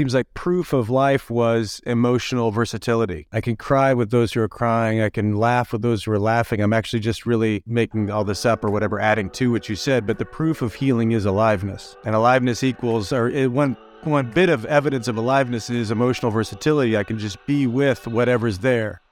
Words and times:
seems 0.00 0.14
like 0.14 0.32
proof 0.32 0.72
of 0.72 0.88
life 0.88 1.28
was 1.28 1.82
emotional 1.84 2.50
versatility. 2.50 3.26
I 3.32 3.42
can 3.42 3.54
cry 3.54 3.92
with 3.92 4.10
those 4.10 4.32
who 4.32 4.40
are 4.40 4.48
crying. 4.48 5.02
I 5.02 5.10
can 5.10 5.36
laugh 5.36 5.74
with 5.74 5.82
those 5.82 6.04
who 6.04 6.12
are 6.12 6.18
laughing. 6.18 6.62
I'm 6.62 6.72
actually 6.72 7.00
just 7.00 7.26
really 7.26 7.62
making 7.66 8.10
all 8.10 8.24
this 8.24 8.46
up 8.46 8.64
or 8.64 8.70
whatever, 8.70 8.98
adding 8.98 9.28
to 9.32 9.52
what 9.52 9.68
you 9.68 9.76
said. 9.76 10.06
But 10.06 10.18
the 10.18 10.24
proof 10.24 10.62
of 10.62 10.72
healing 10.72 11.12
is 11.12 11.26
aliveness, 11.26 11.96
and 12.06 12.14
aliveness 12.14 12.64
equals 12.64 13.12
or 13.12 13.28
one 13.50 13.76
one 14.04 14.30
bit 14.30 14.48
of 14.48 14.64
evidence 14.64 15.06
of 15.06 15.18
aliveness 15.18 15.68
is 15.68 15.90
emotional 15.90 16.30
versatility. 16.30 16.96
I 16.96 17.04
can 17.04 17.18
just 17.18 17.36
be 17.44 17.66
with 17.66 18.06
whatever's 18.06 18.60
there. 18.60 19.02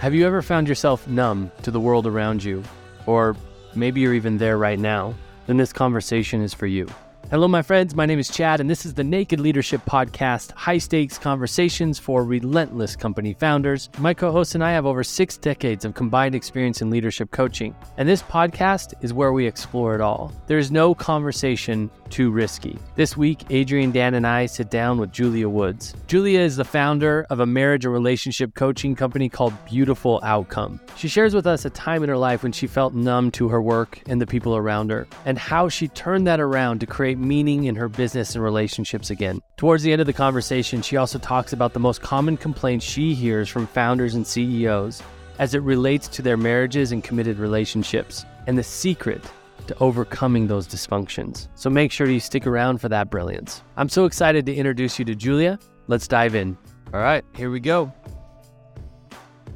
Have 0.00 0.12
you 0.12 0.26
ever 0.26 0.42
found 0.42 0.66
yourself 0.66 1.06
numb 1.06 1.52
to 1.62 1.70
the 1.70 1.78
world 1.78 2.08
around 2.08 2.42
you? 2.42 2.64
Or 3.06 3.36
maybe 3.76 4.00
you're 4.00 4.14
even 4.14 4.38
there 4.38 4.58
right 4.58 4.80
now? 4.80 5.14
Then 5.52 5.58
this 5.58 5.74
conversation 5.74 6.40
is 6.40 6.54
for 6.54 6.66
you. 6.66 6.88
Hello, 7.32 7.48
my 7.48 7.62
friends. 7.62 7.94
My 7.94 8.04
name 8.04 8.18
is 8.18 8.28
Chad, 8.28 8.60
and 8.60 8.68
this 8.68 8.84
is 8.84 8.92
the 8.92 9.02
Naked 9.02 9.40
Leadership 9.40 9.80
Podcast 9.86 10.50
high 10.50 10.76
stakes 10.76 11.16
conversations 11.16 11.98
for 11.98 12.24
relentless 12.24 12.94
company 12.94 13.32
founders. 13.32 13.88
My 13.96 14.12
co 14.12 14.30
host 14.30 14.54
and 14.54 14.62
I 14.62 14.72
have 14.72 14.84
over 14.84 15.02
six 15.02 15.38
decades 15.38 15.86
of 15.86 15.94
combined 15.94 16.34
experience 16.34 16.82
in 16.82 16.90
leadership 16.90 17.30
coaching, 17.30 17.74
and 17.96 18.06
this 18.06 18.22
podcast 18.22 18.92
is 19.00 19.14
where 19.14 19.32
we 19.32 19.46
explore 19.46 19.94
it 19.94 20.02
all. 20.02 20.30
There 20.46 20.58
is 20.58 20.70
no 20.70 20.94
conversation 20.94 21.90
too 22.10 22.30
risky. 22.30 22.78
This 22.94 23.16
week, 23.16 23.44
Adrian, 23.48 23.90
Dan, 23.90 24.12
and 24.12 24.26
I 24.26 24.44
sit 24.44 24.70
down 24.70 24.98
with 24.98 25.12
Julia 25.12 25.48
Woods. 25.48 25.94
Julia 26.08 26.40
is 26.40 26.56
the 26.56 26.64
founder 26.64 27.26
of 27.30 27.40
a 27.40 27.46
marriage 27.46 27.86
and 27.86 27.94
relationship 27.94 28.54
coaching 28.54 28.94
company 28.94 29.30
called 29.30 29.54
Beautiful 29.64 30.20
Outcome. 30.22 30.78
She 30.96 31.08
shares 31.08 31.34
with 31.34 31.46
us 31.46 31.64
a 31.64 31.70
time 31.70 32.02
in 32.02 32.10
her 32.10 32.18
life 32.18 32.42
when 32.42 32.52
she 32.52 32.66
felt 32.66 32.92
numb 32.92 33.30
to 33.30 33.48
her 33.48 33.62
work 33.62 34.02
and 34.06 34.20
the 34.20 34.26
people 34.26 34.54
around 34.54 34.90
her, 34.90 35.08
and 35.24 35.38
how 35.38 35.70
she 35.70 35.88
turned 35.88 36.26
that 36.26 36.38
around 36.38 36.80
to 36.80 36.86
create 36.86 37.16
meaning 37.22 37.64
in 37.64 37.76
her 37.76 37.88
business 37.88 38.34
and 38.34 38.44
relationships 38.44 39.10
again. 39.10 39.40
Towards 39.56 39.82
the 39.82 39.92
end 39.92 40.00
of 40.00 40.06
the 40.06 40.12
conversation, 40.12 40.82
she 40.82 40.96
also 40.96 41.18
talks 41.18 41.52
about 41.52 41.72
the 41.72 41.80
most 41.80 42.02
common 42.02 42.36
complaints 42.36 42.84
she 42.84 43.14
hears 43.14 43.48
from 43.48 43.66
founders 43.66 44.14
and 44.14 44.26
CEOs 44.26 45.02
as 45.38 45.54
it 45.54 45.62
relates 45.62 46.08
to 46.08 46.22
their 46.22 46.36
marriages 46.36 46.92
and 46.92 47.02
committed 47.02 47.38
relationships, 47.38 48.24
and 48.46 48.56
the 48.58 48.62
secret 48.62 49.22
to 49.66 49.76
overcoming 49.78 50.46
those 50.46 50.66
dysfunctions. 50.66 51.48
So 51.54 51.70
make 51.70 51.92
sure 51.92 52.08
you 52.08 52.20
stick 52.20 52.46
around 52.46 52.78
for 52.78 52.88
that 52.88 53.10
brilliance. 53.10 53.62
I'm 53.76 53.88
so 53.88 54.04
excited 54.04 54.46
to 54.46 54.54
introduce 54.54 54.98
you 54.98 55.04
to 55.06 55.14
Julia. 55.14 55.58
Let's 55.86 56.06
dive 56.06 56.34
in. 56.34 56.56
All 56.92 57.00
right, 57.00 57.24
here 57.34 57.50
we 57.50 57.60
go. 57.60 57.92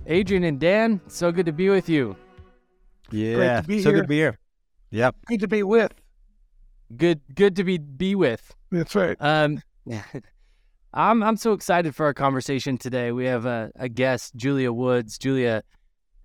Adrian 0.07 0.45
and 0.45 0.61
Dan, 0.61 1.01
so 1.09 1.33
good 1.33 1.47
to 1.47 1.53
be 1.53 1.69
with 1.69 1.89
you. 1.89 2.17
Yeah, 3.11 3.61
to 3.61 3.67
be 3.67 3.83
so 3.83 3.91
here. 3.91 3.99
good 3.99 4.03
to 4.03 4.09
be 4.09 4.17
here. 4.17 4.39
Yep. 4.91 5.17
Great 5.27 5.41
to 5.41 5.49
be 5.49 5.63
with. 5.63 5.93
Good 6.95 7.21
good 7.35 7.57
to 7.57 7.65
be 7.65 7.79
be 7.79 8.15
with. 8.15 8.55
That's 8.71 8.95
right. 8.95 9.17
Um 9.21 9.63
I'm 10.95 11.23
I'm 11.23 11.37
so 11.37 11.53
excited 11.53 11.95
for 11.95 12.07
our 12.07 12.15
conversation 12.15 12.79
today. 12.79 13.13
We 13.13 13.27
have 13.27 13.45
a, 13.45 13.71
a 13.77 13.89
guest, 13.89 14.35
Julia 14.37 14.73
Woods. 14.73 15.19
Julia, 15.19 15.63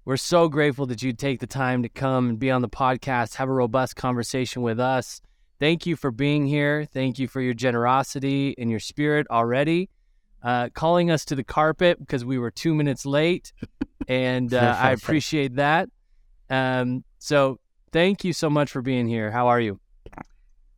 we're 0.05 0.17
so 0.17 0.47
grateful 0.47 0.85
that 0.87 1.01
you 1.01 1.13
take 1.13 1.39
the 1.39 1.47
time 1.47 1.83
to 1.83 1.89
come 1.89 2.29
and 2.29 2.39
be 2.39 2.49
on 2.49 2.61
the 2.61 2.69
podcast, 2.69 3.35
have 3.35 3.49
a 3.49 3.53
robust 3.53 3.95
conversation 3.95 4.61
with 4.61 4.79
us. 4.79 5.21
Thank 5.59 5.85
you 5.85 5.95
for 5.95 6.09
being 6.09 6.47
here. 6.47 6.85
Thank 6.85 7.19
you 7.19 7.27
for 7.27 7.41
your 7.41 7.53
generosity 7.53 8.55
and 8.57 8.71
your 8.71 8.79
spirit 8.79 9.27
already. 9.29 9.89
Uh, 10.41 10.69
calling 10.73 11.11
us 11.11 11.23
to 11.25 11.35
the 11.35 11.43
carpet 11.43 11.99
because 11.99 12.25
we 12.25 12.39
were 12.39 12.49
two 12.49 12.73
minutes 12.73 13.05
late, 13.05 13.53
and 14.07 14.53
uh, 14.55 14.75
I 14.79 14.91
appreciate 14.93 15.57
that. 15.57 15.87
Um, 16.49 17.03
so 17.19 17.59
thank 17.91 18.23
you 18.23 18.33
so 18.33 18.49
much 18.49 18.71
for 18.71 18.81
being 18.81 19.07
here. 19.07 19.29
How 19.29 19.49
are 19.49 19.59
you? 19.59 19.79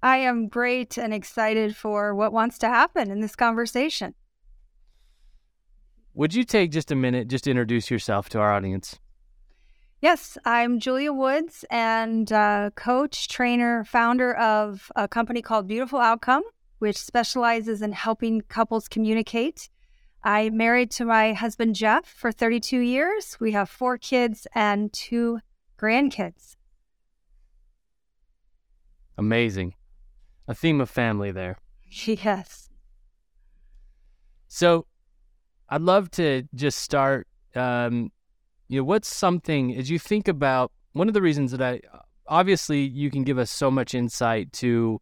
I 0.04 0.18
am 0.18 0.50
great 0.50 0.98
and 0.98 1.14
excited 1.14 1.78
for 1.78 2.14
what 2.14 2.34
wants 2.34 2.58
to 2.58 2.68
happen 2.68 3.10
in 3.10 3.22
this 3.22 3.38
conversation. 3.38 4.16
Would 6.14 6.34
you 6.34 6.44
take 6.44 6.72
just 6.72 6.92
a 6.92 6.96
minute 6.96 7.30
just 7.30 7.46
to 7.46 7.52
introduce 7.52 7.90
yourself 7.90 8.28
to 8.30 8.40
our 8.40 8.52
audience? 8.52 9.00
Yes, 10.02 10.38
I'm 10.44 10.82
Julia 10.82 11.14
Woods 11.14 11.64
and 11.72 12.30
uh, 12.34 12.72
coach, 12.76 13.30
trainer, 13.30 13.86
founder 13.86 14.34
of 14.36 14.92
a 14.98 15.08
company 15.08 15.42
called 15.42 15.70
Beautiful 15.70 16.00
Outcome, 16.00 16.44
which 16.80 16.98
specializes 16.98 17.82
in 17.82 17.94
helping 17.94 18.42
couples 18.42 18.90
communicate. 18.90 19.70
I'm 20.22 20.58
married 20.58 20.92
to 20.92 21.06
my 21.06 21.32
husband, 21.32 21.76
Jeff, 21.76 22.06
for 22.06 22.34
32 22.34 22.78
years. 22.80 23.38
We 23.40 23.54
have 23.54 23.70
four 23.70 23.98
kids 23.98 24.48
and 24.54 24.92
two 24.92 25.40
grandkids. 25.80 26.58
Amazing. 29.18 29.76
A 30.48 30.54
theme 30.54 30.82
of 30.82 30.90
family 30.90 31.32
there. 31.32 31.58
Yes. 31.90 32.70
So 34.48 34.86
I'd 35.70 35.82
love 35.82 36.12
to 36.12 36.44
just 36.54 36.80
start. 36.80 37.28
Um, 37.56 38.12
you 38.68 38.80
know, 38.80 38.84
what's 38.84 39.14
something 39.14 39.76
as 39.76 39.90
you 39.90 40.00
think 40.00 40.28
about 40.28 40.72
one 40.94 41.08
of 41.08 41.14
the 41.14 41.22
reasons 41.22 41.52
that 41.52 41.62
I 41.62 41.82
obviously 42.28 42.82
you 42.82 43.10
can 43.12 43.24
give 43.24 43.38
us 43.38 43.52
so 43.52 43.70
much 43.70 43.94
insight 43.94 44.52
to 44.54 45.00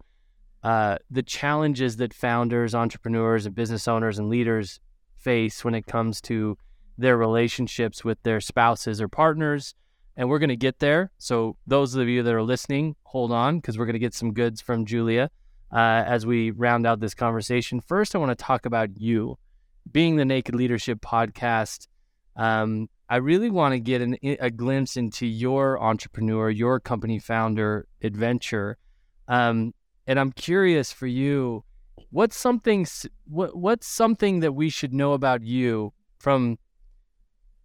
uh, 0.63 0.97
the 1.09 1.23
challenges 1.23 1.97
that 1.97 2.13
founders, 2.13 2.75
entrepreneurs, 2.75 3.45
and 3.45 3.55
business 3.55 3.87
owners 3.87 4.19
and 4.19 4.29
leaders 4.29 4.79
face 5.17 5.63
when 5.63 5.75
it 5.75 5.85
comes 5.85 6.21
to 6.21 6.57
their 6.97 7.17
relationships 7.17 8.03
with 8.03 8.21
their 8.23 8.41
spouses 8.41 9.01
or 9.01 9.07
partners. 9.07 9.75
And 10.21 10.29
we're 10.29 10.37
going 10.37 10.49
to 10.49 10.55
get 10.55 10.77
there. 10.77 11.09
So, 11.17 11.57
those 11.65 11.95
of 11.95 12.07
you 12.07 12.21
that 12.21 12.31
are 12.31 12.43
listening, 12.43 12.95
hold 13.01 13.31
on 13.31 13.57
because 13.57 13.79
we're 13.79 13.87
going 13.87 13.93
to 13.93 13.99
get 13.99 14.13
some 14.13 14.33
goods 14.33 14.61
from 14.61 14.85
Julia 14.85 15.31
uh, 15.73 16.03
as 16.05 16.27
we 16.27 16.51
round 16.51 16.85
out 16.85 16.99
this 16.99 17.15
conversation. 17.15 17.81
First, 17.81 18.13
I 18.13 18.19
want 18.19 18.29
to 18.29 18.35
talk 18.35 18.67
about 18.67 18.89
you 18.95 19.39
being 19.91 20.17
the 20.17 20.25
Naked 20.25 20.53
Leadership 20.53 21.01
podcast. 21.01 21.87
Um, 22.35 22.87
I 23.09 23.15
really 23.15 23.49
want 23.49 23.73
to 23.73 23.79
get 23.79 24.03
an, 24.03 24.15
a 24.21 24.51
glimpse 24.51 24.95
into 24.95 25.25
your 25.25 25.81
entrepreneur, 25.81 26.51
your 26.51 26.79
company 26.79 27.17
founder 27.17 27.87
adventure. 28.03 28.77
Um, 29.27 29.73
and 30.05 30.19
I'm 30.19 30.33
curious 30.33 30.91
for 30.91 31.07
you, 31.07 31.63
what's 32.11 32.37
something 32.37 32.85
what 33.25 33.57
what's 33.57 33.87
something 33.87 34.41
that 34.41 34.51
we 34.51 34.69
should 34.69 34.93
know 34.93 35.13
about 35.13 35.41
you 35.41 35.93
from 36.19 36.59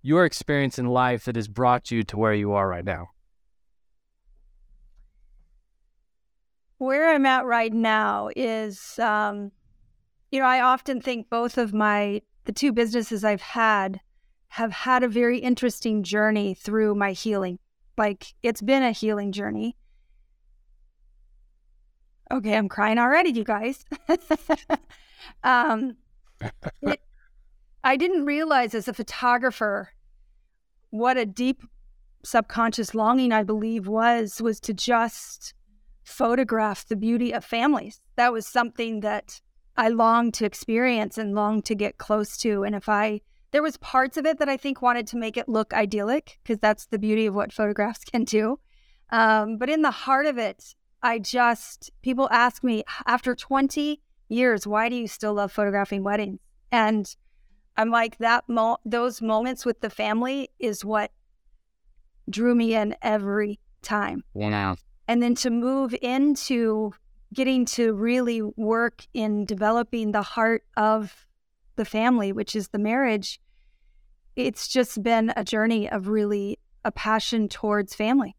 your 0.07 0.25
experience 0.25 0.79
in 0.79 0.87
life 0.87 1.25
that 1.25 1.35
has 1.35 1.49
brought 1.49 1.91
you 1.91 2.05
to 2.05 2.17
where 2.17 2.33
you 2.33 2.53
are 2.53 2.69
right 2.69 2.85
now? 2.85 3.09
Where 6.79 7.13
I'm 7.13 7.27
at 7.27 7.45
right 7.45 7.73
now 7.73 8.31
is, 8.37 9.01
um, 9.01 9.51
you 10.31 10.39
know, 10.39 10.47
I 10.47 10.61
often 10.61 11.01
think 11.01 11.29
both 11.29 11.59
of 11.59 11.75
my, 11.75 12.23
the 12.45 12.53
two 12.53 12.73
businesses 12.73 13.25
I've 13.25 13.41
had 13.41 14.01
have 14.49 14.71
had 14.71 15.03
a 15.03 15.09
very 15.09 15.39
interesting 15.39 16.05
journey 16.05 16.55
through 16.55 16.95
my 16.95 17.11
healing. 17.11 17.59
Like 17.99 18.33
it's 18.45 18.63
been 18.63 18.85
a 18.85 18.93
healing 18.93 19.33
journey. 19.33 19.77
Okay, 22.31 22.57
I'm 22.57 22.69
crying 22.69 22.99
already, 22.99 23.31
you 23.31 23.43
guys. 23.43 23.85
um, 25.43 25.97
it, 26.83 27.01
I 27.83 27.97
didn't 27.97 28.25
realize 28.25 28.73
as 28.73 28.87
a 28.87 28.95
photographer 28.95 29.91
what 30.99 31.17
a 31.17 31.27
deep 31.27 31.63
subconscious 32.25 32.95
longing 32.95 33.33
I 33.33 33.43
believe 33.43 33.87
was 33.87 34.41
was 34.41 34.61
to 34.61 34.75
just 34.75 35.55
photograph 36.05 36.87
the 36.87 36.97
beauty 36.97 37.33
of 37.33 37.45
families. 37.45 38.01
That 38.17 38.33
was 38.33 38.47
something 38.47 39.01
that 39.01 39.41
I 39.77 39.89
longed 39.89 40.35
to 40.35 40.47
experience 40.47 41.19
and 41.19 41.35
longed 41.35 41.65
to 41.67 41.75
get 41.75 41.99
close 41.99 42.37
to. 42.39 42.65
And 42.65 42.75
if 42.75 42.89
I, 42.89 43.21
there 43.51 43.63
was 43.63 43.77
parts 43.79 44.17
of 44.17 44.25
it 44.25 44.39
that 44.39 44.49
I 44.49 44.57
think 44.57 44.81
wanted 44.81 45.07
to 45.09 45.17
make 45.17 45.37
it 45.37 45.49
look 45.49 45.75
idyllic 45.75 46.39
because 46.43 46.59
that's 46.59 46.87
the 46.87 46.99
beauty 46.99 47.27
of 47.27 47.35
what 47.35 47.53
photographs 47.53 48.05
can 48.05 48.25
do. 48.25 48.59
Um, 49.11 49.59
but 49.59 49.69
in 49.69 49.83
the 49.83 49.91
heart 49.91 50.27
of 50.27 50.39
it, 50.39 50.75
I 51.03 51.19
just, 51.19 51.91
people 52.03 52.29
ask 52.31 52.65
me 52.65 52.85
after 53.07 53.35
20 53.35 54.01
years, 54.29 54.67
why 54.67 54.89
do 54.89 54.97
you 54.97 55.07
still 55.07 55.35
love 55.35 55.53
photographing 55.53 56.03
weddings? 56.03 56.41
And 56.73 57.15
I'm 57.77 57.91
like, 57.91 58.19
that, 58.19 58.45
mo- 58.49 58.79
those 58.85 59.21
moments 59.21 59.65
with 59.67 59.81
the 59.81 59.91
family 59.91 60.49
is 60.59 60.85
what 60.85 61.11
drew 62.29 62.55
me 62.55 62.75
in 62.75 62.95
every 63.03 63.59
time 63.83 64.25
Wow. 64.35 64.77
and 65.07 65.23
then 65.23 65.35
to 65.37 65.51
move 65.51 65.95
into 66.03 66.93
getting 67.33 67.65
to 67.67 67.93
really 67.93 68.43
work 68.43 69.07
in 69.15 69.45
developing 69.45 70.11
the 70.13 70.23
heart 70.23 70.65
of 70.77 71.27
the 71.77 71.85
family 71.85 72.33
which 72.33 72.57
is 72.57 72.69
the 72.69 72.79
marriage 72.79 73.41
it's 74.35 74.67
just 74.67 75.03
been 75.05 75.33
a 75.37 75.45
journey 75.45 75.89
of 75.89 76.09
really 76.09 76.59
a 76.85 76.91
passion 76.91 77.49
towards 77.49 77.95
family 77.95 78.35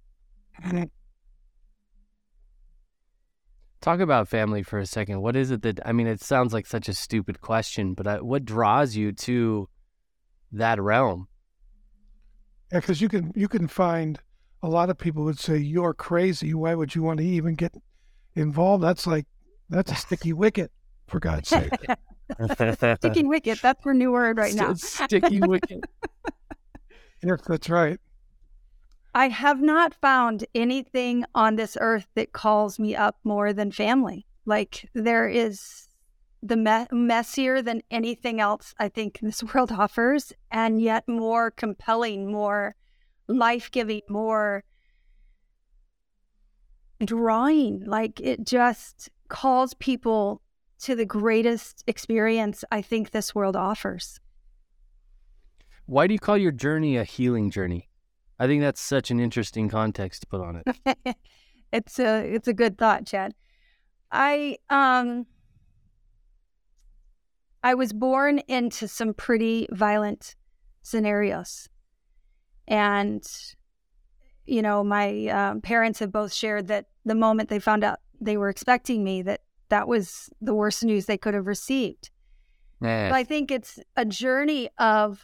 Talk 3.87 4.01
about 4.01 4.27
family 4.27 4.63
for 4.63 4.79
a 4.79 4.85
second. 4.85 5.21
What 5.21 5.37
is 5.37 5.49
it 5.49 5.61
that 5.61 5.79
I 5.85 5.93
mean? 5.93 6.07
It 6.07 6.19
sounds 6.19 6.53
like 6.53 6.65
such 6.65 6.89
a 6.89 6.93
stupid 6.93 7.39
question, 7.39 7.93
but 7.93 8.05
I, 8.05 8.19
what 8.19 8.43
draws 8.43 8.97
you 8.97 9.13
to 9.13 9.69
that 10.51 10.81
realm? 10.81 11.29
because 12.69 12.99
you 12.99 13.07
can 13.07 13.31
you 13.33 13.47
can 13.47 13.69
find 13.69 14.19
a 14.61 14.67
lot 14.67 14.89
of 14.89 14.97
people 14.97 15.23
would 15.23 15.39
say 15.39 15.57
you're 15.57 15.93
crazy. 15.93 16.53
Why 16.53 16.75
would 16.75 16.95
you 16.95 17.01
want 17.01 17.19
to 17.19 17.25
even 17.25 17.55
get 17.55 17.73
involved. 18.35 18.83
That's 18.83 19.07
like 19.07 19.25
that's 19.69 19.91
a 19.91 19.95
sticky 19.95 20.33
wicket, 20.43 20.69
for 21.07 21.19
God's 21.19 21.49
sake. 21.49 21.71
Sticky 22.97 23.23
wicket. 23.23 23.61
That's 23.61 23.85
our 23.85 23.93
new 23.93 24.11
word 24.11 24.37
right 24.37 24.53
now. 24.53 24.73
Sticky 24.73 25.39
wicket. 25.39 25.85
yes, 27.23 27.39
that's 27.47 27.69
right. 27.69 27.99
I 29.17 29.29
have 29.29 29.59
not 29.59 29.95
found 29.95 30.45
anything 30.53 31.25
on 31.33 31.55
this 31.55 31.75
earth 31.81 32.05
that 32.13 32.33
calls 32.33 32.77
me 32.77 32.95
up 32.95 33.17
more 33.23 33.51
than 33.51 33.71
family. 33.71 34.27
Like 34.45 34.87
there 34.93 35.27
is 35.27 35.87
the 36.43 36.55
me- 36.55 36.85
messier 36.91 37.63
than 37.63 37.81
anything 37.89 38.39
else 38.39 38.75
I 38.77 38.89
think 38.89 39.17
this 39.23 39.43
world 39.43 39.71
offers, 39.71 40.33
and 40.51 40.79
yet 40.79 41.07
more 41.07 41.49
compelling, 41.49 42.31
more 42.31 42.75
life 43.27 43.71
giving, 43.71 44.03
more 44.07 44.63
drawing. 47.03 47.85
Like 47.87 48.19
it 48.19 48.45
just 48.45 49.09
calls 49.29 49.73
people 49.73 50.43
to 50.81 50.95
the 50.95 51.05
greatest 51.07 51.83
experience 51.87 52.63
I 52.71 52.83
think 52.83 53.09
this 53.09 53.33
world 53.33 53.55
offers. 53.55 54.19
Why 55.87 56.05
do 56.05 56.13
you 56.13 56.19
call 56.19 56.37
your 56.37 56.51
journey 56.51 56.97
a 56.97 57.03
healing 57.03 57.49
journey? 57.49 57.89
I 58.39 58.47
think 58.47 58.61
that's 58.61 58.81
such 58.81 59.11
an 59.11 59.19
interesting 59.19 59.69
context 59.69 60.21
to 60.21 60.27
put 60.27 60.41
on 60.41 60.61
it. 60.65 61.17
it's 61.73 61.99
a 61.99 62.19
it's 62.21 62.47
a 62.47 62.53
good 62.53 62.77
thought, 62.77 63.05
Chad. 63.05 63.33
I 64.11 64.57
um 64.69 65.25
I 67.63 67.73
was 67.73 67.93
born 67.93 68.39
into 68.47 68.87
some 68.87 69.13
pretty 69.13 69.67
violent 69.71 70.35
scenarios. 70.83 71.67
And 72.67 73.25
you 74.45 74.61
know, 74.61 74.83
my 74.83 75.27
um, 75.27 75.61
parents 75.61 75.99
have 75.99 76.11
both 76.11 76.31
shared 76.31 76.67
that 76.67 76.85
the 77.03 77.15
moment 77.15 77.49
they 77.49 77.59
found 77.59 77.83
out 77.83 77.99
they 78.21 78.37
were 78.37 78.49
expecting 78.49 79.03
me 79.03 79.21
that 79.23 79.41
that 79.69 79.87
was 79.87 80.29
the 80.41 80.53
worst 80.53 80.83
news 80.83 81.05
they 81.05 81.17
could 81.17 81.33
have 81.33 81.47
received. 81.47 82.09
Yeah. 82.81 83.09
But 83.09 83.15
I 83.15 83.23
think 83.23 83.51
it's 83.51 83.79
a 83.95 84.05
journey 84.05 84.69
of 84.77 85.23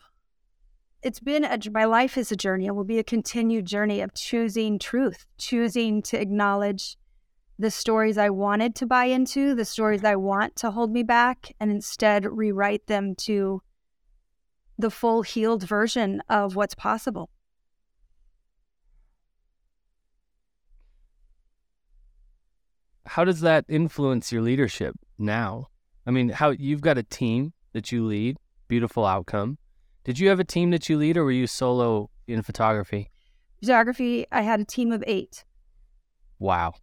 it's 1.04 1.20
been 1.20 1.44
a, 1.44 1.60
my 1.72 1.86
life 1.86 2.18
is 2.18 2.32
a 2.32 2.36
journey. 2.36 2.66
It 2.68 2.76
will 2.76 2.86
be 2.86 3.00
a 3.00 3.04
continued 3.04 3.66
journey 3.66 4.02
of 4.02 4.14
choosing 4.14 4.80
truth, 4.80 5.26
choosing 5.38 6.02
to 6.04 6.20
acknowledge 6.20 6.98
the 7.60 7.70
stories 7.70 8.18
I 8.18 8.30
wanted 8.30 8.74
to 8.76 8.88
buy 8.88 9.06
into, 9.06 9.54
the 9.54 9.66
stories 9.66 10.04
I 10.04 10.16
want 10.16 10.56
to 10.58 10.72
hold 10.72 10.92
me 10.92 11.04
back, 11.04 11.54
and 11.60 11.70
instead 11.70 12.26
rewrite 12.26 12.88
them 12.88 13.16
to 13.16 13.62
the 14.78 14.90
full 14.90 15.22
healed 15.22 15.64
version 15.64 16.22
of 16.30 16.56
what's 16.56 16.74
possible. 16.74 17.30
How 23.06 23.26
does 23.26 23.42
that 23.42 23.66
influence 23.68 24.32
your 24.32 24.42
leadership 24.42 24.96
now? 25.20 25.68
I 26.08 26.12
mean, 26.12 26.30
how 26.30 26.52
you've 26.52 26.82
got 26.82 26.98
a 26.98 27.04
team 27.04 27.54
that 27.74 27.92
you 27.92 28.06
lead, 28.06 28.38
beautiful 28.68 29.06
outcome. 29.06 29.58
Did 30.04 30.20
you 30.20 30.30
have 30.30 30.40
a 30.40 30.44
team 30.44 30.72
that 30.72 30.90
you 30.90 30.98
lead 30.98 31.18
or 31.18 31.24
were 31.24 31.32
you 31.32 31.48
solo 31.48 32.10
in 32.28 32.42
photography? 32.42 33.12
Photography, 33.60 34.26
I 34.32 34.42
had 34.42 34.60
a 34.60 34.66
team 34.66 34.92
of 34.92 35.04
eight. 35.08 35.46
Wow. 36.40 36.74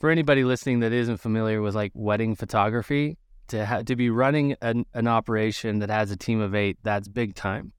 For 0.00 0.10
anybody 0.10 0.42
listening 0.42 0.80
that 0.80 0.92
isn't 0.92 1.18
familiar 1.18 1.62
with 1.62 1.74
like 1.74 1.92
wedding 1.94 2.34
photography, 2.34 3.18
to 3.48 3.66
ha- 3.66 3.82
to 3.82 3.96
be 3.96 4.10
running 4.10 4.56
an, 4.62 4.86
an 4.94 5.06
operation 5.06 5.78
that 5.80 5.90
has 5.90 6.10
a 6.10 6.16
team 6.16 6.40
of 6.40 6.54
eight, 6.54 6.78
that's 6.82 7.08
big 7.08 7.34
time. 7.34 7.72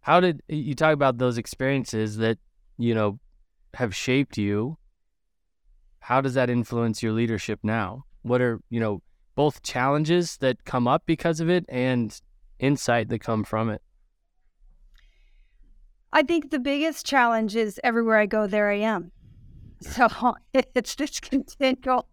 How 0.00 0.20
did 0.20 0.42
you 0.48 0.74
talk 0.74 0.94
about 0.94 1.18
those 1.18 1.38
experiences 1.38 2.16
that 2.16 2.38
you 2.78 2.94
know 2.94 3.18
have 3.74 3.94
shaped 3.94 4.38
you? 4.38 4.78
How 6.00 6.20
does 6.20 6.34
that 6.34 6.50
influence 6.50 7.02
your 7.02 7.12
leadership 7.12 7.60
now? 7.62 8.04
What 8.22 8.40
are 8.40 8.60
you 8.70 8.80
know 8.80 9.02
both 9.34 9.62
challenges 9.62 10.36
that 10.38 10.64
come 10.64 10.86
up 10.86 11.04
because 11.06 11.40
of 11.40 11.48
it 11.48 11.64
and 11.68 12.20
insight 12.58 13.08
that 13.08 13.20
come 13.20 13.44
from 13.44 13.70
it? 13.70 13.82
I 16.12 16.22
think 16.22 16.50
the 16.50 16.58
biggest 16.58 17.06
challenge 17.06 17.56
is 17.56 17.80
everywhere 17.82 18.18
I 18.18 18.26
go, 18.26 18.46
there 18.46 18.70
I 18.70 18.80
am. 18.80 19.12
So 19.80 20.08
it's 20.54 20.94
this 20.94 21.20
continual 21.20 22.06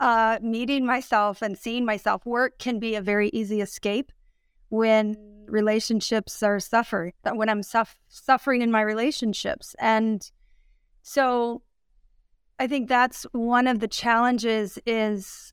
uh, 0.00 0.38
meeting 0.42 0.86
myself 0.86 1.42
and 1.42 1.58
seeing 1.58 1.84
myself. 1.84 2.24
Work 2.24 2.58
can 2.58 2.78
be 2.78 2.94
a 2.94 3.02
very 3.02 3.30
easy 3.30 3.60
escape 3.60 4.12
when 4.68 5.16
relationships 5.46 6.42
are 6.42 6.60
suffering, 6.60 7.12
when 7.24 7.48
I'm 7.48 7.62
suff- 7.62 7.96
suffering 8.08 8.62
in 8.62 8.70
my 8.70 8.80
relationships. 8.80 9.74
And 9.78 10.28
so 11.02 11.62
I 12.58 12.66
think 12.66 12.88
that's 12.88 13.24
one 13.32 13.66
of 13.66 13.80
the 13.80 13.88
challenges 13.88 14.78
is 14.86 15.52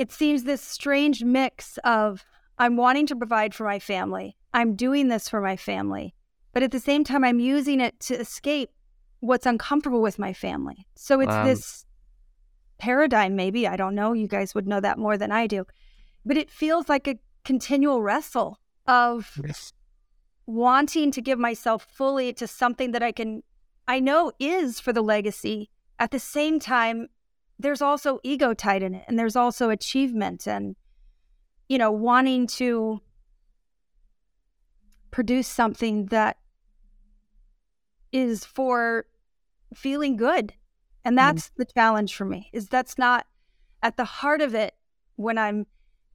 it 0.00 0.10
seems 0.10 0.44
this 0.44 0.62
strange 0.62 1.22
mix 1.22 1.78
of 1.84 2.24
I'm 2.56 2.76
wanting 2.78 3.06
to 3.08 3.16
provide 3.16 3.54
for 3.54 3.64
my 3.64 3.78
family. 3.78 4.34
I'm 4.54 4.74
doing 4.74 5.08
this 5.08 5.28
for 5.28 5.42
my 5.42 5.56
family. 5.56 6.14
But 6.54 6.62
at 6.62 6.70
the 6.70 6.80
same 6.80 7.04
time, 7.04 7.22
I'm 7.22 7.38
using 7.38 7.80
it 7.80 8.00
to 8.08 8.14
escape 8.18 8.70
what's 9.20 9.44
uncomfortable 9.44 10.00
with 10.00 10.18
my 10.18 10.32
family. 10.32 10.86
So 10.94 11.20
it's 11.20 11.34
Um, 11.34 11.44
this 11.44 11.84
paradigm, 12.78 13.36
maybe. 13.36 13.68
I 13.68 13.76
don't 13.76 13.94
know. 13.94 14.14
You 14.14 14.26
guys 14.26 14.54
would 14.54 14.66
know 14.66 14.80
that 14.80 14.98
more 14.98 15.18
than 15.18 15.30
I 15.30 15.46
do. 15.46 15.66
But 16.24 16.38
it 16.38 16.50
feels 16.50 16.88
like 16.88 17.06
a 17.06 17.18
continual 17.44 18.00
wrestle 18.00 18.58
of 18.86 19.38
Yes. 19.44 19.74
wanting 20.46 21.10
to 21.12 21.20
give 21.20 21.38
myself 21.38 21.84
fully 21.84 22.32
to 22.40 22.46
something 22.46 22.92
that 22.92 23.02
I 23.02 23.12
can, 23.12 23.42
I 23.86 24.00
know 24.00 24.32
is 24.38 24.80
for 24.80 24.94
the 24.94 25.02
legacy. 25.02 25.68
At 25.98 26.10
the 26.10 26.18
same 26.18 26.58
time, 26.58 27.08
there's 27.60 27.82
also 27.82 28.18
ego 28.22 28.54
tied 28.54 28.82
in 28.82 28.94
it, 28.94 29.04
and 29.06 29.18
there's 29.18 29.36
also 29.36 29.70
achievement 29.70 30.46
and, 30.46 30.76
you 31.68 31.78
know, 31.78 31.90
wanting 31.90 32.46
to 32.46 33.00
produce 35.10 35.48
something 35.48 36.06
that 36.06 36.38
is 38.12 38.44
for 38.44 39.06
feeling 39.74 40.16
good. 40.16 40.54
And 41.04 41.16
that's 41.16 41.50
the 41.56 41.64
challenge 41.64 42.14
for 42.14 42.24
me 42.24 42.50
is 42.52 42.68
that's 42.68 42.98
not 42.98 43.26
at 43.82 43.96
the 43.96 44.04
heart 44.04 44.42
of 44.42 44.54
it 44.54 44.74
when 45.16 45.38
I'm 45.38 45.66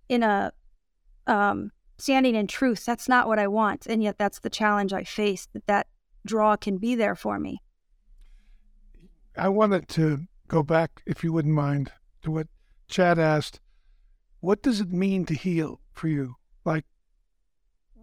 in 0.10 0.22
a 0.22 0.52
um, 1.26 1.72
standing 1.98 2.36
in 2.36 2.48
truth. 2.48 2.86
That's 2.86 3.10
not 3.10 3.28
what 3.28 3.40
I 3.40 3.48
want, 3.48 3.88
and 3.88 4.04
yet 4.04 4.18
that's 4.18 4.40
the 4.40 4.50
challenge 4.50 4.94
I 4.94 5.04
face. 5.04 5.48
That 5.54 5.66
that 5.68 5.88
draw 6.26 6.56
can 6.56 6.78
be 6.78 6.96
there 6.96 7.16
for 7.16 7.40
me. 7.40 7.62
I 9.38 9.50
wanted 9.50 9.88
to 9.90 10.28
go 10.48 10.64
back, 10.64 11.02
if 11.06 11.24
you 11.24 11.34
wouldn't 11.34 11.54
mind, 11.54 11.92
to 12.24 12.32
what 12.32 12.48
Chad 12.88 13.20
asked. 13.20 13.60
What 14.40 14.62
does 14.62 14.80
it 14.80 14.92
mean 14.92 15.26
to 15.26 15.34
heal 15.34 15.82
for 15.92 16.08
you? 16.08 16.36
Like, 16.64 16.86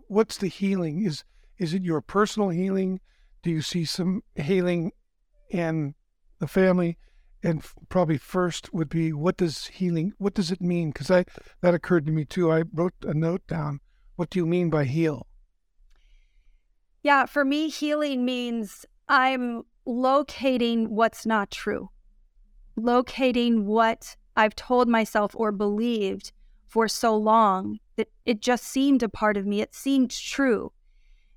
what's 0.09 0.37
the 0.37 0.49
healing? 0.49 1.05
Is 1.05 1.25
is 1.59 1.75
it 1.75 1.85
your 1.85 2.01
personal 2.01 2.49
healing? 2.49 3.01
Do 3.43 3.51
you 3.51 3.63
see 3.63 3.85
some 3.85 4.23
healing 4.35 4.93
in 5.51 5.95
the 6.39 6.49
family? 6.49 6.99
And 7.45 7.65
probably 7.89 8.19
first 8.19 8.73
would 8.73 8.89
be 8.89 9.13
what 9.13 9.37
does 9.37 9.67
healing? 9.67 10.13
What 10.19 10.35
does 10.35 10.51
it 10.51 10.61
mean? 10.61 10.91
Because 10.91 11.11
I 11.11 11.25
that 11.61 11.75
occurred 11.75 12.07
to 12.07 12.13
me 12.13 12.25
too. 12.25 12.53
I 12.53 12.65
wrote 12.73 12.95
a 13.03 13.15
note 13.15 13.47
down. 13.47 13.81
What 14.17 14.31
do 14.31 14.39
you 14.39 14.47
mean 14.47 14.71
by 14.71 14.85
heal? 14.85 15.27
Yeah, 17.03 17.27
for 17.27 17.45
me, 17.45 17.69
healing 17.69 18.25
means 18.25 18.87
I'm 19.09 19.65
locating 19.85 20.95
what's 20.95 21.27
not 21.27 21.51
true, 21.51 21.91
locating 22.77 23.67
what 23.67 24.17
I've 24.37 24.55
told 24.55 24.89
myself 24.89 25.33
or 25.35 25.53
believed 25.53 26.33
for 26.67 26.89
so 26.89 27.17
long 27.17 27.79
that 27.97 28.09
it 28.25 28.41
just 28.41 28.65
seemed 28.65 29.03
a 29.03 29.09
part 29.09 29.37
of 29.37 29.47
me. 29.47 29.61
It 29.61 29.75
seemed 29.75 30.11
true. 30.11 30.73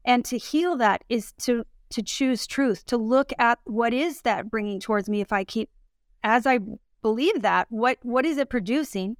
And 0.05 0.23
to 0.25 0.37
heal 0.37 0.77
that 0.77 1.03
is 1.09 1.33
to 1.39 1.65
to 1.89 2.01
choose 2.01 2.47
truth, 2.47 2.85
to 2.87 2.97
look 2.97 3.31
at 3.37 3.59
what 3.65 3.93
is 3.93 4.21
that 4.21 4.49
bringing 4.49 4.79
towards 4.79 5.07
me 5.07 5.21
if 5.21 5.31
I 5.31 5.43
keep 5.43 5.69
as 6.23 6.47
I 6.47 6.59
believe 7.01 7.41
that, 7.41 7.67
what 7.69 7.97
what 8.01 8.25
is 8.25 8.37
it 8.37 8.49
producing? 8.49 9.17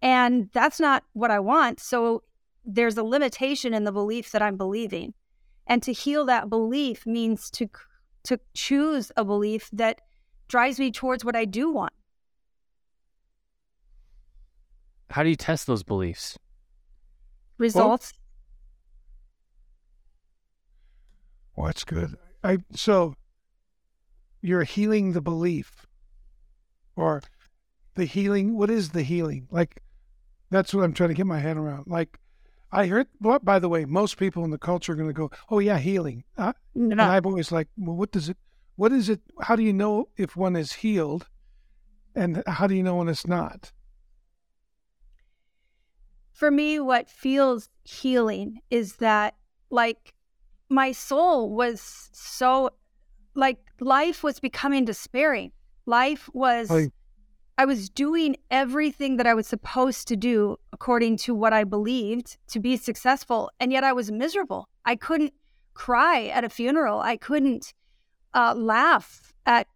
And 0.00 0.48
that's 0.52 0.80
not 0.80 1.04
what 1.12 1.30
I 1.30 1.40
want. 1.40 1.80
So 1.80 2.22
there's 2.64 2.96
a 2.96 3.02
limitation 3.02 3.74
in 3.74 3.84
the 3.84 3.92
belief 3.92 4.30
that 4.32 4.42
I'm 4.42 4.56
believing. 4.56 5.14
And 5.66 5.82
to 5.82 5.92
heal 5.92 6.24
that 6.26 6.48
belief 6.48 7.06
means 7.06 7.50
to 7.52 7.68
to 8.24 8.40
choose 8.54 9.12
a 9.16 9.24
belief 9.24 9.68
that 9.72 10.00
drives 10.48 10.78
me 10.78 10.90
towards 10.90 11.24
what 11.24 11.36
I 11.36 11.44
do 11.44 11.70
want. 11.70 11.92
How 15.10 15.22
do 15.22 15.28
you 15.30 15.36
test 15.36 15.66
those 15.66 15.82
beliefs? 15.82 16.38
Results. 17.56 18.12
Well, 21.56 21.66
that's 21.66 21.84
good. 21.84 22.14
I 22.44 22.58
so 22.72 23.14
you're 24.42 24.62
healing 24.62 25.12
the 25.12 25.20
belief, 25.20 25.86
or 26.94 27.22
the 27.94 28.04
healing. 28.04 28.56
What 28.56 28.70
is 28.70 28.90
the 28.90 29.02
healing? 29.02 29.48
Like 29.50 29.82
that's 30.50 30.72
what 30.72 30.84
I'm 30.84 30.92
trying 30.92 31.08
to 31.08 31.14
get 31.14 31.26
my 31.26 31.40
head 31.40 31.56
around. 31.56 31.88
Like 31.88 32.18
I 32.70 32.86
heard. 32.86 33.08
Well, 33.20 33.40
by 33.40 33.58
the 33.58 33.68
way, 33.68 33.86
most 33.86 34.18
people 34.18 34.44
in 34.44 34.50
the 34.50 34.58
culture 34.58 34.92
are 34.92 34.96
going 34.96 35.08
to 35.08 35.12
go, 35.14 35.30
"Oh 35.50 35.58
yeah, 35.58 35.78
healing." 35.78 36.22
Uh, 36.36 36.52
No. 36.74 36.92
And 36.92 37.02
I've 37.02 37.26
always 37.26 37.50
like, 37.50 37.68
well, 37.76 37.96
what 37.96 38.12
does 38.12 38.28
it? 38.28 38.36
What 38.78 38.92
is 38.92 39.08
it? 39.08 39.20
How 39.40 39.56
do 39.56 39.64
you 39.64 39.72
know 39.72 40.08
if 40.16 40.36
one 40.36 40.54
is 40.54 40.72
healed, 40.72 41.26
and 42.14 42.44
how 42.46 42.68
do 42.68 42.76
you 42.76 42.84
know 42.84 42.94
when 42.94 43.08
it's 43.08 43.26
not? 43.26 43.72
For 46.30 46.52
me, 46.52 46.78
what 46.78 47.10
feels 47.10 47.68
healing 47.82 48.60
is 48.70 48.96
that, 48.96 49.34
like, 49.70 50.14
my 50.68 50.92
soul 50.92 51.50
was 51.50 52.08
so, 52.12 52.70
like, 53.34 53.58
life 53.80 54.22
was 54.22 54.38
becoming 54.38 54.84
despairing. 54.84 55.50
Life 55.84 56.30
was. 56.32 56.70
Like- 56.70 56.92
I 57.60 57.64
was 57.64 57.90
doing 57.90 58.36
everything 58.52 59.16
that 59.16 59.26
I 59.26 59.34
was 59.34 59.48
supposed 59.48 60.06
to 60.06 60.16
do 60.16 60.56
according 60.72 61.16
to 61.16 61.34
what 61.34 61.52
I 61.52 61.64
believed 61.64 62.36
to 62.52 62.60
be 62.60 62.76
successful, 62.76 63.50
and 63.58 63.72
yet 63.72 63.82
I 63.82 63.92
was 63.92 64.12
miserable. 64.12 64.68
I 64.84 64.94
couldn't 64.94 65.34
cry 65.74 66.26
at 66.26 66.44
a 66.44 66.48
funeral. 66.48 67.00
I 67.00 67.16
couldn't 67.16 67.74
uh, 68.38 68.54
laugh 68.54 69.32
at, 69.46 69.66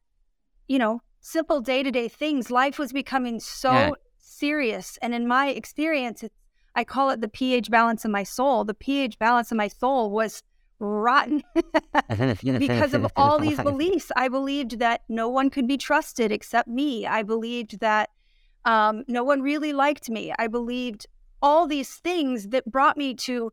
you 0.69 0.79
know, 0.79 1.01
simple 1.21 1.61
day 1.61 1.83
to 1.83 1.91
day 1.91 2.09
things. 2.09 2.51
Life 2.51 2.79
was 2.79 2.93
becoming 2.93 3.41
so 3.41 3.73
Yeah. 3.73 3.93
serious, 4.19 4.99
and 5.03 5.15
in 5.15 5.27
my 5.27 5.49
experience, 5.49 6.23
it's, 6.23 6.39
I 6.75 6.85
call 6.85 7.11
it 7.11 7.21
the 7.21 7.29
pH 7.29 7.71
balance 7.71 8.05
of 8.05 8.13
my 8.13 8.23
soul. 8.23 8.65
The 8.65 8.75
pH 8.75 9.19
balance 9.19 9.51
of 9.51 9.57
my 9.59 9.69
soul 9.69 10.11
was 10.11 10.43
rotten 10.79 11.43
because 12.59 12.95
of 12.95 13.07
all 13.17 13.39
these 13.39 13.59
beliefs. 13.59 14.11
I 14.17 14.29
believed 14.29 14.79
that 14.79 15.03
no 15.09 15.29
one 15.29 15.51
could 15.51 15.67
be 15.67 15.77
trusted 15.77 16.33
except 16.33 16.69
me. 16.69 17.07
I 17.07 17.25
believed 17.25 17.81
that 17.81 18.11
um, 18.65 19.05
no 19.09 19.23
one 19.25 19.43
really 19.43 19.73
liked 19.73 20.09
me. 20.09 20.33
I 20.39 20.47
believed 20.47 21.07
all 21.43 21.67
these 21.67 21.97
things 21.97 22.49
that 22.49 22.65
brought 22.71 22.97
me 22.97 23.15
to 23.15 23.53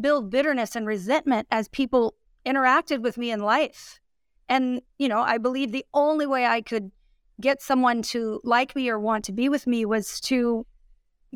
build 0.00 0.30
bitterness 0.30 0.76
and 0.76 0.86
resentment 0.86 1.46
as 1.50 1.68
people 1.68 2.16
interacted 2.44 3.00
with 3.00 3.16
me 3.16 3.30
in 3.30 3.40
life. 3.40 4.00
And, 4.52 4.82
you 4.98 5.08
know, 5.08 5.22
I 5.22 5.38
believe 5.38 5.72
the 5.72 5.86
only 5.94 6.26
way 6.26 6.44
I 6.44 6.60
could 6.60 6.90
get 7.40 7.62
someone 7.62 8.02
to 8.02 8.38
like 8.44 8.76
me 8.76 8.90
or 8.90 9.00
want 9.00 9.24
to 9.24 9.32
be 9.32 9.48
with 9.48 9.66
me 9.66 9.86
was 9.86 10.20
to 10.20 10.66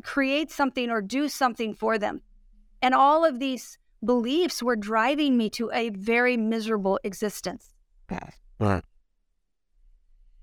create 0.03 0.51
something 0.51 0.91
or 0.91 1.01
do 1.01 1.27
something 1.27 1.73
for 1.73 1.97
them. 1.97 2.21
And 2.79 2.93
all 2.93 3.25
of 3.25 3.39
these 3.39 3.79
beliefs 4.05 4.61
were 4.61 4.75
driving 4.75 5.35
me 5.35 5.49
to 5.49 5.71
a 5.73 5.89
very 5.89 6.37
miserable 6.37 6.99
existence. 7.03 7.73
Right. 8.59 8.83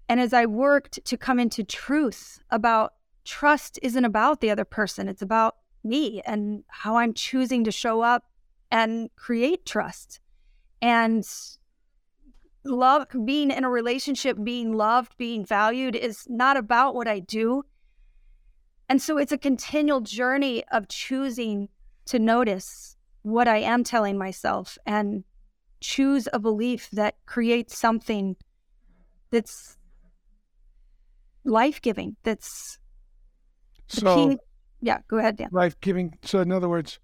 And 0.09 0.19
as 0.19 0.33
I 0.33 0.47
worked 0.47 0.99
to 1.05 1.17
come 1.17 1.39
into 1.39 1.63
truth 1.63 2.43
about 2.51 2.95
trust 3.25 3.79
isn't 3.83 4.05
about 4.05 4.41
the 4.41 4.51
other 4.51 4.65
person, 4.65 5.09
it's 5.09 5.23
about 5.23 5.55
me 5.85 6.23
and 6.27 6.65
how 6.67 6.97
I'm 6.97 7.15
choosing 7.15 7.63
to 7.63 7.71
show 7.71 8.01
up 8.01 8.25
and 8.73 9.11
create 9.15 9.65
trust. 9.65 10.19
And 10.83 11.25
love, 12.65 13.07
being 13.25 13.51
in 13.51 13.65
a 13.65 13.71
relationship, 13.71 14.39
being 14.43 14.73
loved, 14.73 15.17
being 15.17 15.45
valued 15.45 15.95
is 15.95 16.27
not 16.29 16.57
about 16.57 16.95
what 16.95 17.09
I 17.09 17.21
do. 17.21 17.65
And 18.89 19.01
so 19.01 19.19
it's 19.19 19.33
a 19.33 19.39
continual 19.39 20.01
journey 20.01 20.65
of 20.73 20.89
choosing 20.89 21.69
to 22.07 22.19
notice 22.19 22.97
what 23.23 23.49
I 23.49 23.59
am 23.59 23.85
telling 23.85 24.19
myself 24.19 24.77
and 24.87 25.25
choose 25.81 26.29
a 26.33 26.39
belief 26.39 26.91
that 26.93 27.17
creates 27.27 27.79
something 27.79 28.37
that's 29.31 29.77
life 31.45 31.81
giving. 31.81 32.17
That's 32.23 32.79
So 33.89 34.15
key. 34.15 34.39
Yeah, 34.81 34.99
go 35.09 35.19
ahead, 35.19 35.37
Dan. 35.37 35.49
life 35.51 35.81
giving. 35.81 36.19
So 36.23 36.41
in 36.41 36.53
other 36.53 36.69
words, 36.69 36.99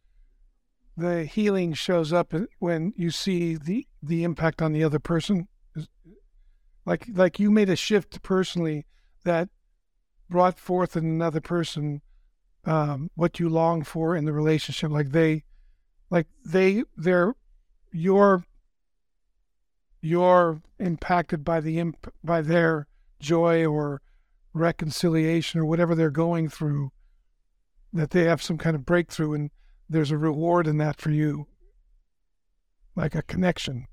the 1.01 1.25
healing 1.25 1.73
shows 1.73 2.13
up 2.13 2.33
when 2.59 2.93
you 2.97 3.11
see 3.11 3.57
the 3.57 3.87
the 4.03 4.25
impact 4.25 4.63
on 4.63 4.73
the 4.73 4.85
other 4.85 4.99
person. 4.99 5.49
Like 6.85 7.07
like 7.13 7.39
you 7.39 7.51
made 7.51 7.69
a 7.69 7.77
shift 7.77 8.23
personally 8.23 8.87
that 9.25 9.49
brought 10.29 10.59
forth 10.59 10.97
in 10.97 11.05
another 11.05 11.41
person 11.41 12.03
um, 12.65 13.11
what 13.15 13.41
you 13.41 13.49
long 13.49 13.83
for 13.83 14.15
in 14.15 14.25
the 14.25 14.33
relationship. 14.33 14.91
Like 14.91 15.11
they, 15.11 15.45
like 16.11 16.27
they, 16.45 16.85
they're 16.97 17.35
you're 17.93 18.45
you're 20.03 20.63
impacted 20.79 21.45
by 21.45 21.61
the 21.61 21.79
imp- 21.79 22.13
by 22.25 22.41
their 22.41 22.87
joy 23.19 23.67
or 23.67 24.01
reconciliation 24.55 25.61
or 25.61 25.65
whatever 25.65 25.95
they're 25.95 26.11
going 26.11 26.49
through 26.49 26.91
that 27.93 28.11
they 28.11 28.25
have 28.25 28.43
some 28.43 28.57
kind 28.57 28.75
of 28.75 28.87
breakthrough 28.87 29.35
and 29.35 29.51
there's 29.91 30.11
a 30.11 30.17
reward 30.17 30.67
in 30.67 30.79
that 30.79 30.99
for 30.99 31.11
you 31.11 31.47
like 32.97 33.15
a 33.15 33.23
connection 33.23 33.87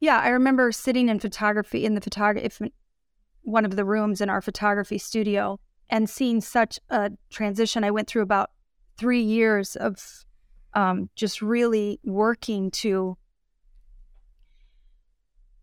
Yeah, 0.00 0.20
I 0.20 0.28
remember 0.28 0.72
sitting 0.72 1.08
in 1.08 1.18
photography 1.20 1.86
in 1.86 1.94
the 1.94 2.02
photography 2.02 2.72
one 3.46 3.64
of 3.64 3.76
the 3.76 3.84
rooms 3.84 4.20
in 4.20 4.28
our 4.28 4.42
photography 4.42 4.98
studio 4.98 5.58
and 5.88 6.10
seeing 6.10 6.40
such 6.40 6.80
a 6.90 7.12
transition. 7.30 7.84
I 7.84 7.92
went 7.92 8.08
through 8.08 8.22
about 8.22 8.50
three 8.98 9.22
years 9.22 9.76
of 9.76 10.24
um, 10.74 11.08
just 11.14 11.40
really 11.40 12.00
working 12.04 12.70
to 12.72 13.16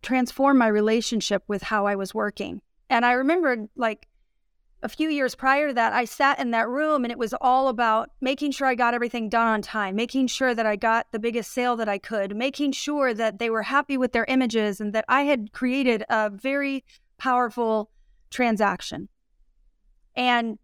transform 0.02 0.58
my 0.58 0.66
relationship 0.66 1.42
with 1.46 1.62
how 1.62 1.86
I 1.86 1.94
was 1.94 2.14
working. 2.14 2.62
And 2.88 3.04
I 3.04 3.12
remembered 3.12 3.68
like 3.76 4.08
a 4.84 4.88
few 4.88 5.08
years 5.08 5.34
prior 5.34 5.68
to 5.68 5.74
that, 5.74 5.94
I 5.94 6.04
sat 6.04 6.38
in 6.38 6.50
that 6.50 6.68
room 6.68 7.04
and 7.04 7.10
it 7.10 7.18
was 7.18 7.34
all 7.40 7.68
about 7.68 8.10
making 8.20 8.50
sure 8.50 8.66
I 8.66 8.74
got 8.74 8.92
everything 8.92 9.30
done 9.30 9.46
on 9.46 9.62
time, 9.62 9.96
making 9.96 10.26
sure 10.26 10.54
that 10.54 10.66
I 10.66 10.76
got 10.76 11.06
the 11.10 11.18
biggest 11.18 11.52
sale 11.52 11.74
that 11.76 11.88
I 11.88 11.96
could, 11.96 12.36
making 12.36 12.72
sure 12.72 13.14
that 13.14 13.38
they 13.38 13.48
were 13.48 13.62
happy 13.62 13.96
with 13.96 14.12
their 14.12 14.26
images 14.26 14.82
and 14.82 14.92
that 14.92 15.06
I 15.08 15.22
had 15.22 15.52
created 15.52 16.04
a 16.10 16.28
very 16.28 16.84
powerful 17.16 17.90
transaction. 18.28 19.08
And 20.14 20.58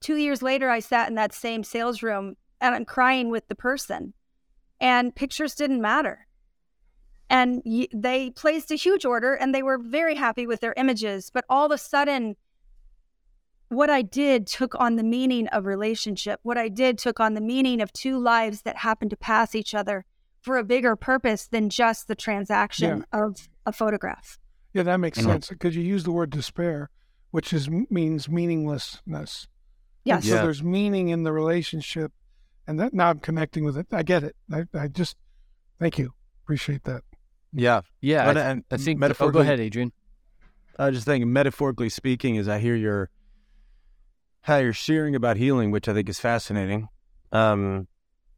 two 0.00 0.16
years 0.16 0.42
later, 0.42 0.68
I 0.68 0.80
sat 0.80 1.08
in 1.08 1.14
that 1.14 1.32
same 1.32 1.64
sales 1.64 2.02
room 2.02 2.36
and 2.60 2.74
I'm 2.74 2.84
crying 2.84 3.30
with 3.30 3.48
the 3.48 3.54
person, 3.54 4.12
and 4.80 5.16
pictures 5.16 5.54
didn't 5.54 5.80
matter. 5.80 6.26
And 7.30 7.62
they 7.94 8.30
placed 8.30 8.70
a 8.70 8.76
huge 8.76 9.06
order 9.06 9.32
and 9.32 9.54
they 9.54 9.62
were 9.62 9.78
very 9.78 10.14
happy 10.14 10.46
with 10.46 10.60
their 10.60 10.74
images. 10.76 11.30
But 11.32 11.46
all 11.48 11.64
of 11.64 11.72
a 11.72 11.78
sudden, 11.78 12.36
what 13.72 13.90
I 13.90 14.02
did 14.02 14.46
took 14.46 14.74
on 14.80 14.96
the 14.96 15.02
meaning 15.02 15.48
of 15.48 15.66
relationship. 15.66 16.40
What 16.42 16.58
I 16.58 16.68
did 16.68 16.98
took 16.98 17.18
on 17.20 17.34
the 17.34 17.40
meaning 17.40 17.80
of 17.80 17.92
two 17.92 18.18
lives 18.18 18.62
that 18.62 18.78
happened 18.78 19.10
to 19.10 19.16
pass 19.16 19.54
each 19.54 19.74
other 19.74 20.04
for 20.40 20.56
a 20.56 20.64
bigger 20.64 20.96
purpose 20.96 21.46
than 21.46 21.68
just 21.68 22.08
the 22.08 22.14
transaction 22.14 23.04
of 23.12 23.48
a 23.64 23.72
photograph. 23.72 24.38
yeah 24.74 24.82
that 24.82 24.96
makes 24.96 25.18
sense 25.20 25.48
because 25.48 25.76
you 25.76 25.82
use 25.82 26.02
the 26.04 26.10
word 26.10 26.30
despair 26.30 26.90
which 27.30 27.52
is 27.52 27.68
means 27.90 28.28
meaninglessness 28.28 29.46
And 30.04 30.24
Yes. 30.24 30.24
so 30.28 30.42
there's 30.42 30.62
meaning 30.62 31.10
in 31.10 31.22
the 31.22 31.32
relationship 31.32 32.10
and 32.66 32.80
that 32.80 32.92
now 32.92 33.10
i'm 33.10 33.20
connecting 33.20 33.64
with 33.64 33.76
it 33.78 33.86
i 33.92 34.02
get 34.02 34.24
it 34.24 34.34
i, 34.52 34.64
I 34.74 34.88
just 34.88 35.16
thank 35.78 35.96
you 35.98 36.12
appreciate 36.44 36.82
that 36.84 37.02
Yeah. 37.52 37.82
Yeah, 38.00 38.24
But, 38.26 38.36
I, 38.38 38.40
and 38.50 38.64
I 38.70 38.76
think. 38.78 39.00
Oh, 39.20 39.30
go 39.30 39.40
ahead, 39.40 39.60
Adrian. 39.60 39.92
I 40.78 40.86
was 40.86 40.94
just 40.96 41.06
thinking, 41.06 41.32
metaphorically 41.32 41.88
speaking, 41.90 42.36
as 42.38 42.48
I 42.48 42.58
hear 42.58 42.74
your 42.74 43.10
how 44.42 44.58
you're 44.58 44.72
sharing 44.72 45.14
about 45.14 45.36
healing, 45.36 45.70
which 45.70 45.88
I 45.88 45.94
think 45.94 46.08
is 46.08 46.20
fascinating, 46.20 46.88
um, 47.30 47.88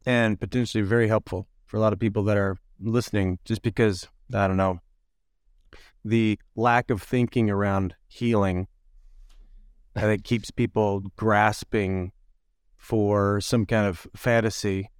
and 0.05 0.39
potentially 0.39 0.83
very 0.83 1.07
helpful 1.07 1.47
for 1.65 1.77
a 1.77 1.79
lot 1.79 1.93
of 1.93 1.99
people 1.99 2.23
that 2.23 2.37
are 2.37 2.57
listening. 2.79 3.39
Just 3.43 3.61
because 3.61 4.07
I 4.33 4.47
don't 4.47 4.57
know 4.57 4.79
the 6.05 6.39
lack 6.55 6.91
of 6.91 7.01
thinking 7.01 7.49
around 7.49 7.95
healing, 8.07 8.67
I 9.95 10.01
think 10.01 10.23
keeps 10.23 10.51
people 10.51 11.01
grasping 11.15 12.11
for 12.77 13.41
some 13.41 13.65
kind 13.65 13.87
of 13.87 14.07
fantasy. 14.15 14.91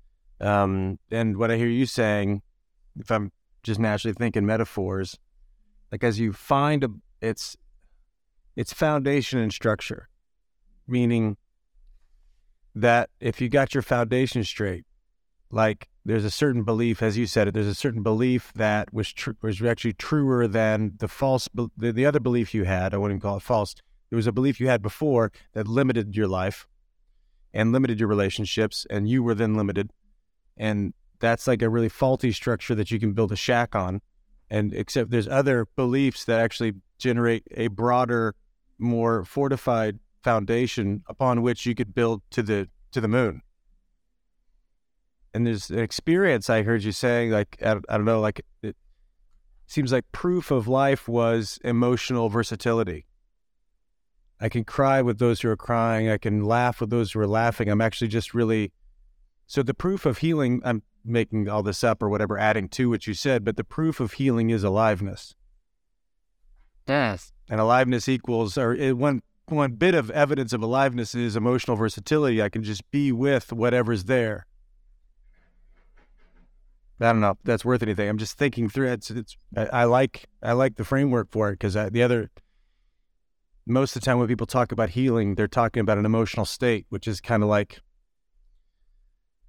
Um, 0.42 0.98
and 1.12 1.38
what 1.38 1.52
I 1.52 1.58
hear 1.58 1.68
you 1.68 1.86
saying, 1.86 2.42
if 3.00 3.12
I'm 3.12 3.32
just 3.62 3.80
naturally 3.80 4.16
thinking 4.16 4.46
metaphors, 4.46 5.20
like 5.92 6.04
as 6.04 6.20
you 6.20 6.34
find 6.34 6.84
a 6.84 6.90
it's 7.22 7.56
it's 8.56 8.74
foundation 8.74 9.40
and 9.40 9.54
structure 9.54 10.10
meaning 10.88 11.38
that 12.76 13.10
if 13.20 13.40
you 13.40 13.50
got 13.50 13.74
your 13.74 13.82
foundation 13.82 14.44
straight 14.44 14.86
like 15.50 15.90
there's 16.04 16.26
a 16.26 16.32
certain 16.32 16.64
belief 16.64 17.02
as 17.02 17.18
you 17.18 17.26
said 17.26 17.48
it 17.48 17.54
there's 17.54 17.68
a 17.68 17.76
certain 17.76 18.04
belief 18.04 18.52
that 18.54 18.94
was 18.94 19.12
tr- 19.14 19.32
was 19.42 19.62
actually 19.62 19.94
truer 19.94 20.48
than 20.48 20.94
the 21.00 21.08
false 21.08 21.48
be- 21.48 21.68
the, 21.78 21.92
the 21.92 22.06
other 22.06 22.20
belief 22.20 22.54
you 22.54 22.64
had 22.66 22.94
i 22.94 22.98
wouldn't 22.98 23.22
call 23.22 23.38
it 23.38 23.44
false 23.44 23.76
there 24.10 24.18
was 24.18 24.28
a 24.28 24.32
belief 24.32 24.60
you 24.60 24.68
had 24.68 24.82
before 24.82 25.32
that 25.54 25.68
limited 25.68 26.16
your 26.16 26.28
life 26.28 26.68
and 27.54 27.72
limited 27.72 28.00
your 28.00 28.10
relationships 28.10 28.86
and 28.90 29.08
you 29.08 29.24
were 29.24 29.36
then 29.36 29.56
limited 29.56 29.92
and 30.58 30.94
that's 31.20 31.48
like 31.48 31.62
a 31.62 31.70
really 31.70 31.90
faulty 31.90 32.32
structure 32.32 32.76
that 32.76 32.92
you 32.92 33.00
can 33.00 33.14
build 33.14 33.32
a 33.32 33.36
shack 33.36 33.76
on 33.76 34.02
and 34.50 34.74
except 34.74 35.10
there's 35.10 35.28
other 35.28 35.66
beliefs 35.76 36.26
that 36.26 36.40
actually 36.40 36.74
generate 36.98 37.44
a 37.52 37.68
broader 37.68 38.36
more 38.78 39.24
fortified 39.24 40.00
foundation 40.26 41.04
upon 41.08 41.42
which 41.42 41.66
you 41.68 41.74
could 41.80 41.94
build 41.94 42.22
to 42.36 42.42
the 42.50 42.68
to 42.92 43.00
the 43.00 43.08
moon 43.08 43.42
and 45.34 45.46
there's 45.46 45.70
an 45.70 45.80
experience 45.80 46.50
i 46.50 46.64
heard 46.64 46.84
you 46.84 46.92
saying 46.92 47.30
like 47.32 47.52
i, 47.62 47.74
don't- 47.76 47.86
I 47.90 47.94
don't 47.98 48.06
know 48.12 48.20
like 48.28 48.42
it, 48.64 48.76
seems 49.68 49.92
like 49.92 50.06
proof 50.12 50.52
of 50.52 50.68
life 50.68 51.08
was 51.08 51.58
emotional 51.64 52.30
versatility. 52.30 53.08
I 54.40 54.48
can 54.48 54.64
cry 54.64 55.02
with 55.02 55.18
those 55.18 55.42
who 55.42 55.50
are 55.50 55.58
crying. 55.58 56.08
I 56.08 56.20
can 56.20 56.44
laugh 56.44 56.80
with 56.82 56.92
those 56.92 57.12
who 57.12 57.20
are 57.20 57.28
laughing. 57.28 57.68
I'm 57.68 57.82
actually 57.82 58.10
just 58.10 58.36
really 58.36 58.74
so 59.48 59.64
the 59.64 59.74
proof 59.74 60.06
of 60.06 60.20
healing. 60.20 60.62
I'm 60.64 60.84
making 61.04 61.50
all 61.50 61.64
this 61.64 61.84
up 61.84 62.04
or 62.04 62.10
whatever, 62.10 62.38
adding 62.38 62.70
to 62.78 62.90
what 62.92 63.08
you 63.08 63.16
said, 63.16 63.44
but 63.44 63.58
the 63.58 63.64
proof 63.64 64.00
of 64.00 64.14
healing 64.14 64.52
is 64.52 64.64
aliveness. 64.64 65.34
Yes, 66.88 67.34
and 67.50 67.60
aliveness 67.60 68.08
equals 68.08 68.60
or 68.60 68.76
it, 68.76 68.96
one 68.98 69.24
one 69.48 69.74
bit 69.74 69.96
of 69.96 70.10
evidence 70.12 70.54
of 70.54 70.62
aliveness 70.62 71.16
is 71.16 71.36
emotional 71.36 71.78
versatility. 71.78 72.42
I 72.42 72.50
can 72.50 72.64
just 72.64 72.90
be 72.92 73.12
with 73.12 73.54
whatever's 73.54 74.06
there. 74.06 74.46
I 77.00 77.12
don't 77.12 77.20
know 77.20 77.32
if 77.32 77.38
that's 77.44 77.66
worth 77.66 77.84
anything. 77.84 78.08
I'm 78.08 78.18
just 78.18 78.38
thinking 78.38 78.70
through 78.70 78.88
it. 78.88 78.94
It's, 78.94 79.12
it's 79.12 79.38
I, 79.56 79.66
I 79.66 79.84
like 79.84 80.26
I 80.42 80.54
like 80.54 80.78
the 80.78 80.86
framework 80.86 81.30
for 81.32 81.50
it 81.50 81.54
because 81.54 81.74
the 81.74 82.04
other 82.04 82.32
most 83.66 83.96
of 83.96 84.02
the 84.02 84.06
time 84.06 84.18
when 84.18 84.28
people 84.28 84.48
talk 84.48 84.72
about 84.72 84.92
healing, 84.92 85.36
they're 85.36 85.48
talking 85.48 85.82
about 85.82 85.98
an 85.98 86.06
emotional 86.06 86.46
state, 86.46 86.86
which 86.90 87.08
is 87.08 87.20
kind 87.20 87.44
of 87.44 87.50
like 87.50 87.82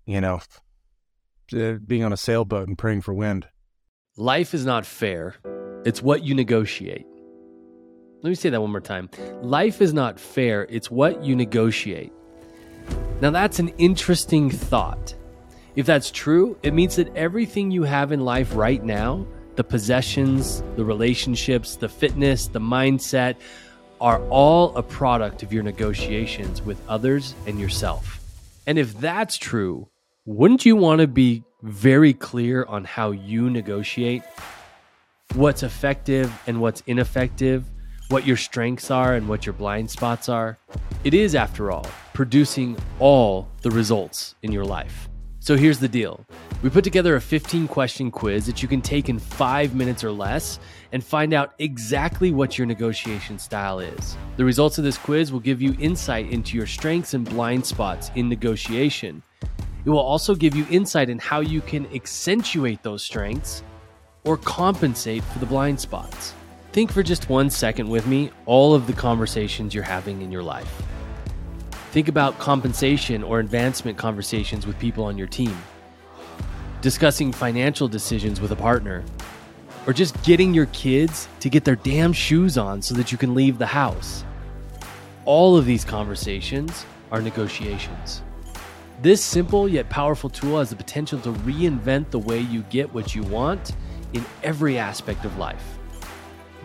you 0.07 0.21
know 0.21 0.41
uh, 1.55 1.75
being 1.87 2.03
on 2.03 2.12
a 2.12 2.17
sailboat 2.17 2.67
and 2.67 2.76
praying 2.76 3.03
for 3.03 3.15
wind. 3.15 3.47
Life 4.17 4.53
is 4.53 4.67
not 4.67 4.85
fair. 4.85 5.37
It's 5.85 6.03
what 6.03 6.25
you 6.25 6.35
negotiate. 6.35 7.07
Let 8.23 8.30
me 8.30 8.35
say 8.35 8.50
that 8.50 8.61
one 8.61 8.70
more 8.70 8.80
time. 8.80 9.11
Life 9.42 9.80
is 9.82 9.92
not 9.92 10.18
fair, 10.18 10.66
it's 10.70 10.90
what 10.90 11.23
you 11.23 11.37
negotiate. 11.37 12.12
Now, 13.20 13.30
that's 13.30 13.58
an 13.58 13.68
interesting 13.78 14.50
thought. 14.50 15.14
If 15.75 15.87
that's 15.87 16.11
true, 16.11 16.58
it 16.62 16.73
means 16.73 16.96
that 16.96 17.14
everything 17.14 17.70
you 17.70 17.82
have 17.82 18.12
in 18.12 18.20
life 18.20 18.54
right 18.54 18.82
now 18.82 19.26
the 19.56 19.64
possessions, 19.64 20.62
the 20.76 20.85
relationships, 20.85 21.76
the 21.76 21.88
fitness, 21.88 22.46
the 22.46 22.61
mindset 22.61 23.37
are 24.00 24.20
all 24.28 24.76
a 24.76 24.82
product 24.82 25.42
of 25.42 25.52
your 25.52 25.62
negotiations 25.62 26.61
with 26.61 26.78
others 26.88 27.35
and 27.46 27.58
yourself. 27.58 28.20
And 28.66 28.78
if 28.78 28.99
that's 29.00 29.38
true, 29.38 29.88
wouldn't 30.26 30.66
you 30.66 30.76
want 30.76 31.00
to 31.00 31.06
be 31.06 31.42
very 31.62 32.12
clear 32.12 32.64
on 32.64 32.85
how 32.85 33.12
you 33.12 33.49
negotiate? 33.49 34.23
What's 35.35 35.62
effective 35.62 36.30
and 36.46 36.61
what's 36.61 36.82
ineffective? 36.87 37.64
What 38.08 38.26
your 38.26 38.36
strengths 38.36 38.90
are 38.90 39.14
and 39.14 39.28
what 39.28 39.46
your 39.46 39.52
blind 39.52 39.90
spots 39.90 40.28
are. 40.28 40.58
It 41.04 41.14
is, 41.14 41.34
after 41.34 41.70
all, 41.70 41.86
producing 42.12 42.76
all 42.98 43.48
the 43.62 43.70
results 43.70 44.34
in 44.42 44.52
your 44.52 44.64
life. 44.64 45.08
So 45.40 45.56
here's 45.56 45.78
the 45.78 45.88
deal 45.88 46.26
we 46.62 46.70
put 46.70 46.82
together 46.82 47.14
a 47.14 47.20
15 47.20 47.68
question 47.68 48.10
quiz 48.10 48.46
that 48.46 48.62
you 48.62 48.68
can 48.68 48.80
take 48.80 49.08
in 49.08 49.18
five 49.18 49.75
minutes 49.75 50.02
or 50.02 50.10
less 50.10 50.58
and 50.90 51.04
find 51.04 51.32
out 51.32 51.54
exactly 51.60 52.32
what 52.32 52.58
your 52.58 52.66
negotiation 52.66 53.38
style 53.38 53.78
is. 53.78 54.16
The 54.38 54.44
results 54.44 54.78
of 54.78 54.84
this 54.84 54.98
quiz 54.98 55.30
will 55.30 55.40
give 55.40 55.62
you 55.62 55.76
insight 55.78 56.30
into 56.30 56.56
your 56.56 56.66
strengths 56.66 57.14
and 57.14 57.28
blind 57.28 57.64
spots 57.64 58.10
in 58.16 58.28
negotiation. 58.28 59.22
It 59.84 59.90
will 59.90 59.98
also 59.98 60.34
give 60.34 60.56
you 60.56 60.66
insight 60.68 61.10
in 61.10 61.18
how 61.20 61.40
you 61.40 61.60
can 61.60 61.86
accentuate 61.94 62.82
those 62.82 63.04
strengths 63.04 63.62
or 64.25 64.36
compensate 64.38 65.22
for 65.22 65.38
the 65.38 65.46
blind 65.46 65.78
spots. 65.78 66.34
Think 66.76 66.92
for 66.92 67.02
just 67.02 67.30
one 67.30 67.49
second 67.49 67.88
with 67.88 68.06
me 68.06 68.30
all 68.45 68.75
of 68.75 68.87
the 68.87 68.92
conversations 68.92 69.75
you're 69.75 69.83
having 69.83 70.21
in 70.21 70.30
your 70.30 70.42
life. 70.42 70.83
Think 71.92 72.06
about 72.06 72.38
compensation 72.38 73.23
or 73.23 73.40
advancement 73.40 73.97
conversations 73.97 74.66
with 74.66 74.78
people 74.78 75.02
on 75.04 75.16
your 75.16 75.26
team, 75.26 75.56
discussing 76.83 77.33
financial 77.33 77.88
decisions 77.88 78.42
with 78.42 78.52
a 78.52 78.56
partner, 78.56 79.02
or 79.87 79.95
just 79.95 80.23
getting 80.23 80.52
your 80.52 80.66
kids 80.66 81.28
to 81.40 81.49
get 81.49 81.64
their 81.64 81.76
damn 81.76 82.12
shoes 82.12 82.59
on 82.59 82.83
so 82.83 82.95
that 82.95 83.11
you 83.11 83.16
can 83.16 83.35
leave 83.35 83.56
the 83.56 83.64
house. 83.64 84.23
All 85.25 85.56
of 85.56 85.64
these 85.64 85.83
conversations 85.83 86.84
are 87.10 87.23
negotiations. 87.23 88.21
This 89.00 89.25
simple 89.25 89.67
yet 89.67 89.89
powerful 89.89 90.28
tool 90.28 90.58
has 90.58 90.69
the 90.69 90.76
potential 90.76 91.19
to 91.21 91.32
reinvent 91.32 92.10
the 92.10 92.19
way 92.19 92.41
you 92.41 92.65
get 92.65 92.93
what 92.93 93.15
you 93.15 93.23
want 93.23 93.75
in 94.12 94.23
every 94.43 94.76
aspect 94.76 95.25
of 95.25 95.39
life. 95.39 95.75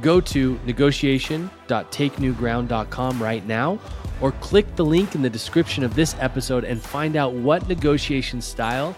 Go 0.02 0.20
to 0.22 0.60
negotiation.takenewground.com 0.66 3.24
right 3.24 3.46
now 3.46 3.80
or 4.20 4.32
click 4.34 4.76
the 4.76 4.86
link 4.86 5.16
in 5.16 5.22
the 5.22 5.30
description 5.30 5.84
of 5.84 5.96
this 5.96 6.16
episode 6.20 6.64
and 6.64 6.82
find 6.82 7.16
out 7.16 7.34
what 7.34 7.68
negotiation 7.68 8.42
style 8.42 8.96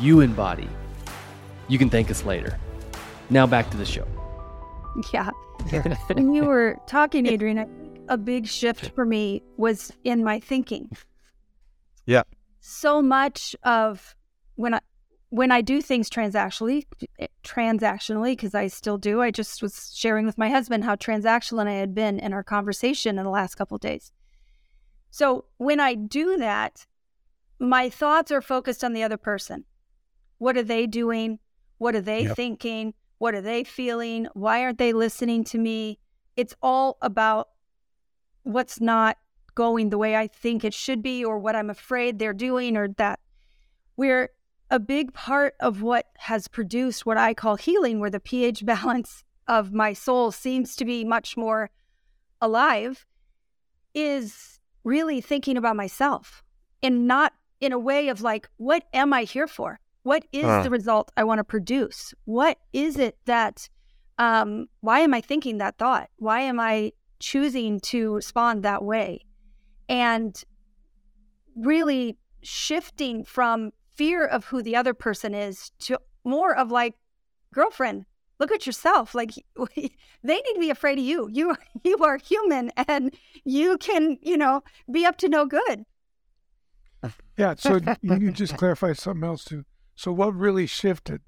you 0.00 0.20
embody. 0.20 0.68
You 1.68 1.78
can 1.78 1.90
thank 1.90 2.10
us 2.10 2.24
later. 2.24 2.58
Now 3.30 3.46
back 3.46 3.70
to 3.70 3.76
the 3.76 3.84
show. 3.84 4.06
Yeah. 5.12 5.30
when 6.12 6.34
you 6.34 6.44
were 6.44 6.76
talking, 6.86 7.26
Adrian, 7.26 7.58
I 7.58 7.64
think 7.64 7.98
a 8.08 8.18
big 8.18 8.46
shift 8.46 8.92
for 8.94 9.04
me 9.04 9.42
was 9.56 9.92
in 10.04 10.24
my 10.24 10.40
thinking. 10.40 10.90
Yeah. 12.06 12.22
So 12.60 13.00
much 13.00 13.54
of 13.62 14.16
when 14.56 14.74
I 14.74 14.80
when 15.30 15.52
I 15.52 15.60
do 15.60 15.80
things 15.80 16.10
transactionally, 16.10 16.86
eh, 17.18 17.28
transactionally, 17.44 18.32
because 18.32 18.54
I 18.54 18.66
still 18.66 18.98
do, 18.98 19.22
I 19.22 19.30
just 19.30 19.62
was 19.62 19.92
sharing 19.94 20.26
with 20.26 20.36
my 20.36 20.50
husband 20.50 20.84
how 20.84 20.96
transactional 20.96 21.66
I 21.66 21.74
had 21.74 21.94
been 21.94 22.18
in 22.18 22.32
our 22.32 22.42
conversation 22.42 23.16
in 23.16 23.24
the 23.24 23.30
last 23.30 23.54
couple 23.54 23.78
days. 23.78 24.12
So 25.10 25.44
when 25.56 25.80
I 25.80 25.94
do 25.94 26.36
that, 26.36 26.86
my 27.60 27.88
thoughts 27.88 28.32
are 28.32 28.42
focused 28.42 28.82
on 28.82 28.92
the 28.92 29.02
other 29.02 29.16
person. 29.16 29.64
What 30.38 30.56
are 30.56 30.62
they 30.64 30.86
doing? 30.86 31.38
What 31.78 31.94
are 31.94 32.00
they 32.00 32.24
yep. 32.24 32.36
thinking? 32.36 32.94
What 33.18 33.34
are 33.34 33.40
they 33.40 33.64
feeling? 33.64 34.26
Why 34.34 34.62
aren't 34.62 34.78
they 34.78 34.92
listening 34.92 35.44
to 35.44 35.58
me? 35.58 35.98
It's 36.36 36.54
all 36.62 36.98
about 37.02 37.50
what's 38.42 38.80
not 38.80 39.18
going 39.54 39.90
the 39.90 39.98
way 39.98 40.16
I 40.16 40.26
think 40.26 40.64
it 40.64 40.74
should 40.74 41.02
be, 41.02 41.24
or 41.24 41.38
what 41.38 41.54
I'm 41.54 41.70
afraid 41.70 42.18
they're 42.18 42.32
doing, 42.32 42.76
or 42.76 42.88
that 42.96 43.20
we're 43.96 44.30
a 44.70 44.78
big 44.78 45.12
part 45.12 45.54
of 45.60 45.82
what 45.82 46.06
has 46.18 46.48
produced 46.48 47.04
what 47.04 47.16
I 47.16 47.34
call 47.34 47.56
healing, 47.56 47.98
where 47.98 48.10
the 48.10 48.20
pH 48.20 48.64
balance 48.66 49.24
of 49.48 49.72
my 49.72 49.92
soul 49.92 50.30
seems 50.30 50.76
to 50.76 50.84
be 50.84 51.04
much 51.04 51.36
more 51.36 51.70
alive, 52.40 53.06
is 53.94 54.60
really 54.84 55.20
thinking 55.20 55.56
about 55.56 55.76
myself 55.76 56.42
and 56.82 57.06
not 57.06 57.32
in 57.60 57.72
a 57.72 57.78
way 57.78 58.08
of 58.08 58.22
like, 58.22 58.48
what 58.56 58.84
am 58.92 59.12
I 59.12 59.24
here 59.24 59.46
for? 59.46 59.80
What 60.02 60.24
is 60.32 60.44
uh. 60.44 60.62
the 60.62 60.70
result 60.70 61.10
I 61.16 61.24
want 61.24 61.38
to 61.38 61.44
produce? 61.44 62.14
What 62.24 62.58
is 62.72 62.96
it 62.96 63.18
that, 63.26 63.68
um, 64.18 64.68
why 64.80 65.00
am 65.00 65.12
I 65.12 65.20
thinking 65.20 65.58
that 65.58 65.76
thought? 65.76 66.08
Why 66.16 66.40
am 66.40 66.58
I 66.58 66.92
choosing 67.18 67.80
to 67.80 68.14
respond 68.14 68.62
that 68.62 68.82
way? 68.82 69.26
And 69.88 70.42
really 71.54 72.16
shifting 72.42 73.24
from 73.24 73.72
fear 73.94 74.24
of 74.24 74.46
who 74.46 74.62
the 74.62 74.76
other 74.76 74.94
person 74.94 75.34
is 75.34 75.72
to 75.80 75.98
more 76.24 76.54
of 76.54 76.70
like, 76.70 76.94
girlfriend, 77.52 78.06
look 78.38 78.50
at 78.50 78.66
yourself. 78.66 79.14
Like 79.14 79.30
they 79.66 79.88
need 80.22 80.54
to 80.54 80.60
be 80.60 80.70
afraid 80.70 80.98
of 80.98 81.04
you. 81.04 81.28
You 81.30 81.56
you 81.84 81.96
are 81.98 82.18
human 82.18 82.70
and 82.88 83.14
you 83.44 83.78
can, 83.78 84.18
you 84.22 84.36
know, 84.36 84.62
be 84.90 85.04
up 85.06 85.16
to 85.18 85.28
no 85.28 85.46
good. 85.46 85.84
Yeah. 87.36 87.54
So 87.56 87.80
you 88.02 88.32
just 88.32 88.56
clarified 88.56 88.98
something 88.98 89.24
else 89.24 89.44
too. 89.44 89.64
So 89.94 90.12
what 90.12 90.34
really 90.34 90.66
shifted 90.66 91.20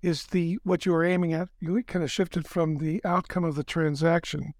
is 0.00 0.26
the 0.26 0.58
what 0.64 0.84
you 0.84 0.92
were 0.92 1.04
aiming 1.04 1.32
at. 1.32 1.48
You 1.60 1.82
kind 1.84 2.02
of 2.02 2.10
shifted 2.10 2.46
from 2.46 2.78
the 2.78 3.00
outcome 3.04 3.44
of 3.44 3.54
the 3.54 3.64
transaction 3.64 4.54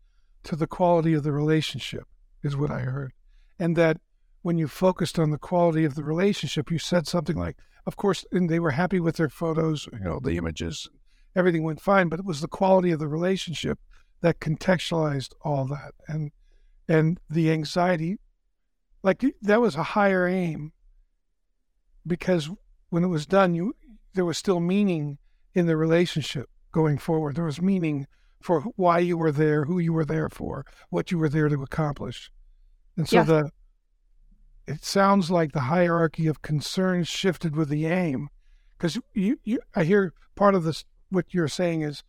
to 0.45 0.57
the 0.57 0.67
quality 0.67 1.15
of 1.15 1.23
the 1.23 1.33
relationship, 1.33 2.05
is 2.43 2.57
what 2.57 2.71
I 2.71 2.81
heard, 2.81 3.13
and 3.59 3.77
that 3.77 3.99
when 4.43 4.59
you 4.59 4.69
focused 4.69 5.19
on 5.19 5.31
the 5.31 5.39
quality 5.39 5.85
of 5.85 5.95
the 5.95 6.05
relationship, 6.05 6.71
you 6.71 6.79
said 6.79 7.07
something 7.07 7.37
like, 7.37 7.57
of 7.87 7.97
course, 7.97 8.25
and 8.33 8.49
they 8.49 8.61
were 8.61 8.73
happy 8.73 9.01
with 9.01 9.17
their 9.17 9.29
photos, 9.29 9.89
you 9.93 10.01
know, 10.01 10.21
the 10.23 10.37
images, 10.37 10.89
everything 11.35 11.63
went 11.63 11.81
fine, 11.81 12.09
but 12.09 12.19
it 12.19 12.27
was 12.27 12.41
the 12.41 12.49
quality 12.49 12.91
of 12.91 12.99
the 12.99 13.09
relationship 13.09 13.79
that 14.21 14.41
contextualized 14.41 15.33
all 15.43 15.67
that. 15.67 15.93
And 16.07 16.31
and 16.89 17.19
the 17.31 17.51
anxiety, 17.51 18.19
like 19.03 19.25
that 19.41 19.61
was 19.61 19.77
a 19.77 19.83
higher 19.83 20.27
aim 20.27 20.73
because 22.07 22.51
when 22.91 23.05
it 23.05 23.09
was 23.09 23.27
done, 23.27 23.55
you 23.55 23.75
there 24.15 24.25
was 24.25 24.39
still 24.39 24.61
meaning 24.61 25.19
in 25.55 25.67
the 25.67 25.77
relationship 25.77 26.49
going 26.73 26.99
forward. 26.99 27.37
There 27.37 27.45
was 27.45 27.63
meaning 27.63 28.07
for 28.41 28.63
why 28.77 28.99
you 28.99 29.17
were 29.17 29.33
there, 29.33 29.65
who 29.65 29.79
you 29.79 29.93
were 29.93 30.05
there 30.05 30.29
for, 30.29 30.65
what 30.91 31.11
you 31.11 31.19
were 31.19 31.29
there 31.29 31.49
to 31.49 31.63
accomplish. 31.63 32.31
And 32.97 33.09
so 33.09 33.17
yeah. 33.17 33.23
the 33.23 33.51
it 34.67 34.85
sounds 34.85 35.31
like 35.31 35.53
the 35.53 35.61
hierarchy 35.61 36.27
of 36.27 36.43
concerns 36.43 37.09
shifted 37.09 37.57
with 37.57 37.69
the 37.69 37.87
aim 37.87 38.29
because 38.77 38.99
you, 39.15 39.39
you 39.45 39.59
i 39.75 39.85
hear 39.85 40.13
part 40.35 40.55
of 40.55 40.65
this 40.65 40.85
what 41.11 41.33
you're 41.35 41.49
saying 41.49 41.83
is 41.83 42.03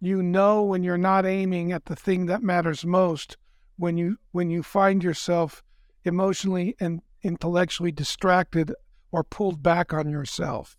you 0.00 0.22
know 0.22 0.62
when 0.62 0.82
you're 0.82 0.98
not 0.98 1.26
aiming 1.26 1.72
at 1.72 1.84
the 1.86 1.96
thing 1.96 2.26
that 2.26 2.42
matters 2.42 2.84
most 2.84 3.36
when 3.76 3.96
you 3.96 4.16
when 4.32 4.50
you 4.50 4.62
find 4.62 5.02
yourself 5.04 5.62
emotionally 6.04 6.74
and 6.80 7.00
intellectually 7.22 7.92
distracted 7.92 8.72
or 9.12 9.22
pulled 9.22 9.62
back 9.62 9.92
on 9.92 10.08
yourself 10.08 10.76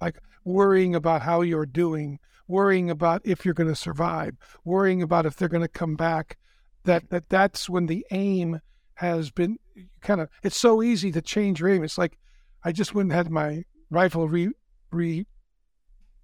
like 0.00 0.20
worrying 0.44 0.94
about 0.94 1.22
how 1.22 1.42
you're 1.42 1.66
doing, 1.66 2.18
worrying 2.46 2.90
about 2.90 3.20
if 3.24 3.44
you're 3.44 3.54
going 3.54 3.68
to 3.68 3.76
survive, 3.76 4.34
worrying 4.64 5.02
about 5.02 5.26
if 5.26 5.36
they're 5.36 5.48
going 5.48 5.62
to 5.62 5.68
come 5.68 5.94
back. 5.94 6.36
That 6.84 7.10
that 7.10 7.28
that's 7.28 7.68
when 7.68 7.86
the 7.86 8.06
aim 8.10 8.60
has 8.98 9.30
been 9.30 9.58
kind 10.00 10.20
of. 10.20 10.28
It's 10.42 10.56
so 10.56 10.82
easy 10.82 11.10
to 11.12 11.20
change 11.22 11.60
your 11.60 11.68
aim. 11.70 11.82
It's 11.84 11.98
like 11.98 12.18
I 12.64 12.72
just 12.72 12.94
went 12.94 13.06
and 13.06 13.12
had 13.12 13.30
my 13.30 13.64
rifle 13.90 14.28
re 14.28 14.50
re 14.92 15.26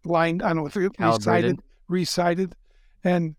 lined. 0.04 0.42
I 0.42 0.48
don't 0.52 0.56
know, 0.56 0.62
resighted, 0.64 0.96
Calibrated. 0.96 1.60
resighted, 1.88 2.54
and 3.02 3.36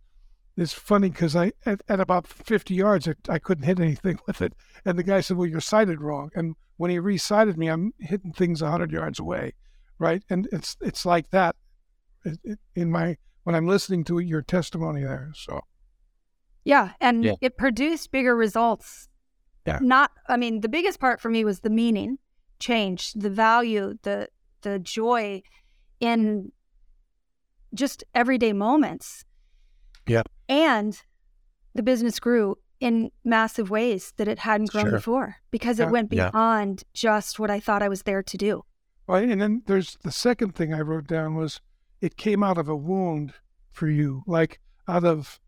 it's 0.57 0.73
funny 0.73 1.09
because 1.09 1.35
I 1.35 1.51
at, 1.65 1.81
at 1.89 1.99
about 1.99 2.25
50 2.27 2.73
yards 2.73 3.07
I, 3.07 3.13
I 3.29 3.39
couldn't 3.39 3.65
hit 3.65 3.79
anything 3.79 4.19
with 4.27 4.41
it, 4.41 4.53
and 4.85 4.97
the 4.97 5.03
guy 5.03 5.21
said, 5.21 5.37
"Well, 5.37 5.47
you're 5.47 5.61
sighted 5.61 6.01
wrong." 6.01 6.29
And 6.35 6.55
when 6.77 6.91
he 6.91 6.99
resighted 6.99 7.57
me, 7.57 7.67
I'm 7.67 7.93
hitting 7.99 8.33
things 8.33 8.61
100 8.61 8.91
yards 8.91 9.19
away, 9.19 9.53
right? 9.99 10.23
And 10.29 10.47
it's 10.51 10.75
it's 10.81 11.05
like 11.05 11.29
that 11.31 11.55
it- 12.23 12.39
it- 12.43 12.59
in 12.75 12.91
my 12.91 13.17
when 13.43 13.55
I'm 13.55 13.67
listening 13.67 14.03
to 14.05 14.19
your 14.19 14.41
testimony 14.41 15.03
there. 15.03 15.31
So 15.35 15.61
Yeah, 16.63 16.93
and 16.99 17.23
Yeah. 17.23 17.33
it 17.41 17.57
produced 17.57 18.11
bigger 18.11 18.35
results. 18.35 19.07
Yeah. 19.65 19.79
Not 19.81 20.11
I 20.27 20.37
mean, 20.37 20.61
the 20.61 20.69
biggest 20.69 20.99
part 20.99 21.19
for 21.21 21.29
me 21.29 21.43
was 21.45 21.59
the 21.61 21.69
meaning 21.69 22.17
change, 22.59 23.13
the 23.13 23.29
value, 23.29 23.95
the 24.03 24.29
the 24.61 24.79
joy 24.79 25.41
in 25.99 26.51
just 27.73 28.03
everyday 28.13 28.53
moments. 28.53 29.25
Yeah. 30.07 30.23
And 30.47 30.99
the 31.73 31.83
business 31.83 32.19
grew 32.19 32.57
in 32.79 33.11
massive 33.23 33.69
ways 33.69 34.13
that 34.17 34.27
it 34.27 34.39
hadn't 34.39 34.69
grown 34.71 34.85
Sure. 34.85 34.91
before 34.91 35.35
because 35.51 35.79
Yeah. 35.79 35.87
it 35.87 35.91
went 35.91 36.11
Yeah. 36.13 36.29
beyond 36.31 36.83
just 36.93 37.39
what 37.39 37.49
I 37.51 37.59
thought 37.59 37.81
I 37.83 37.89
was 37.89 38.03
there 38.03 38.23
to 38.23 38.37
do. 38.37 38.63
Right, 39.07 39.29
and 39.29 39.39
then 39.41 39.61
there's 39.67 39.97
the 40.03 40.11
second 40.11 40.55
thing 40.55 40.73
I 40.73 40.81
wrote 40.81 41.07
down 41.07 41.35
was 41.35 41.61
it 42.01 42.17
came 42.17 42.43
out 42.43 42.57
of 42.57 42.67
a 42.67 42.75
wound 42.75 43.33
for 43.71 43.87
you, 43.87 44.23
like 44.25 44.59
out 44.87 45.03
of 45.03 45.39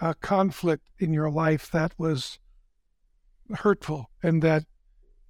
a 0.00 0.14
conflict 0.14 0.88
in 0.98 1.12
your 1.12 1.30
life 1.30 1.70
that 1.70 1.92
was 1.98 2.38
hurtful, 3.54 4.10
and 4.22 4.42
that 4.42 4.64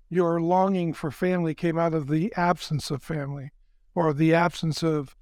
your 0.09 0.41
longing 0.41 0.93
for 0.93 1.11
family 1.11 1.55
came 1.55 1.79
out 1.79 1.95
of 1.95 2.09
the 2.09 2.33
absence 2.37 2.91
of 2.91 3.03
family, 3.03 3.51
or 3.95 4.13
the 4.13 4.35
absence 4.35 4.83
of 4.83 5.17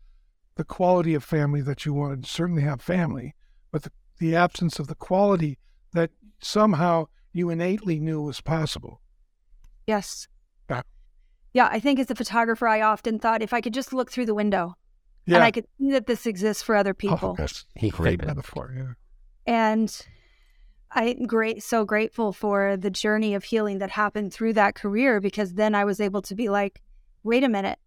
the 0.57 0.65
quality 0.65 1.15
of 1.15 1.25
family 1.25 1.61
that 1.63 1.85
you 1.85 1.95
wanted. 1.95 2.27
Certainly 2.27 2.63
have 2.63 2.81
family, 2.81 3.35
but 3.71 3.83
the, 3.83 3.93
the 4.19 4.35
absence 4.35 4.79
of 4.79 4.87
the 4.87 4.95
quality 4.95 5.59
that 5.93 6.11
somehow 6.41 7.07
you 7.33 7.51
innately 7.51 8.01
knew 8.01 8.23
was 8.23 8.41
possible. 8.41 9.01
Yes. 9.87 10.29
Yeah. 10.71 10.83
Yeah, 11.55 11.69
I 11.71 11.81
think 11.81 11.99
as 11.99 12.11
a 12.11 12.15
photographer, 12.15 12.69
I 12.69 12.83
often 12.83 13.19
thought 13.19 13.43
if 13.43 13.53
I 13.53 13.61
could 13.61 13.75
just 13.75 13.93
look 13.93 14.11
through 14.11 14.27
the 14.27 14.35
window 14.35 14.75
and 15.27 15.43
I 15.43 15.51
could 15.51 15.67
see 15.79 15.91
that 15.93 16.07
this 16.07 16.27
exists 16.27 16.63
for 16.63 16.75
other 16.75 16.91
oh, 16.91 16.95
people. 16.95 17.31
Oh, 17.31 17.35
that's 17.37 17.67
He 17.77 17.91
great 17.91 18.21
could. 18.21 18.29
metaphor. 18.29 18.75
Yeah. 18.77 18.93
and 19.47 20.07
I'm 20.91 21.27
great 21.27 21.63
so 21.63 21.85
grateful 21.85 22.33
for 22.33 22.77
the 22.77 22.91
journey 22.91 23.35
of 23.35 23.45
healing 23.45 23.79
that 23.79 23.91
happened 23.91 24.33
through 24.33 24.55
that 24.55 24.75
career 24.75 25.21
because 25.21 25.55
then 25.55 25.75
I 25.75 25.85
was 25.85 26.01
able 26.01 26.23
to 26.23 26.35
be 26.35 26.49
like, 26.49 26.81
wait 27.23 27.45
a 27.45 27.49
minute, 27.49 27.79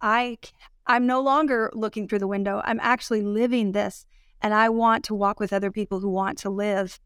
I, 0.00 0.38
I'm 0.86 1.06
no 1.06 1.20
longer 1.20 1.70
looking 1.72 2.08
through 2.08 2.18
the 2.18 2.26
window. 2.26 2.60
I'm 2.64 2.80
actually 2.82 3.22
living 3.22 3.72
this, 3.72 4.06
and 4.40 4.54
I 4.54 4.68
want 4.68 5.04
to 5.04 5.14
walk 5.14 5.38
with 5.38 5.52
other 5.52 5.70
people 5.70 6.00
who 6.00 6.08
want 6.08 6.38
to 6.38 6.50
live 6.50 6.98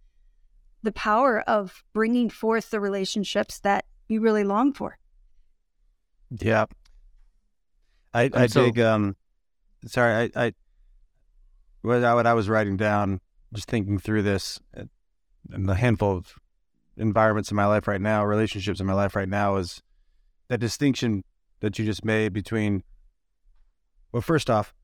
the 0.82 0.92
power 0.92 1.40
of 1.42 1.84
bringing 1.92 2.28
forth 2.30 2.70
the 2.70 2.80
relationships 2.80 3.58
that 3.60 3.84
you 4.08 4.20
really 4.20 4.44
long 4.44 4.72
for. 4.72 4.98
Yeah. 6.30 6.66
I, 8.14 8.30
I 8.32 8.46
so- 8.46 8.64
dig 8.66 8.80
um 8.80 9.16
sorry, 9.86 10.30
I, 10.34 10.46
I 10.46 10.54
what 11.82 12.04
I, 12.04 12.14
what 12.14 12.26
I 12.26 12.34
was 12.34 12.48
writing 12.48 12.76
down, 12.76 13.20
just 13.52 13.68
thinking 13.68 13.98
through 13.98 14.22
this 14.22 14.60
uh, 14.76 14.84
and 15.50 15.68
the 15.68 15.74
handful 15.74 16.16
of 16.16 16.35
environments 16.96 17.50
in 17.50 17.57
my 17.57 17.66
life 17.66 17.88
right 17.88 18.00
now, 18.00 18.24
relationships 18.24 18.81
in 18.81 18.87
my 18.87 18.92
life 18.92 19.16
right 19.16 19.28
now 19.28 19.57
is 19.57 19.83
that 20.48 20.59
distinction 20.59 21.24
that 21.61 21.78
you 21.78 21.85
just 21.85 22.05
made 22.05 22.33
between 22.33 22.83
well, 24.12 24.20
first 24.20 24.50
off, 24.50 24.74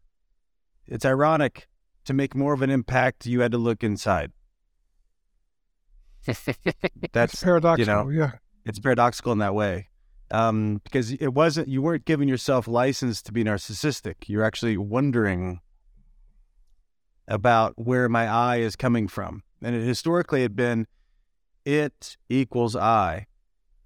it's 0.87 1.05
ironic 1.05 1.69
to 2.07 2.15
make 2.15 2.35
more 2.35 2.55
of 2.55 2.63
an 2.63 2.71
impact 2.71 3.27
you 3.27 3.41
had 3.41 3.53
to 3.53 3.59
look 3.59 3.85
inside. 3.85 4.33
It's 6.27 7.13
That's 7.13 7.43
paradoxical. 7.43 8.13
yeah. 8.13 8.33
it's 8.65 8.79
paradoxical 8.79 9.33
in 9.33 9.39
that 9.39 9.55
way 9.55 9.89
um, 10.31 10.81
because 10.85 11.13
it 11.13 11.29
wasn't 11.29 11.69
you 11.69 11.81
weren't 11.81 12.05
giving 12.05 12.29
yourself 12.29 12.69
license 12.69 13.23
to 13.23 13.33
be 13.33 13.45
narcissistic 13.45 14.15
you're 14.27 14.45
actually 14.45 14.77
wondering 14.77 15.61
about 17.27 17.75
where 17.77 18.09
my 18.09 18.27
eye 18.27 18.57
is 18.57 18.77
coming 18.77 19.09
from 19.09 19.43
and 19.63 19.75
it 19.75 19.83
historically 19.83 20.43
had 20.43 20.55
been 20.57 20.87
it 21.65 22.17
equals 22.29 22.75
i 22.77 23.27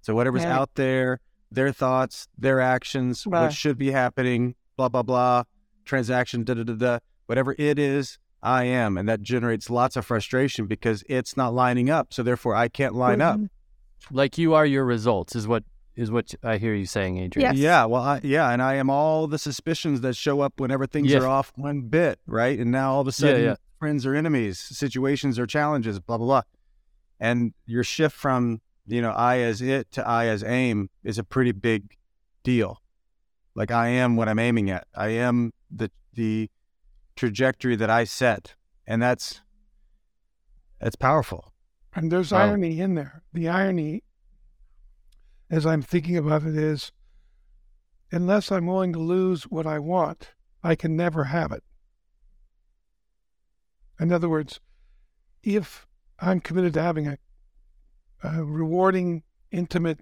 so 0.01 0.13
whatever's 0.15 0.43
Yeah. 0.43 0.57
out 0.59 0.75
there 0.75 1.19
their 1.51 1.71
thoughts 1.71 2.27
their 2.37 2.59
actions 2.59 3.25
Right. 3.25 3.43
what 3.43 3.53
should 3.53 3.77
be 3.77 3.91
happening 3.91 4.55
blah 4.77 4.89
blah 4.89 5.03
blah 5.03 5.43
transaction 5.85 6.43
da 6.43 6.53
da 6.55 6.63
da 6.63 6.73
da 6.73 6.99
whatever 7.25 7.55
it 7.57 7.77
is 7.77 8.17
i 8.41 8.63
am 8.63 8.97
and 8.97 9.07
that 9.09 9.21
generates 9.21 9.69
lots 9.69 9.95
of 9.95 10.05
frustration 10.05 10.65
because 10.65 11.03
it's 11.09 11.35
not 11.35 11.53
lining 11.53 11.89
up 11.89 12.13
so 12.13 12.23
therefore 12.23 12.55
i 12.55 12.67
can't 12.67 12.95
line 12.95 13.21
up 13.21 13.37
mm-hmm. 13.37 14.15
like 14.15 14.37
you 14.37 14.53
are 14.53 14.65
your 14.65 14.85
results 14.85 15.35
is 15.35 15.47
what 15.47 15.63
is 15.95 16.09
what 16.09 16.33
I 16.43 16.57
hear 16.57 16.73
you 16.73 16.87
saying, 16.87 17.19
Adrian. 17.19 17.51
Yes. 17.53 17.61
Yeah, 17.61 17.85
well, 17.85 18.01
I, 18.01 18.19
yeah, 18.23 18.49
and 18.49 18.63
I 18.63 18.73
am 18.77 18.89
all 18.89 19.27
the 19.27 19.37
suspicions 19.37 20.01
that 20.01 20.15
show 20.15 20.41
up 20.41 20.59
whenever 20.59 20.87
things 20.87 21.11
Yeah. 21.11 21.19
are 21.19 21.27
off 21.27 21.53
one 21.55 21.81
bit, 21.81 22.17
right? 22.25 22.57
And 22.57 22.71
now 22.71 22.93
all 22.95 23.01
of 23.01 23.05
a 23.07 23.09
Yeah, 23.09 23.11
sudden, 23.11 23.43
yeah. 23.43 23.55
Friends 23.83 24.05
or 24.05 24.15
enemies, 24.15 24.57
situations 24.57 25.37
or 25.37 25.45
challenges, 25.45 25.99
blah 25.99 26.17
blah 26.17 26.25
blah, 26.25 26.41
and 27.19 27.53
your 27.65 27.83
shift 27.83 28.15
from 28.15 28.61
you 28.87 29.01
know 29.01 29.11
I 29.11 29.39
as 29.39 29.61
it 29.61 29.91
to 29.91 30.07
I 30.07 30.27
as 30.27 30.41
aim 30.41 30.89
is 31.03 31.17
a 31.17 31.23
pretty 31.25 31.51
big 31.51 31.97
deal. 32.43 32.81
Like 33.55 33.71
I 33.71 33.89
am 33.89 34.15
what 34.15 34.29
I'm 34.29 34.39
aiming 34.39 34.69
at. 34.69 34.87
I 34.95 35.09
am 35.09 35.51
the 35.69 35.91
the 36.13 36.49
trajectory 37.17 37.75
that 37.75 37.89
I 37.89 38.05
set, 38.05 38.55
and 38.87 39.01
that's 39.01 39.41
that's 40.79 40.95
powerful. 40.95 41.51
And 41.93 42.09
there's 42.09 42.31
Wow. 42.31 42.47
irony 42.47 42.79
in 42.79 42.95
there. 42.95 43.21
The 43.33 43.49
irony, 43.49 44.03
as 45.49 45.65
I'm 45.65 45.81
thinking 45.81 46.15
about 46.15 46.43
it, 46.43 46.55
is 46.55 46.93
unless 48.13 48.49
I'm 48.49 48.65
willing 48.65 48.93
to 48.93 48.99
lose 48.99 49.43
what 49.43 49.67
I 49.67 49.77
want, 49.79 50.31
I 50.63 50.75
can 50.75 50.95
never 50.95 51.25
have 51.25 51.51
it. 51.51 51.65
In 54.03 54.11
other 54.11 54.27
words, 54.27 54.59
if 55.43 55.87
I'm 56.19 56.41
committed 56.41 56.73
to 56.73 56.81
having 56.81 57.07
a, 57.07 57.17
a 58.21 58.43
rewarding, 58.43 59.23
intimate, 59.49 60.01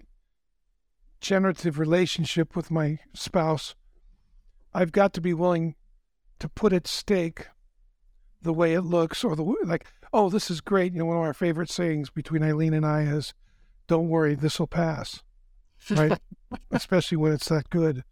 generative 1.20 1.78
relationship 1.78 2.56
with 2.56 2.68
my 2.68 2.98
spouse, 3.14 3.76
I've 4.74 4.90
got 4.90 5.12
to 5.14 5.20
be 5.20 5.32
willing 5.32 5.76
to 6.40 6.48
put 6.48 6.72
at 6.72 6.88
stake 6.88 7.46
the 8.40 8.52
way 8.52 8.74
it 8.74 8.80
looks 8.80 9.22
or 9.22 9.36
the 9.36 9.44
like 9.64 9.86
oh 10.12 10.28
this 10.28 10.50
is 10.50 10.60
great. 10.60 10.92
You 10.92 10.98
know 10.98 11.04
one 11.04 11.16
of 11.16 11.22
our 11.22 11.32
favorite 11.32 11.70
sayings 11.70 12.10
between 12.10 12.42
eileen 12.42 12.74
and 12.74 12.84
i 12.84 13.02
is 13.02 13.32
don't 13.86 14.08
worry 14.08 14.34
this 14.34 14.58
will 14.58 14.66
pass 14.66 15.22
right? 15.90 16.18
Especially 16.72 17.16
when 17.18 17.30
it's 17.32 17.48
that 17.48 17.70
good. 17.70 18.02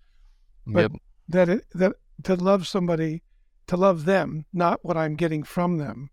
But- 0.66 0.82
Yep. 0.82 0.92
that 1.30 1.48
it, 1.48 1.64
that 1.74 1.92
to 2.22 2.36
love 2.36 2.68
somebody 2.68 3.22
to 3.70 3.76
love 3.76 4.04
them 4.04 4.44
not 4.52 4.80
what 4.82 4.96
i'm 4.96 5.14
getting 5.14 5.44
from 5.44 5.78
them. 5.78 6.10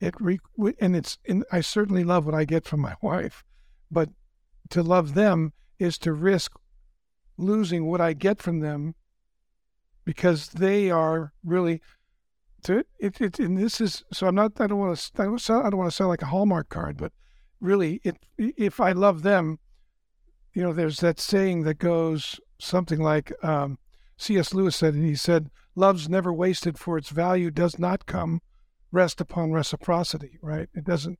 It 0.00 0.14
re, 0.18 0.40
and 0.80 0.96
it's 0.96 1.16
and 1.28 1.44
i 1.52 1.60
certainly 1.60 2.02
love 2.02 2.26
what 2.26 2.34
i 2.34 2.44
get 2.44 2.64
from 2.64 2.80
my 2.80 2.96
wife 3.02 3.44
but 3.88 4.08
to 4.70 4.82
love 4.82 5.14
them 5.14 5.52
is 5.78 5.96
to 5.98 6.12
risk 6.12 6.50
losing 7.36 7.86
what 7.86 8.00
i 8.00 8.14
get 8.14 8.42
from 8.42 8.58
them 8.58 8.96
because 10.04 10.48
they 10.48 10.90
are 10.90 11.32
really 11.44 11.80
to 12.64 12.84
it, 12.98 13.20
it 13.20 13.38
and 13.38 13.56
this 13.56 13.80
is 13.80 14.02
so 14.12 14.26
i'm 14.26 14.34
not 14.34 14.60
i 14.60 14.66
don't 14.66 14.80
want 14.80 14.98
to 14.98 15.22
i 15.22 15.24
don't 15.24 15.40
sound, 15.40 15.64
I 15.64 15.70
don't 15.70 15.78
want 15.78 15.92
to 15.92 15.96
sound 15.96 16.10
like 16.10 16.22
a 16.22 16.26
hallmark 16.34 16.68
card 16.68 16.96
but 16.96 17.12
really 17.60 18.00
it 18.02 18.16
if 18.36 18.80
i 18.80 18.90
love 18.90 19.22
them 19.22 19.60
you 20.52 20.64
know 20.64 20.72
there's 20.72 20.98
that 20.98 21.20
saying 21.20 21.62
that 21.62 21.78
goes 21.78 22.40
something 22.58 23.00
like 23.00 23.32
um, 23.44 23.78
cs 24.16 24.52
lewis 24.52 24.74
said 24.74 24.94
and 24.94 25.04
he 25.04 25.14
said 25.14 25.48
love's 25.78 26.08
never 26.08 26.32
wasted 26.32 26.78
for 26.78 26.98
its 26.98 27.10
value 27.10 27.50
does 27.50 27.78
not 27.78 28.06
come 28.06 28.40
rest 28.90 29.20
upon 29.20 29.52
reciprocity 29.52 30.38
right 30.42 30.68
it 30.74 30.84
doesn't 30.84 31.18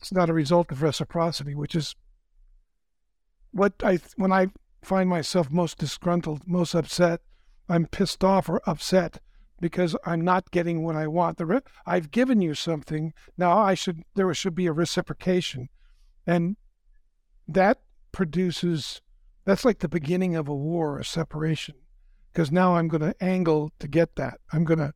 it's 0.00 0.12
not 0.12 0.30
a 0.30 0.34
result 0.34 0.70
of 0.70 0.82
reciprocity 0.82 1.54
which 1.54 1.74
is 1.74 1.94
what 3.50 3.72
i 3.82 3.98
when 4.16 4.32
i 4.32 4.46
find 4.82 5.08
myself 5.08 5.50
most 5.50 5.78
disgruntled 5.78 6.46
most 6.46 6.74
upset 6.74 7.20
i'm 7.68 7.86
pissed 7.86 8.22
off 8.22 8.48
or 8.48 8.60
upset 8.66 9.18
because 9.60 9.96
I'm 10.04 10.22
not 10.22 10.50
getting 10.50 10.82
what 10.82 10.96
I 10.96 11.06
want. 11.06 11.38
The 11.38 11.46
re- 11.46 11.60
I've 11.86 12.10
given 12.10 12.40
you 12.42 12.54
something. 12.54 13.12
Now 13.36 13.58
I 13.58 13.74
should 13.74 14.02
there 14.14 14.32
should 14.34 14.54
be 14.54 14.66
a 14.66 14.72
reciprocation, 14.72 15.68
and 16.26 16.56
that 17.48 17.78
produces 18.12 19.00
that's 19.44 19.64
like 19.64 19.78
the 19.78 19.88
beginning 19.88 20.34
of 20.36 20.48
a 20.48 20.54
war, 20.54 20.98
a 20.98 21.04
separation, 21.04 21.76
because 22.36 22.52
now 22.52 22.76
I'm 22.76 22.86
going 22.86 23.00
to 23.00 23.14
angle 23.24 23.72
to 23.78 23.88
get 23.88 24.16
that. 24.16 24.40
I'm 24.52 24.64
going 24.64 24.78
to 24.78 24.92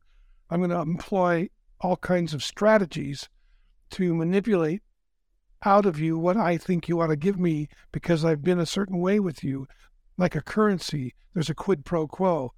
I'm 0.51 0.59
going 0.59 0.69
to 0.69 0.79
employ 0.79 1.49
all 1.79 1.97
kinds 1.97 2.35
of 2.35 2.43
strategies 2.43 3.29
to 3.91 4.13
manipulate 4.13 4.83
out 5.65 5.87
of 5.87 5.99
you 5.99 6.19
what 6.19 6.37
I 6.37 6.57
think 6.57 6.87
you 6.87 7.01
ought 7.01 7.07
to 7.07 7.15
give 7.15 7.39
me 7.39 7.67
because 7.91 8.23
I've 8.23 8.43
been 8.43 8.59
a 8.59 8.65
certain 8.67 8.99
way 8.99 9.19
with 9.19 9.43
you, 9.43 9.67
like 10.19 10.35
a 10.35 10.41
currency. 10.41 11.15
There's 11.33 11.49
a 11.49 11.55
quid 11.55 11.83
pro 11.83 12.07
quo, 12.07 12.53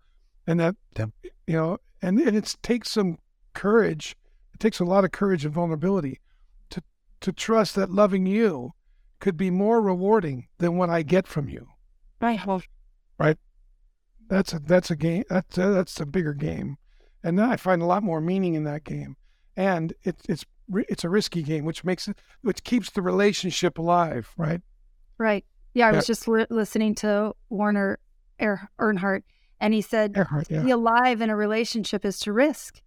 and 0.46 0.60
that 0.60 0.76
Yep. 0.98 1.12
you 1.48 1.54
know, 1.54 1.78
and 2.02 2.20
and 2.20 2.36
it 2.36 2.54
takes 2.62 2.92
some 2.92 3.20
courage. 3.54 4.18
It 4.54 4.60
takes 4.60 4.82
a 4.82 4.86
lot 4.86 5.06
of 5.06 5.12
courage 5.12 5.46
and 5.46 5.54
vulnerability 5.54 6.20
to 6.72 6.84
to 7.22 7.32
trust 7.32 7.76
that 7.76 7.90
loving 7.90 8.26
you 8.26 8.72
could 9.22 9.38
be 9.38 9.50
more 9.50 9.82
rewarding 9.82 10.50
than 10.58 10.76
what 10.76 10.90
I 10.90 11.04
get 11.04 11.26
from 11.26 11.48
you. 11.48 11.70
Right. 13.18 13.38
Well, 13.38 13.53
That's 14.30 14.54
a 14.54 14.60
that's 14.60 14.92
a 14.92 14.96
game. 14.96 15.24
That's 15.30 15.58
a, 15.58 15.70
that's 15.72 16.00
a 16.00 16.06
bigger 16.06 16.34
game, 16.34 16.78
and 17.24 17.38
then 17.38 17.50
I 17.50 17.58
find 17.58 17.82
a 17.82 17.86
lot 17.86 18.04
more 18.04 18.22
meaning 18.22 18.56
in 18.56 18.64
that 18.64 18.84
game. 18.84 19.16
And 19.56 19.94
it, 20.04 20.16
it's 20.28 20.46
it's 20.74 21.04
a 21.04 21.10
risky 21.10 21.44
game, 21.44 21.66
which 21.66 21.84
makes 21.84 22.08
it 22.08 22.18
which 22.42 22.64
keeps 22.64 22.90
the 22.90 23.02
relationship 23.02 23.78
alive, 23.78 24.34
right? 24.38 24.62
right. 25.18 25.46
Yeah, 25.74 25.88
I 25.88 25.92
Yeah. 25.92 25.96
was 25.98 26.08
just 26.08 26.28
li- 26.28 26.46
listening 26.50 26.96
to 26.96 27.34
Werner 27.50 28.00
er- 28.42 28.70
Earnhardt, 28.80 29.24
and 29.60 29.74
he 29.74 29.82
said, 29.82 30.14
Erhard, 30.14 30.48
to 30.48 30.56
yeah. 30.56 30.64
be 30.64 30.72
alive 30.72 31.22
in 31.22 31.30
a 31.30 31.36
relationship 31.36 32.06
is 32.06 32.20
to 32.22 32.34
risk. 32.34 32.82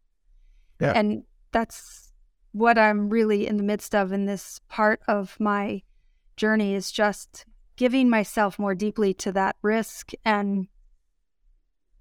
Yeah. 0.80 0.92
And 0.94 1.24
that's 1.52 2.12
what 2.52 2.78
I'm 2.78 3.08
really 3.08 3.46
in 3.46 3.56
the 3.56 3.62
midst 3.62 3.94
of 3.94 4.12
in 4.12 4.26
this 4.26 4.60
part 4.68 5.00
of 5.08 5.36
my 5.38 5.82
journey 6.36 6.74
is 6.74 6.90
just 6.90 7.44
giving 7.76 8.08
myself 8.08 8.58
more 8.58 8.74
deeply 8.74 9.12
to 9.14 9.32
that 9.32 9.56
risk 9.62 10.12
and 10.24 10.68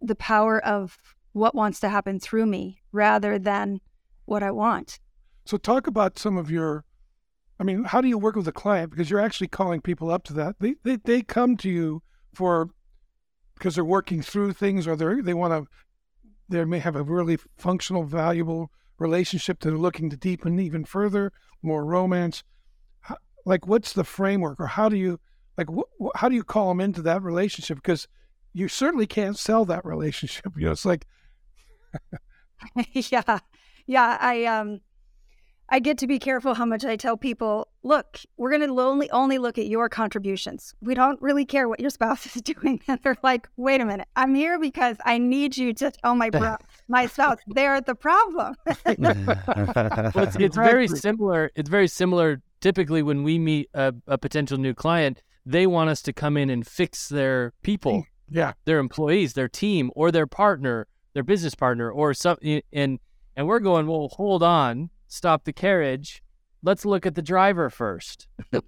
the 0.01 0.15
power 0.15 0.63
of 0.63 0.97
what 1.34 1.55
wants 1.55 1.79
to 1.81 1.89
happen 1.89 2.19
through 2.19 2.45
me 2.45 2.81
rather 2.91 3.38
than 3.38 3.81
what 4.25 4.43
I 4.43 4.51
want. 4.51 4.99
So 5.45 5.58
talk 5.58 5.88
about 5.88 6.17
some 6.17 6.38
of 6.38 6.49
your. 6.49 6.84
I 7.60 7.63
mean, 7.63 7.86
how 7.86 8.01
do 8.01 8.08
you 8.08 8.17
work 8.17 8.36
with 8.36 8.47
a 8.47 8.51
client? 8.51 8.91
Because 8.91 9.10
you're 9.10 9.21
actually 9.21 9.47
calling 9.47 9.79
people 9.79 10.10
up 10.10 10.23
to 10.25 10.34
that. 10.34 10.55
They 10.60 10.75
they, 10.84 10.97
they 10.97 11.21
come 11.21 11.55
to 11.58 11.69
you 11.69 12.01
for 12.34 12.69
because 13.55 13.75
they're 13.75 13.86
working 13.86 14.21
through 14.21 14.53
things, 14.53 14.88
or 14.88 14.95
they 14.95 15.21
they 15.21 15.34
want 15.34 15.53
to. 15.53 15.69
They 16.47 16.63
may 16.65 16.79
have 16.79 16.95
a 16.95 17.03
really 17.03 17.38
functional, 17.58 18.03
valuable 18.03 18.71
relationship 18.99 19.60
that 19.60 19.69
they're 19.69 19.77
looking 19.77 20.10
to 20.12 20.17
deepen 20.17 20.60
even 20.60 20.86
further, 20.86 21.31
more 21.63 21.84
romance. 21.84 22.43
How, 23.01 23.17
like, 23.45 23.67
what's 23.67 23.93
the 23.93 24.03
framework, 24.03 24.60
or 24.60 24.67
how 24.67 24.89
do 24.89 24.97
you 24.97 25.19
like? 25.58 25.69
Wh- 25.69 26.15
how 26.15 26.29
do 26.29 26.36
you 26.36 26.43
call 26.43 26.69
them 26.69 26.81
into 26.81 27.01
that 27.03 27.23
relationship? 27.23 27.77
Because 27.77 28.08
you 28.56 28.70
certainly 28.70 29.06
can't 29.06 29.38
sell 29.38 29.65
that 29.65 29.84
relationship. 29.84 30.54
You 30.56 30.68
know, 30.68 30.72
it's 30.72 30.86
like 30.86 31.06
yeah. 32.94 33.39
Yeah, 33.86 34.18
I 34.20 34.46
um 34.46 34.80
I 35.68 35.80
get 35.80 35.98
to 35.98 36.08
be 36.08 36.20
careful 36.20 36.54
how 36.54 36.65
much 36.65 36.86
I 36.86 36.96
tell 36.96 37.18
people, 37.18 37.68
look, 37.84 38.20
we're 38.38 38.52
going 38.56 38.62
to 38.62 38.82
only 38.82 39.10
only 39.10 39.39
look 39.39 39.58
at 39.58 39.65
your 39.65 39.89
contributions. 39.89 40.74
We 40.80 40.94
don't 40.94 41.20
really 41.22 41.44
care 41.44 41.68
what 41.68 41.80
your 41.80 41.89
spouse 41.89 42.26
is 42.28 42.41
doing. 42.41 42.80
And 42.88 43.00
they're 43.04 43.18
like, 43.24 43.50
"Wait 43.58 43.82
a 43.82 43.86
minute. 43.86 44.08
I'm 44.15 44.34
here 44.36 44.58
because 44.58 44.96
I 45.04 45.18
need 45.18 45.58
you 45.58 45.74
to 45.74 45.91
tell 45.91 46.15
my 46.15 46.30
bro- 46.30 46.58
my 46.88 47.08
spouse 47.08 47.39
they're 47.48 47.82
the 47.82 47.96
problem." 47.96 48.56
Well, 48.65 50.24
it's, 50.24 50.38
it's 50.38 50.56
very 50.56 50.88
similar. 50.88 51.52
It's 51.56 51.70
very 51.70 51.89
similar. 51.89 52.41
Typically, 52.62 53.04
when 53.04 53.24
we 53.24 53.38
meet 53.38 53.70
a, 53.74 53.94
a 54.08 54.18
potential 54.18 54.58
new 54.58 54.74
client, 54.74 55.22
they 55.46 55.68
want 55.68 55.89
us 55.89 56.02
to 56.04 56.13
come 56.13 56.38
in 56.38 56.50
and 56.50 56.65
fix 56.65 57.10
their 57.10 57.54
people, 57.62 58.06
yeah, 58.30 58.54
their 58.66 58.80
employees, 58.80 59.34
their 59.34 59.48
team, 59.50 59.92
or 59.96 60.12
their 60.12 60.28
partner, 60.28 60.88
their 61.14 61.24
business 61.24 61.56
partner, 61.56 61.90
or 61.92 62.14
something. 62.14 62.62
And 62.74 63.00
and 63.36 63.48
we're 63.48 63.60
going, 63.60 63.88
well, 63.88 64.10
hold 64.14 64.44
on, 64.44 64.90
stop 65.08 65.44
the 65.44 65.54
carriage. 65.54 66.22
Let's 66.64 66.84
look 66.86 67.06
at 67.06 67.16
the 67.16 67.22
driver 67.22 67.70
first. 67.70 68.28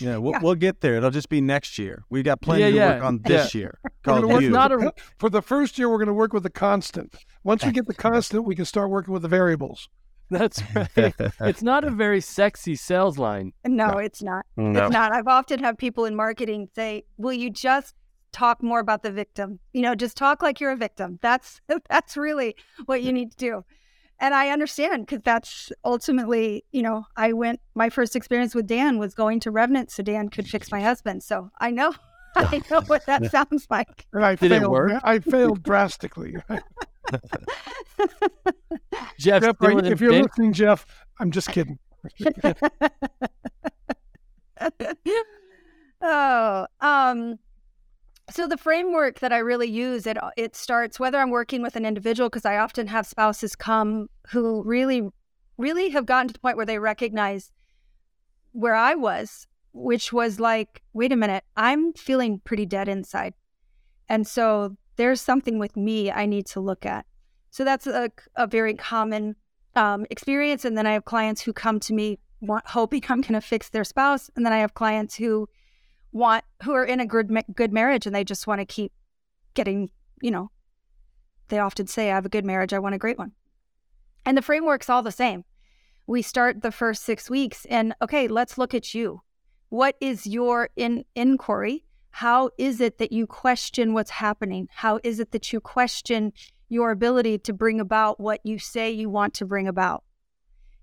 Yeah, 0.00 0.18
we'll, 0.18 0.32
Yeah. 0.32 0.38
we'll 0.42 0.54
get 0.54 0.80
there. 0.80 0.94
It'll 0.96 1.10
just 1.10 1.28
be 1.28 1.40
next 1.40 1.76
year. 1.78 2.04
We've 2.08 2.22
got 2.24 2.40
plenty 2.40 2.62
Yeah, 2.62 2.70
to 2.70 2.76
yeah, 2.76 2.94
work 2.94 3.04
on 3.04 3.20
yeah. 3.24 3.28
this 3.36 3.54
year. 3.54 3.78
Called 4.04 4.40
you. 4.42 4.50
Not 4.50 4.70
a- 4.70 4.92
for 5.18 5.28
the 5.28 5.42
first 5.42 5.76
year, 5.78 5.88
we're 5.90 5.98
going 5.98 6.06
to 6.06 6.14
work 6.14 6.32
with 6.32 6.44
the 6.44 6.50
constant. 6.50 7.16
Once 7.42 7.64
we 7.64 7.72
get 7.72 7.86
the 7.86 7.94
constant, 7.94 8.44
we 8.44 8.54
can 8.54 8.64
start 8.64 8.90
working 8.90 9.12
with 9.12 9.22
the 9.22 9.28
variables. 9.28 9.88
That's 10.30 10.62
right. 10.96 11.14
it's 11.40 11.62
not 11.62 11.82
a 11.84 11.90
very 11.90 12.20
sexy 12.20 12.76
sales 12.76 13.18
line. 13.18 13.52
no, 13.66 13.98
it's 13.98 14.22
not. 14.22 14.46
no. 14.56 14.84
It's 14.84 14.92
not. 14.92 15.12
I've 15.12 15.26
often 15.26 15.58
had 15.58 15.78
people 15.78 16.04
in 16.04 16.14
marketing 16.14 16.68
say, 16.76 17.04
"Will 17.16 17.32
you 17.32 17.50
just 17.50 17.94
talk 18.32 18.62
more 18.62 18.80
about 18.80 19.02
the 19.02 19.10
victim? 19.12 19.60
You 19.72 19.82
know, 19.82 19.94
just 19.94 20.16
talk 20.16 20.42
like 20.42 20.60
you're 20.60 20.72
a 20.72 20.76
victim. 20.76 21.18
That's 21.22 21.60
that's 21.88 22.16
really 22.16 22.56
what 22.86 23.02
you 23.02 23.12
need 23.12 23.30
to 23.32 23.36
do." 23.36 23.64
And 24.22 24.34
I 24.34 24.50
understand 24.50 25.06
because 25.06 25.22
that's 25.24 25.72
ultimately, 25.84 26.64
you 26.70 26.80
know, 26.82 27.06
I 27.16 27.32
went. 27.32 27.60
My 27.74 27.90
first 27.90 28.14
experience 28.14 28.54
with 28.54 28.68
Dan 28.68 28.98
was 28.98 29.14
going 29.14 29.40
to 29.40 29.50
Revenant 29.50 29.90
so 29.90 30.02
Dan 30.04 30.28
could 30.28 30.46
fix 30.46 30.70
my 30.70 30.80
husband. 30.80 31.24
So 31.24 31.50
I 31.58 31.72
know, 31.72 31.92
I 32.36 32.62
know 32.70 32.80
what 32.86 33.04
that 33.06 33.30
sounds 33.32 33.66
like. 33.68 34.06
And 34.12 34.24
I 34.24 34.36
Did 34.36 34.52
it 34.52 34.60
failed. 34.60 34.70
work? 34.70 34.92
I 35.02 35.18
failed 35.18 35.62
drastically. 35.64 36.36
Jeff, 39.18 39.42
Jeff, 39.42 39.56
still 39.56 39.84
if 39.84 40.00
you're 40.00 40.12
bed? 40.12 40.22
listening, 40.22 40.52
Jeff, 40.52 40.86
I'm 41.18 41.32
just 41.32 41.48
kidding. 41.48 41.78
oh, 46.00 46.66
um, 46.80 47.38
so 48.32 48.46
the 48.46 48.56
framework 48.56 49.20
that 49.20 49.32
I 49.32 49.38
really 49.38 49.68
use 49.68 50.06
it 50.06 50.16
it 50.36 50.56
starts 50.56 50.98
whether 50.98 51.18
I'm 51.18 51.30
working 51.30 51.62
with 51.62 51.76
an 51.76 51.84
individual 51.84 52.28
because 52.28 52.44
I 52.44 52.56
often 52.58 52.86
have 52.88 53.06
spouses 53.06 53.54
come 53.54 54.08
who 54.28 54.62
really, 54.62 55.08
really 55.58 55.90
have 55.90 56.06
gotten 56.06 56.28
to 56.28 56.34
the 56.34 56.40
point 56.40 56.56
where 56.56 56.66
they 56.66 56.78
recognize 56.78 57.50
where 58.52 58.74
I 58.74 58.94
was, 58.94 59.46
which 59.72 60.12
was 60.12 60.38
like, 60.38 60.82
wait 60.92 61.12
a 61.12 61.16
minute, 61.16 61.44
I'm 61.56 61.92
feeling 61.94 62.40
pretty 62.44 62.66
dead 62.66 62.88
inside, 62.88 63.34
and 64.08 64.26
so 64.26 64.76
there's 64.96 65.20
something 65.20 65.58
with 65.58 65.76
me 65.76 66.10
I 66.10 66.26
need 66.26 66.46
to 66.46 66.60
look 66.60 66.84
at. 66.84 67.06
So 67.50 67.64
that's 67.64 67.86
a, 67.86 68.10
a 68.36 68.46
very 68.46 68.74
common 68.74 69.36
um, 69.74 70.06
experience. 70.10 70.64
And 70.64 70.76
then 70.76 70.86
I 70.86 70.92
have 70.92 71.04
clients 71.04 71.42
who 71.42 71.52
come 71.52 71.80
to 71.80 71.92
me 71.92 72.18
want, 72.40 72.66
hoping 72.66 73.02
I'm 73.08 73.20
going 73.20 73.34
to 73.34 73.40
fix 73.40 73.68
their 73.68 73.84
spouse, 73.84 74.30
and 74.36 74.44
then 74.44 74.52
I 74.52 74.58
have 74.58 74.74
clients 74.74 75.16
who 75.16 75.48
want 76.12 76.44
who 76.62 76.72
are 76.72 76.84
in 76.84 77.00
a 77.00 77.06
good 77.06 77.30
good 77.54 77.72
marriage 77.72 78.06
and 78.06 78.14
they 78.14 78.24
just 78.24 78.46
want 78.46 78.60
to 78.60 78.66
keep 78.66 78.92
getting, 79.54 79.90
you 80.20 80.30
know, 80.30 80.50
they 81.48 81.58
often 81.58 81.86
say, 81.86 82.10
"I 82.10 82.14
have 82.14 82.26
a 82.26 82.30
good 82.30 82.44
marriage, 82.44 82.72
I 82.72 82.78
want 82.78 82.94
a 82.94 82.98
great 82.98 83.18
one," 83.18 83.32
and 84.24 84.36
the 84.36 84.42
framework's 84.42 84.88
all 84.88 85.02
the 85.02 85.10
same. 85.10 85.44
We 86.06 86.22
start 86.22 86.62
the 86.62 86.72
first 86.72 87.04
six 87.04 87.30
weeks, 87.30 87.64
and 87.66 87.94
okay, 88.02 88.28
let's 88.28 88.58
look 88.58 88.74
at 88.74 88.94
you. 88.94 89.22
What 89.68 89.96
is 90.00 90.26
your 90.26 90.68
in 90.76 91.04
inquiry? 91.14 91.84
How 92.10 92.50
is 92.58 92.80
it 92.80 92.98
that 92.98 93.12
you 93.12 93.26
question 93.26 93.94
what's 93.94 94.10
happening? 94.10 94.68
How 94.70 95.00
is 95.02 95.18
it 95.18 95.30
that 95.32 95.52
you 95.52 95.60
question 95.60 96.32
your 96.68 96.90
ability 96.90 97.38
to 97.38 97.52
bring 97.52 97.80
about 97.80 98.20
what 98.20 98.40
you 98.44 98.58
say 98.58 98.90
you 98.90 99.08
want 99.08 99.32
to 99.34 99.46
bring 99.46 99.66
about? 99.66 100.04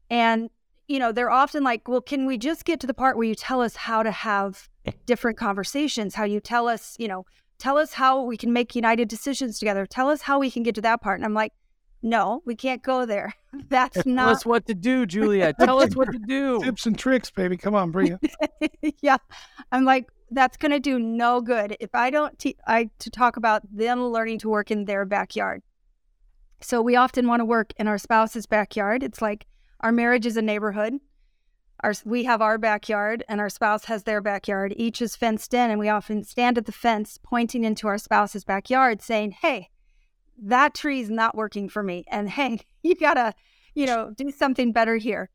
And, 0.10 0.50
you 0.89 0.97
know, 0.97 1.12
they're 1.12 1.30
often 1.30 1.63
like, 1.63 1.88
well, 1.88 2.02
can 2.02 2.25
we 2.25 2.38
just 2.38 2.65
get 2.65 2.80
to 2.80 2.88
the 2.88 2.95
part 2.95 3.15
where 3.15 3.28
you 3.28 3.36
tell 3.36 3.62
us 3.62 3.75
how 3.75 4.02
to 4.02 4.12
have 4.12 4.67
different 5.06 5.38
conversations? 5.38 6.15
How 6.15 6.23
you 6.23 6.39
tell 6.39 6.67
us, 6.67 6.95
you 6.97 7.08
know, 7.08 7.25
tell 7.60 7.78
us 7.78 7.93
how 7.93 8.23
we 8.23 8.36
can 8.36 8.52
make 8.52 8.75
united 8.75 9.08
decisions 9.08 9.60
together. 9.60 9.86
Tell 9.86 10.10
us 10.10 10.23
how 10.23 10.39
we 10.39 10.49
can 10.49 10.63
get 10.63 10.73
to 10.75 10.82
that 10.82 11.02
part. 11.02 11.19
And 11.19 11.25
I'm 11.25 11.36
like, 11.36 11.54
no, 12.02 12.41
we 12.43 12.56
can't 12.56 12.82
go 12.82 13.06
there. 13.06 13.36
That's 13.69 13.97
not. 13.97 14.04
Tell 14.04 14.13
not 14.13 14.36
us 14.36 14.45
what 14.47 14.65
to 14.65 14.73
do, 14.73 15.06
Julia. 15.06 15.54
Tell 15.60 15.80
us 15.80 15.95
what 15.95 16.12
to 16.12 16.17
do. 16.17 16.63
Tips 16.63 16.88
and 16.88 16.97
tricks, 16.97 17.30
baby. 17.30 17.56
Come 17.56 17.75
on, 17.75 17.91
bring 17.91 18.17
it. 18.19 18.95
yeah. 19.02 19.17
I'm 19.71 19.86
like, 19.86 20.10
that's 20.32 20.58
going 20.58 20.71
to 20.71 20.80
do 20.80 20.97
no 20.97 21.39
good 21.39 21.78
if 21.80 21.93
I 21.93 22.10
don't 22.10 22.38
te- 22.39 22.58
I 22.65 22.89
to 22.99 23.12
talk 23.12 23.38
about 23.38 23.62
them 23.71 24.08
learning 24.08 24.39
to 24.39 24.49
work 24.49 24.71
in 24.71 24.86
their 24.86 25.06
backyard. 25.06 25.62
So 26.62 26.82
we 26.82 26.95
often 26.95 27.28
want 27.28 27.41
to 27.41 27.45
work 27.45 27.73
in 27.78 27.88
our 27.88 27.99
spouse's 27.99 28.47
backyard. 28.47 29.04
It's 29.04 29.21
like 29.21 29.45
our 29.82 29.92
marriage 29.92 30.26
is 30.26 30.38
a 30.38 30.42
neighborhood. 30.42 30.96
Our 31.82 31.94
we 32.04 32.26
have 32.26 32.42
our 32.42 32.58
backyard 32.58 33.24
and 33.30 33.39
our 33.39 33.50
spouse 33.50 33.86
has 33.86 34.04
their 34.04 34.20
backyard. 34.22 34.74
Each 34.76 35.02
is 35.02 35.15
fenced 35.15 35.54
in 35.54 35.72
and 35.72 35.80
we 35.80 35.88
often 35.88 36.24
stand 36.24 36.58
at 36.58 36.65
the 36.65 36.74
fence 36.74 37.18
pointing 37.22 37.63
into 37.63 37.88
our 37.88 37.98
spouse's 37.98 38.44
backyard 38.44 39.02
saying, 39.02 39.32
"Hey, 39.32 39.70
that 40.38 40.74
tree's 40.74 41.10
not 41.10 41.36
working 41.36 41.70
for 41.70 41.82
me." 41.82 42.04
And 42.10 42.30
hey, 42.38 42.60
you 42.84 42.96
got 42.96 43.13
to, 43.13 43.34
you 43.76 43.86
know, 43.86 44.12
do 44.15 44.30
something 44.32 44.74
better 44.74 44.98
here. 44.98 45.30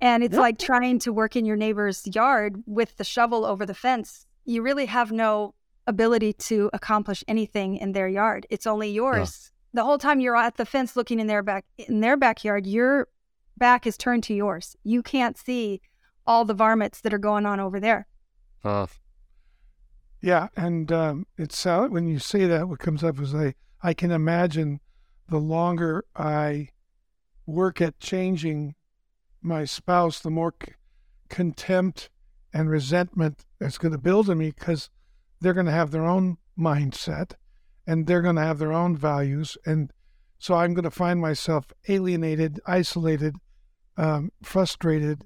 And 0.00 0.22
it's 0.22 0.32
Yep. 0.34 0.40
like 0.40 0.58
trying 0.58 0.98
to 1.00 1.12
work 1.12 1.36
in 1.36 1.44
your 1.44 1.56
neighbor's 1.56 2.06
yard 2.06 2.62
with 2.66 2.96
the 2.96 3.04
shovel 3.04 3.44
over 3.44 3.66
the 3.66 3.74
fence. 3.74 4.26
You 4.44 4.62
really 4.62 4.86
have 4.86 5.12
no 5.12 5.54
ability 5.86 6.34
to 6.34 6.70
accomplish 6.72 7.24
anything 7.28 7.76
in 7.76 7.92
their 7.92 8.08
yard. 8.08 8.46
It's 8.48 8.66
only 8.66 8.90
yours. 8.90 9.50
The 9.74 9.84
whole 9.84 9.98
time 9.98 10.20
you're 10.20 10.36
at 10.36 10.56
the 10.56 10.64
fence 10.64 10.96
looking 10.96 11.20
in 11.20 11.26
their 11.26 11.42
back 11.42 11.66
in 11.76 12.00
their 12.00 12.16
backyard, 12.16 12.66
your 12.66 13.08
back 13.58 13.86
is 13.86 13.96
turned 13.96 14.22
to 14.24 14.34
yours. 14.34 14.76
You 14.84 15.02
can't 15.02 15.36
see 15.36 15.80
all 16.26 16.44
the 16.44 16.54
varmints 16.54 17.00
that 17.00 17.14
are 17.14 17.18
going 17.18 17.46
on 17.46 17.60
over 17.60 17.80
there. 17.80 18.06
Uh, 18.64 18.86
Yeah, 20.20 20.48
and 20.56 20.90
um, 20.90 21.26
it's 21.36 21.64
uh, 21.64 21.86
when 21.88 22.06
you 22.06 22.18
say 22.18 22.46
that, 22.46 22.68
what 22.68 22.78
comes 22.78 23.04
up 23.04 23.20
is 23.20 23.34
I 23.34 23.54
I 23.82 23.94
can 23.94 24.10
imagine 24.10 24.80
the 25.28 25.38
longer 25.38 26.04
I 26.16 26.68
work 27.46 27.80
at 27.80 28.00
changing 28.00 28.74
my 29.40 29.64
spouse, 29.64 30.18
the 30.20 30.30
more 30.30 30.54
c- 30.62 30.72
contempt 31.28 32.10
and 32.52 32.68
resentment 32.68 33.44
it's 33.60 33.78
going 33.78 33.92
to 33.92 33.98
build 33.98 34.28
in 34.28 34.38
me 34.38 34.50
because 34.50 34.90
they're 35.40 35.54
going 35.54 35.66
to 35.66 35.72
have 35.72 35.90
their 35.90 36.04
own 36.04 36.38
mindset 36.58 37.32
and 37.86 38.06
they're 38.06 38.22
going 38.22 38.36
to 38.36 38.42
have 38.42 38.58
their 38.58 38.72
own 38.72 38.96
values. 38.96 39.56
And 39.64 39.92
so 40.38 40.54
I'm 40.54 40.74
going 40.74 40.84
to 40.84 40.90
find 40.90 41.20
myself 41.20 41.72
alienated, 41.88 42.60
isolated, 42.66 43.36
um, 43.98 44.32
frustrated, 44.42 45.24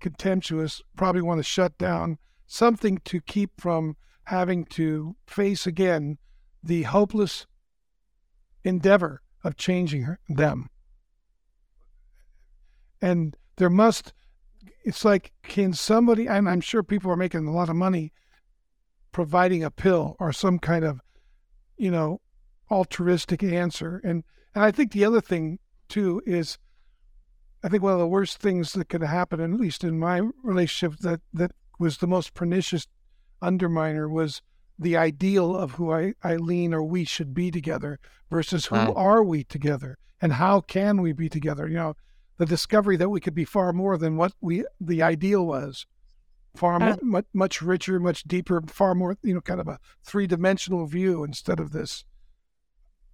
contemptuous, 0.00 0.82
probably 0.96 1.22
want 1.22 1.38
to 1.38 1.44
shut 1.44 1.78
down 1.78 2.18
something 2.46 2.98
to 3.04 3.20
keep 3.20 3.60
from 3.60 3.96
having 4.24 4.64
to 4.64 5.14
face 5.26 5.66
again 5.66 6.18
the 6.62 6.82
hopeless 6.82 7.46
endeavor 8.64 9.20
of 9.44 9.56
changing 9.56 10.16
them. 10.28 10.70
And 13.02 13.36
there 13.56 13.70
must, 13.70 14.14
it's 14.84 15.04
like, 15.04 15.32
can 15.42 15.74
somebody, 15.74 16.26
and 16.26 16.48
I'm 16.48 16.62
sure 16.62 16.82
people 16.82 17.10
are 17.10 17.16
making 17.16 17.46
a 17.46 17.52
lot 17.52 17.68
of 17.68 17.76
money 17.76 18.12
providing 19.12 19.62
a 19.62 19.70
pill 19.70 20.16
or 20.18 20.32
some 20.32 20.58
kind 20.58 20.84
of, 20.84 21.00
you 21.76 21.90
know, 21.90 22.20
altruistic 22.70 23.42
answer. 23.42 24.00
And, 24.02 24.24
and 24.54 24.64
I 24.64 24.70
think 24.70 24.92
the 24.92 25.04
other 25.04 25.20
thing 25.20 25.58
too 25.88 26.22
is, 26.24 26.58
I 27.64 27.68
think 27.68 27.82
one 27.82 27.94
of 27.94 27.98
the 27.98 28.06
worst 28.06 28.36
things 28.36 28.74
that 28.74 28.90
could 28.90 29.02
happen, 29.02 29.40
at 29.40 29.58
least 29.58 29.82
in 29.84 29.98
my 29.98 30.20
relationship, 30.42 30.98
that, 31.00 31.22
that 31.32 31.52
was 31.78 31.96
the 31.96 32.06
most 32.06 32.34
pernicious 32.34 32.86
underminer 33.42 34.08
was 34.08 34.42
the 34.78 34.96
ideal 34.98 35.56
of 35.56 35.72
who 35.72 35.90
I, 35.90 36.12
Eileen 36.22 36.74
or 36.74 36.82
we 36.82 37.04
should 37.04 37.32
be 37.32 37.50
together 37.50 37.98
versus 38.30 38.66
who 38.66 38.76
Wow. 38.76 38.92
are 38.94 39.22
we 39.24 39.44
together 39.44 39.96
and 40.20 40.34
how 40.34 40.60
can 40.60 41.00
we 41.00 41.12
be 41.12 41.30
together? 41.30 41.66
You 41.66 41.76
know, 41.76 41.96
the 42.36 42.44
discovery 42.46 42.96
that 42.98 43.08
we 43.08 43.20
could 43.20 43.34
be 43.34 43.44
far 43.46 43.72
more 43.72 43.96
than 43.96 44.16
what 44.16 44.34
we 44.42 44.64
the 44.80 45.02
ideal 45.02 45.46
was, 45.46 45.86
far 46.54 46.82
Uh, 46.82 46.96
much 47.02 47.26
much 47.32 47.62
richer, 47.62 47.98
much 47.98 48.24
deeper, 48.24 48.60
far 48.66 48.94
more 48.94 49.16
you 49.22 49.34
know, 49.34 49.40
kind 49.40 49.60
of 49.60 49.68
a 49.68 49.78
three 50.02 50.26
dimensional 50.26 50.86
view 50.86 51.24
instead 51.24 51.60
of 51.60 51.70
this. 51.70 52.04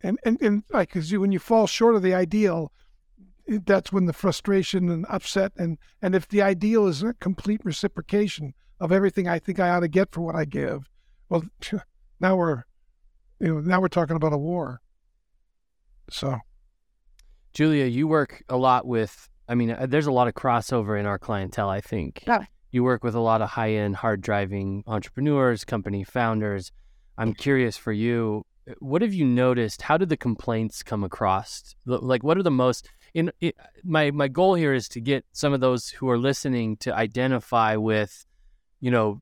And 0.03 0.19
and 0.25 0.41
and 0.43 0.65
like, 0.71 0.89
because 0.89 1.13
you 1.13 1.21
when 1.21 1.33
you 1.33 1.39
fall 1.39 1.67
short 1.67 1.95
of 1.95 2.03
the 2.03 2.15
ideal, 2.15 2.73
that's 3.65 3.93
when 3.93 4.07
the 4.07 4.13
frustration 4.13 4.89
and 4.89 5.07
upset 5.09 5.53
and 5.57 5.79
and 6.03 6.15
if 6.15 6.29
the 6.29 6.43
ideal 6.43 6.87
is 6.87 7.03
a 7.03 7.15
complete 7.15 7.61
reciprocation 7.65 8.55
of 8.81 8.93
everything 8.93 9.29
I 9.29 9.39
think 9.39 9.61
I 9.61 9.71
ought 9.71 9.81
to 9.81 9.89
get 9.89 10.13
for 10.13 10.23
what 10.23 10.37
I 10.37 10.45
give, 10.45 10.89
well, 11.29 11.43
now 12.21 12.37
we're, 12.37 12.65
you 13.39 13.55
know, 13.55 13.61
now 13.61 13.81
we're 13.81 13.89
talking 13.89 14.17
about 14.17 14.33
a 14.33 14.39
war. 14.39 14.81
So 16.11 16.39
Julia, 17.53 17.87
you 17.87 18.07
work 18.07 18.43
a 18.49 18.57
lot 18.57 18.87
with, 18.87 19.29
I 19.49 19.55
mean, 19.55 19.73
uh, 19.73 19.87
there's 19.89 20.07
a 20.07 20.13
lot 20.13 20.29
of 20.29 20.35
crossover 20.35 20.99
in 20.99 21.07
our 21.07 21.19
clientele, 21.19 21.69
I 21.69 21.81
think. 21.81 22.23
Yeah. 22.27 22.45
You 22.71 22.85
work 22.85 23.03
with 23.03 23.17
a 23.17 23.21
lot 23.21 23.43
of 23.43 23.51
high 23.51 23.73
end, 23.73 23.97
hard 23.97 24.21
driving 24.21 24.85
entrepreneurs, 24.87 25.65
company 25.65 26.05
founders. 26.05 26.71
I'm 27.19 27.35
curious 27.35 27.77
for 27.77 27.93
you, 27.93 28.45
uh, 28.69 28.75
what 28.79 29.03
have 29.03 29.13
you 29.13 29.25
noticed? 29.25 29.83
How 29.83 29.97
did 29.97 30.09
the 30.09 30.17
complaints 30.17 30.83
come 30.85 31.03
across? 31.03 31.75
Like, 31.85 32.23
what 32.23 32.39
are 32.39 32.45
the 32.45 32.51
most, 32.51 32.89
in 33.15 33.33
it, 33.41 33.57
my, 33.85 34.11
my 34.11 34.29
goal 34.29 34.55
here 34.55 34.73
is 34.75 34.89
to 34.91 35.01
get 35.01 35.25
some 35.33 35.53
of 35.53 35.61
those 35.61 35.89
who 35.91 36.09
are 36.09 36.19
listening 36.19 36.77
to 36.79 36.95
identify 36.95 37.77
with, 37.77 38.25
you 38.81 38.91
know, 38.91 39.21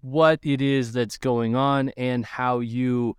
what 0.00 0.38
it 0.42 0.60
is 0.62 0.92
that's 0.92 1.18
going 1.18 1.56
on 1.56 1.88
and 1.96 2.24
how 2.24 2.60
you 2.60 3.16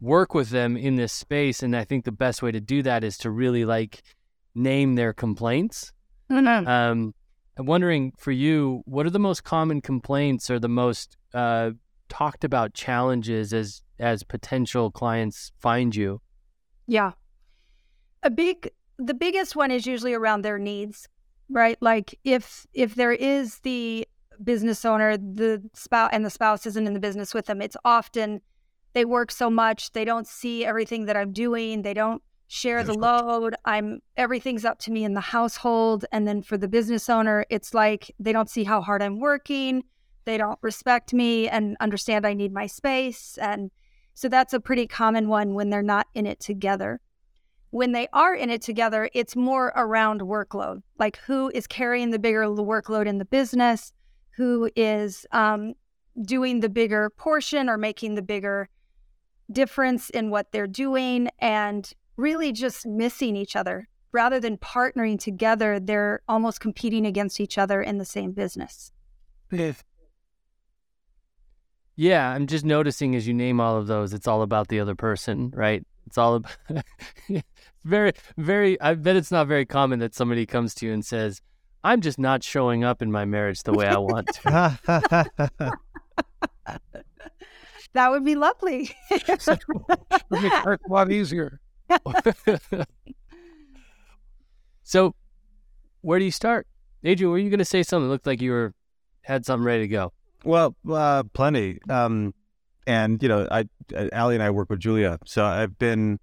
work 0.00 0.34
with 0.34 0.50
them 0.50 0.76
in 0.76 0.94
this 0.94 1.12
space 1.12 1.60
and 1.60 1.74
i 1.74 1.82
think 1.82 2.04
the 2.04 2.12
best 2.12 2.40
way 2.40 2.52
to 2.52 2.60
do 2.60 2.82
that 2.82 3.02
is 3.02 3.18
to 3.18 3.28
really 3.28 3.64
like 3.64 4.02
name 4.54 4.94
their 4.94 5.12
complaints 5.12 5.92
Mm-hmm. 6.30 6.68
um 6.68 7.14
i'm 7.56 7.66
wondering 7.66 8.12
for 8.16 8.30
you 8.30 8.82
what 8.84 9.06
are 9.06 9.10
the 9.10 9.18
most 9.18 9.42
common 9.42 9.80
complaints 9.80 10.48
or 10.50 10.60
the 10.60 10.68
most 10.68 11.16
uh 11.34 11.70
talked 12.08 12.44
about 12.44 12.74
challenges 12.74 13.52
as 13.52 13.82
as 13.98 14.22
potential 14.22 14.92
clients 14.92 15.50
find 15.58 15.96
you 15.96 16.20
Yeah. 16.86 17.12
A 18.22 18.30
big 18.30 18.70
the 18.98 19.14
biggest 19.14 19.54
one 19.56 19.70
is 19.70 19.86
usually 19.86 20.12
around 20.12 20.42
their 20.42 20.58
needs, 20.58 21.08
right? 21.48 21.78
Like 21.80 22.18
if 22.24 22.66
if 22.74 22.94
there 22.94 23.12
is 23.12 23.60
the 23.60 24.06
business 24.42 24.84
owner, 24.84 25.16
the 25.16 25.62
spouse 25.74 26.10
and 26.12 26.24
the 26.24 26.30
spouse 26.30 26.66
isn't 26.66 26.86
in 26.86 26.94
the 26.94 27.00
business 27.00 27.32
with 27.32 27.46
them, 27.46 27.62
it's 27.62 27.76
often 27.84 28.40
they 28.94 29.04
work 29.04 29.30
so 29.30 29.48
much, 29.50 29.92
they 29.92 30.04
don't 30.04 30.26
see 30.26 30.64
everything 30.64 31.06
that 31.06 31.16
I'm 31.16 31.32
doing, 31.32 31.82
they 31.82 31.94
don't 31.94 32.22
share 32.48 32.82
the 32.82 32.94
load. 32.94 33.54
I'm 33.64 34.00
everything's 34.16 34.64
up 34.64 34.78
to 34.80 34.90
me 34.90 35.04
in 35.04 35.14
the 35.14 35.20
household 35.20 36.04
and 36.12 36.26
then 36.26 36.42
for 36.42 36.56
the 36.56 36.68
business 36.68 37.08
owner, 37.08 37.44
it's 37.50 37.74
like 37.74 38.14
they 38.18 38.32
don't 38.32 38.50
see 38.50 38.64
how 38.64 38.80
hard 38.80 39.02
I'm 39.02 39.20
working, 39.20 39.84
they 40.24 40.38
don't 40.38 40.58
respect 40.62 41.12
me 41.12 41.48
and 41.48 41.76
understand 41.80 42.26
I 42.26 42.34
need 42.34 42.52
my 42.52 42.66
space 42.66 43.38
and 43.40 43.70
so 44.14 44.28
that's 44.28 44.52
a 44.52 44.58
pretty 44.58 44.88
common 44.88 45.28
one 45.28 45.54
when 45.54 45.70
they're 45.70 45.82
not 45.82 46.08
in 46.12 46.26
it 46.26 46.40
together. 46.40 47.00
When 47.70 47.92
they 47.92 48.08
are 48.12 48.34
in 48.34 48.50
it 48.50 48.62
together, 48.62 49.10
it's 49.12 49.36
more 49.36 49.72
around 49.76 50.22
workload, 50.22 50.82
like 50.98 51.18
who 51.18 51.50
is 51.54 51.66
carrying 51.66 52.10
the 52.10 52.18
bigger 52.18 52.44
workload 52.44 53.06
in 53.06 53.18
the 53.18 53.24
business, 53.24 53.92
who 54.30 54.70
is 54.74 55.26
um, 55.32 55.74
doing 56.22 56.60
the 56.60 56.68
bigger 56.68 57.10
portion 57.10 57.68
or 57.68 57.76
making 57.76 58.14
the 58.14 58.22
bigger 58.22 58.68
difference 59.52 60.10
in 60.10 60.30
what 60.30 60.52
they're 60.52 60.66
doing, 60.66 61.28
and 61.38 61.92
really 62.16 62.52
just 62.52 62.86
missing 62.86 63.36
each 63.36 63.54
other. 63.56 63.88
Rather 64.12 64.40
than 64.40 64.56
partnering 64.56 65.18
together, 65.18 65.78
they're 65.78 66.22
almost 66.28 66.60
competing 66.60 67.04
against 67.06 67.40
each 67.40 67.58
other 67.58 67.82
in 67.82 67.98
the 67.98 68.04
same 68.04 68.32
business. 68.32 68.92
yeah 71.98 72.30
i'm 72.30 72.46
just 72.46 72.64
noticing 72.64 73.16
as 73.16 73.26
you 73.26 73.34
name 73.34 73.60
all 73.60 73.76
of 73.76 73.88
those 73.88 74.14
it's 74.14 74.28
all 74.28 74.42
about 74.42 74.68
the 74.68 74.78
other 74.78 74.94
person 74.94 75.50
right 75.54 75.84
it's 76.06 76.16
all 76.16 76.36
about 76.36 76.56
very 77.88 78.12
very 78.36 78.80
i 78.80 78.94
bet 78.94 79.16
it's 79.16 79.30
not 79.30 79.46
very 79.46 79.64
common 79.64 79.98
that 79.98 80.14
somebody 80.14 80.46
comes 80.46 80.74
to 80.74 80.86
you 80.86 80.92
and 80.92 81.04
says 81.04 81.40
i'm 81.82 82.00
just 82.00 82.18
not 82.18 82.42
showing 82.42 82.84
up 82.84 83.02
in 83.02 83.10
my 83.10 83.24
marriage 83.24 83.62
the 83.62 83.72
way 83.72 83.86
i 83.86 83.96
want 83.96 84.28
to 84.28 85.72
That 87.94 88.10
would 88.10 88.24
be 88.24 88.34
lovely. 88.36 88.90
it 89.10 89.26
makes 90.30 90.64
work 90.64 90.80
a 90.88 90.92
lot 90.92 91.10
easier. 91.10 91.60
so, 94.82 95.14
where 96.02 96.18
do 96.18 96.24
you 96.24 96.30
start, 96.30 96.66
Adrian? 97.02 97.30
Were 97.30 97.38
you 97.38 97.50
going 97.50 97.58
to 97.58 97.64
say 97.64 97.82
something? 97.82 98.06
It 98.06 98.10
looked 98.10 98.26
like 98.26 98.42
you 98.42 98.50
were 98.50 98.74
had 99.22 99.46
something 99.46 99.64
ready 99.64 99.84
to 99.84 99.88
go. 99.88 100.12
Well, 100.44 100.76
uh, 100.88 101.24
plenty. 101.32 101.78
Um, 101.88 102.34
and 102.86 103.22
you 103.22 103.28
know, 103.28 103.48
I, 103.50 103.64
uh, 103.94 104.08
Allie 104.12 104.34
and 104.36 104.42
I 104.42 104.50
work 104.50 104.70
with 104.70 104.80
Julia, 104.80 105.18
so 105.24 105.44
I've 105.44 105.78
been 105.78 106.20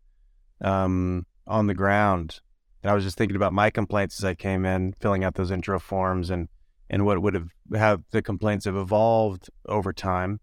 um, 0.61 1.25
on 1.47 1.67
the 1.67 1.73
ground, 1.73 2.39
and 2.81 2.91
I 2.91 2.93
was 2.93 3.03
just 3.03 3.17
thinking 3.17 3.35
about 3.35 3.53
my 3.53 3.69
complaints 3.69 4.19
as 4.19 4.25
I 4.25 4.35
came 4.35 4.65
in, 4.65 4.93
filling 4.93 5.23
out 5.23 5.35
those 5.35 5.51
intro 5.51 5.79
forms, 5.79 6.29
and 6.29 6.47
and 6.89 7.05
what 7.05 7.21
would 7.21 7.33
have 7.33 7.49
have 7.73 8.03
the 8.11 8.21
complaints 8.21 8.65
have 8.65 8.75
evolved 8.75 9.49
over 9.67 9.93
time, 9.93 10.39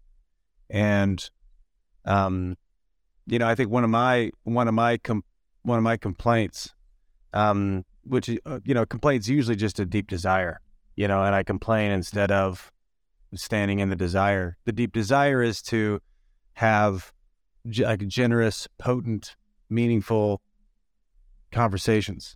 and 0.69 1.29
um, 2.05 2.55
you 3.27 3.39
know, 3.39 3.47
I 3.47 3.55
think 3.55 3.69
one 3.69 3.83
of 3.83 3.89
my 3.89 4.31
one 4.43 4.67
of 4.67 4.73
my 4.73 4.97
com- 4.97 5.23
one 5.63 5.77
of 5.77 5.83
my 5.83 5.97
complaints, 5.97 6.73
um, 7.33 7.85
which 8.03 8.29
uh, 8.45 8.59
you 8.65 8.73
know, 8.73 8.85
complaints 8.85 9.27
usually 9.27 9.55
just 9.55 9.79
a 9.79 9.85
deep 9.85 10.07
desire, 10.07 10.59
you 10.95 11.07
know, 11.07 11.23
and 11.23 11.33
I 11.33 11.43
complain 11.43 11.91
instead 11.91 12.31
of 12.31 12.71
standing 13.35 13.79
in 13.79 13.89
the 13.89 13.95
desire. 13.95 14.57
The 14.65 14.71
deep 14.71 14.93
desire 14.93 15.41
is 15.41 15.61
to 15.63 15.99
have 16.53 17.11
ge- 17.69 17.81
like 17.81 18.05
generous, 18.07 18.67
potent, 18.77 19.35
meaningful 19.69 20.41
conversations. 21.53 22.35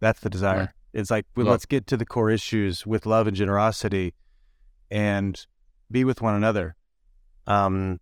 That's 0.00 0.20
the 0.20 0.30
desire. 0.30 0.74
It's 0.92 1.10
like 1.10 1.26
well, 1.36 1.46
let's 1.52 1.66
get 1.66 1.86
to 1.88 1.96
the 1.96 2.06
core 2.06 2.30
issues 2.30 2.86
with 2.86 3.06
love 3.06 3.26
and 3.26 3.36
generosity, 3.36 4.14
and 4.90 5.44
be 5.90 6.04
with 6.04 6.22
one 6.22 6.34
another. 6.34 6.76
Um, 7.46 7.98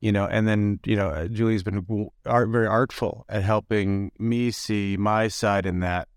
you 0.00 0.12
know, 0.12 0.26
and 0.26 0.46
then 0.46 0.80
you 0.84 0.96
know, 0.96 1.08
uh, 1.08 1.28
Julie's 1.28 1.62
been 1.62 2.08
art, 2.24 2.48
very 2.48 2.66
artful 2.66 3.24
at 3.28 3.42
helping 3.42 4.10
me 4.18 4.50
see 4.50 4.96
my 4.96 5.28
side 5.28 5.66
in 5.66 5.80
that 5.80 6.08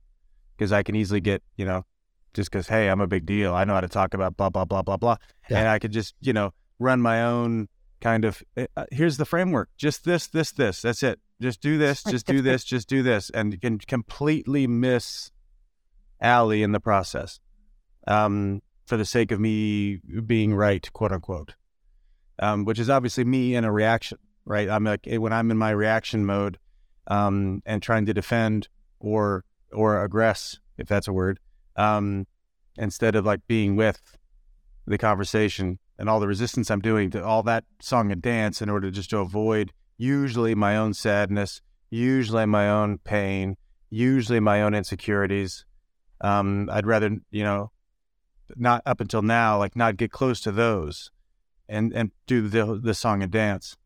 because 0.58 0.72
I 0.72 0.84
can 0.84 0.96
easily 0.96 1.22
get 1.22 1.42
you 1.56 1.66
know 1.66 1.86
just 2.34 2.52
because 2.52 2.68
hey 2.68 2.90
i'm 2.90 3.02
a 3.02 3.08
big 3.08 3.26
deal 3.26 3.56
i 3.56 3.64
know 3.64 3.74
how 3.74 3.82
to 3.82 3.88
talk 3.88 4.14
about 4.14 4.38
blah 4.38 4.50
blah 4.50 4.64
blah 4.66 4.84
blah 4.84 4.98
blah 4.98 5.16
Yeah. 5.50 5.60
and 5.60 5.68
i 5.68 5.80
could 5.80 5.92
just 5.92 6.14
you 6.22 6.32
know 6.32 6.54
run 6.78 7.02
my 7.02 7.24
own 7.24 7.70
kind 8.02 8.24
of 8.24 8.44
uh, 8.56 8.68
uh, 8.78 8.86
here's 8.92 9.18
the 9.18 9.26
framework 9.26 9.70
just 9.78 10.06
this 10.06 10.28
this 10.28 10.52
this 10.52 10.84
that's 10.84 11.02
it 11.02 11.20
just 11.42 11.62
do 11.62 11.78
this 11.78 12.04
just 12.04 12.26
do 12.26 12.42
this 12.42 12.64
just 12.64 12.88
do 12.90 13.02
this 13.02 13.30
and 13.32 13.54
you 13.54 13.60
can 13.60 13.78
completely 13.80 14.68
miss 14.68 15.32
Allie 16.22 16.64
in 16.64 16.72
the 16.72 16.80
process 16.80 17.40
um 18.08 18.62
for 18.86 18.98
the 18.98 19.06
sake 19.06 19.32
of 19.32 19.40
me 19.40 19.98
being 20.26 20.54
right 20.54 20.92
quote 20.94 21.12
unquote 21.12 21.56
um, 22.40 22.66
which 22.66 22.80
is 22.80 22.90
obviously 22.90 23.26
me 23.26 23.56
in 23.56 23.64
a 23.64 23.72
reaction, 23.72 24.18
right? 24.46 24.70
I'm 24.70 24.84
like 24.84 25.06
when 25.06 25.34
I'm 25.34 25.52
in 25.52 25.58
my 25.58 25.72
reaction 25.72 26.26
mode 26.26 26.58
um, 27.08 27.62
and 27.66 27.84
trying 27.84 28.06
to 28.08 28.14
defend 28.14 28.70
or 29.00 29.44
or 29.72 30.08
aggress, 30.08 30.58
if 30.78 30.88
that's 30.88 31.08
a 31.08 31.14
word, 31.14 31.40
um, 31.76 32.26
instead 32.78 33.16
of 33.16 33.26
like 33.26 33.42
being 33.48 33.76
with 33.76 34.18
the 34.88 34.98
conversation 34.98 35.80
and 36.00 36.10
all 36.10 36.20
the 36.20 36.28
resistance 36.28 36.72
I'm 36.72 36.80
doing 36.80 37.12
to 37.12 37.24
all 37.24 37.44
that 37.44 37.66
song 37.80 38.12
and 38.12 38.22
dance 38.22 38.62
in 38.62 38.70
order 38.70 38.90
just 38.90 39.10
to 39.12 39.20
avoid 39.20 39.74
usually 40.00 40.56
my 40.56 40.78
own 40.78 40.94
sadness, 40.96 41.62
usually 41.92 42.48
my 42.48 42.70
own 42.70 42.98
pain, 43.00 43.58
usually 43.92 44.40
my 44.40 44.64
own 44.64 44.74
insecurities. 44.74 45.66
Um, 46.22 46.70
I'd 46.72 46.88
rather, 46.88 47.18
you 47.30 47.44
know, 47.44 47.72
not 48.56 48.82
up 48.86 49.02
until 49.02 49.22
now, 49.22 49.60
like 49.60 49.76
not 49.76 49.98
get 49.98 50.12
close 50.12 50.40
to 50.42 50.52
those 50.52 51.12
and, 51.68 51.94
and 51.94 52.12
do 52.26 52.48
the, 52.48 52.80
the 52.82 52.94
song 52.94 53.22
and 53.22 53.32
dance. 53.32 53.78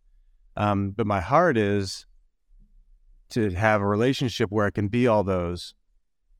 Um, 0.55 0.91
but 0.91 1.07
my 1.07 1.19
heart 1.19 1.57
is 1.57 2.05
to 3.31 3.49
have 3.49 3.81
a 3.81 3.87
relationship 3.87 4.51
where 4.51 4.67
I 4.67 4.71
can 4.71 4.87
be 4.89 5.07
all 5.07 5.23
those 5.23 5.73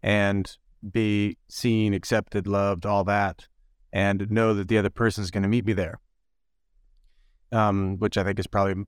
and 0.04 0.56
be 0.90 1.38
seen, 1.50 1.96
accepted, 1.96 2.46
loved, 2.46 2.86
all 2.86 3.04
that, 3.06 3.48
and 3.92 4.30
know 4.30 4.54
that 4.54 4.68
the 4.68 4.78
other 4.78 4.92
person 4.92 5.24
is 5.24 5.32
going 5.32 5.44
to 5.44 5.50
meet 5.50 5.66
me 5.66 5.74
there. 5.74 6.00
Um, 7.52 7.98
which 7.98 8.18
I 8.18 8.24
think 8.24 8.40
is 8.40 8.48
probably 8.48 8.86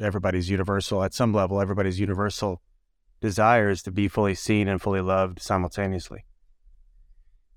everybody's 0.00 0.50
universal 0.50 1.02
at 1.02 1.14
some 1.14 1.32
level. 1.32 1.60
Everybody's 1.60 2.00
universal 2.00 2.60
desire 3.20 3.70
is 3.70 3.82
to 3.82 3.90
be 3.90 4.08
fully 4.08 4.34
seen 4.34 4.68
and 4.68 4.80
fully 4.80 5.00
loved 5.00 5.40
simultaneously. 5.40 6.24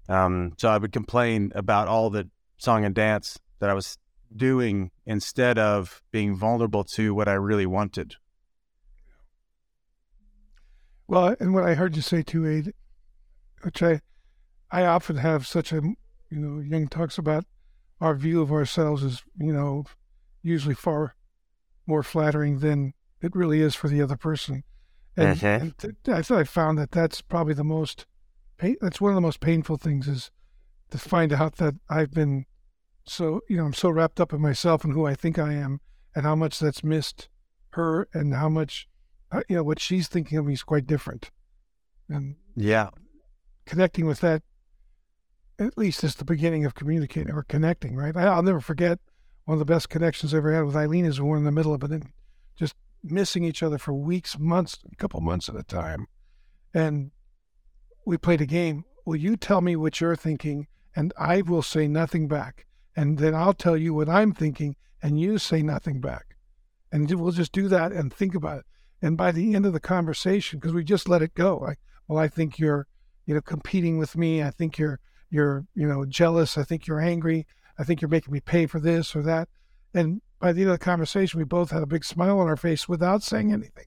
Um, 0.07 0.53
so 0.57 0.69
I 0.69 0.77
would 0.77 0.91
complain 0.91 1.51
about 1.53 1.87
all 1.87 2.09
the 2.09 2.29
song 2.57 2.83
and 2.85 2.95
dance 2.95 3.37
that 3.59 3.69
I 3.69 3.73
was 3.73 3.97
doing 4.35 4.91
instead 5.05 5.57
of 5.57 6.01
being 6.11 6.35
vulnerable 6.35 6.83
to 6.83 7.13
what 7.13 7.27
I 7.27 7.33
really 7.33 7.65
wanted. 7.65 8.15
Well, 11.07 11.35
and 11.39 11.53
what 11.53 11.63
I 11.63 11.73
heard 11.73 11.95
you 11.95 12.01
say 12.01 12.21
too, 12.21 12.47
Aid, 12.47 12.73
which 13.63 13.81
I, 13.81 14.01
I 14.71 14.85
often 14.85 15.17
have 15.17 15.47
such 15.47 15.71
a, 15.71 15.81
you 15.81 16.39
know, 16.39 16.59
Jung 16.59 16.87
talks 16.87 17.17
about 17.17 17.45
our 17.99 18.15
view 18.15 18.41
of 18.41 18.51
ourselves 18.51 19.03
as, 19.03 19.23
you 19.37 19.51
know, 19.51 19.85
usually 20.41 20.75
far 20.75 21.15
more 21.89 22.03
flattering 22.03 22.59
than 22.59 22.93
it 23.19 23.35
really 23.35 23.59
is 23.59 23.75
for 23.75 23.89
the 23.89 24.01
other 24.01 24.15
person. 24.15 24.63
And, 25.17 25.37
Mhm. 25.37 25.61
and 25.61 25.77
th- 25.77 25.95
I 26.07 26.21
thought 26.21 26.37
I 26.39 26.43
found 26.45 26.77
that 26.77 26.91
that's 26.91 27.21
probably 27.21 27.53
the 27.53 27.63
most, 27.65 28.05
pain, 28.57 28.77
that's 28.79 29.01
one 29.01 29.11
of 29.11 29.15
the 29.15 29.21
most 29.21 29.41
painful 29.41 29.75
things 29.77 30.07
is 30.07 30.31
to 30.91 30.97
find 30.97 31.33
out 31.33 31.57
that 31.57 31.75
I've 31.89 32.11
been 32.11 32.45
so, 33.05 33.41
you 33.49 33.57
know, 33.57 33.65
I'm 33.65 33.73
so 33.73 33.89
wrapped 33.89 34.19
up 34.21 34.31
in 34.33 34.39
myself 34.41 34.83
and 34.83 34.93
who 34.93 35.05
I 35.05 35.15
think 35.15 35.39
I 35.39 35.53
am 35.53 35.81
and 36.15 36.25
how 36.25 36.35
much 36.35 36.59
that's 36.59 36.83
missed 36.83 37.27
her 37.71 38.07
and 38.13 38.35
how 38.35 38.49
much, 38.49 38.87
uh, 39.31 39.41
you 39.49 39.55
know, 39.55 39.63
what 39.63 39.79
she's 39.79 40.07
thinking 40.07 40.37
of 40.37 40.45
me 40.45 40.53
is 40.53 40.63
quite 40.63 40.85
different. 40.85 41.31
And 42.07 42.35
Yeah. 42.55 42.91
connecting 43.65 44.05
with 44.05 44.19
that 44.21 44.43
at 45.57 45.77
least 45.77 46.03
is 46.03 46.15
the 46.15 46.23
beginning 46.25 46.65
of 46.65 46.73
communicating 46.75 47.33
or 47.33 47.43
connecting, 47.43 47.95
right? 47.95 48.15
I, 48.15 48.23
I'll 48.25 48.43
never 48.43 48.61
forget 48.61 48.99
one 49.49 49.55
of 49.55 49.59
the 49.59 49.65
best 49.65 49.89
connections 49.89 50.31
I 50.31 50.37
ever 50.37 50.53
had 50.53 50.65
with 50.65 50.75
Eileen 50.75 51.05
is 51.05 51.19
we're 51.19 51.35
in 51.35 51.43
the 51.43 51.51
middle 51.51 51.73
of 51.73 51.81
it 51.81 51.89
and 51.89 52.11
just 52.55 52.75
missing 53.03 53.43
each 53.43 53.63
other 53.63 53.79
for 53.79 53.93
weeks, 53.93 54.37
months, 54.37 54.77
a 54.91 54.95
couple 54.95 55.21
months 55.21 55.49
at 55.49 55.55
a 55.55 55.63
time. 55.63 56.05
And 56.71 57.09
we 58.05 58.15
played 58.15 58.41
a 58.41 58.45
game. 58.45 58.85
Will 59.07 59.15
you 59.15 59.35
tell 59.35 59.61
me 59.61 59.75
what 59.75 59.99
you're 59.99 60.15
thinking? 60.15 60.67
And 60.95 61.11
I 61.17 61.41
will 61.41 61.63
say 61.63 61.87
nothing 61.87 62.27
back. 62.27 62.67
And 62.95 63.17
then 63.17 63.33
I'll 63.33 63.55
tell 63.55 63.75
you 63.75 63.91
what 63.91 64.07
I'm 64.07 64.33
thinking, 64.33 64.75
and 65.01 65.19
you 65.19 65.39
say 65.39 65.63
nothing 65.63 65.99
back. 65.99 66.35
And 66.91 67.09
we'll 67.19 67.31
just 67.31 67.51
do 67.51 67.67
that 67.69 67.91
and 67.91 68.13
think 68.13 68.35
about 68.35 68.59
it. 68.59 68.65
And 69.01 69.17
by 69.17 69.31
the 69.31 69.55
end 69.55 69.65
of 69.65 69.73
the 69.73 69.79
conversation, 69.79 70.59
because 70.59 70.75
we 70.75 70.83
just 70.83 71.09
let 71.09 71.23
it 71.23 71.33
go, 71.33 71.57
like, 71.57 71.79
well, 72.07 72.19
I 72.19 72.27
think 72.27 72.59
you're, 72.59 72.85
you 73.25 73.33
know, 73.33 73.41
competing 73.41 73.97
with 73.97 74.15
me. 74.15 74.43
I 74.43 74.51
think 74.51 74.77
you're, 74.77 74.99
you're, 75.31 75.65
you 75.73 75.87
know, 75.87 76.05
jealous. 76.05 76.55
I 76.55 76.61
think 76.61 76.85
you're 76.85 77.01
angry. 77.01 77.47
I 77.79 77.83
think 77.83 78.01
you're 78.01 78.09
making 78.09 78.33
me 78.33 78.41
pay 78.41 78.65
for 78.65 78.79
this 78.79 79.15
or 79.15 79.23
that. 79.23 79.47
And 79.93 80.21
by 80.39 80.51
the 80.51 80.61
end 80.61 80.69
of 80.69 80.77
the 80.77 80.83
conversation, 80.83 81.39
we 81.39 81.45
both 81.45 81.71
had 81.71 81.81
a 81.81 81.87
big 81.87 82.03
smile 82.03 82.39
on 82.39 82.47
our 82.47 82.57
face 82.57 82.89
without 82.89 83.23
saying 83.23 83.53
anything. 83.53 83.85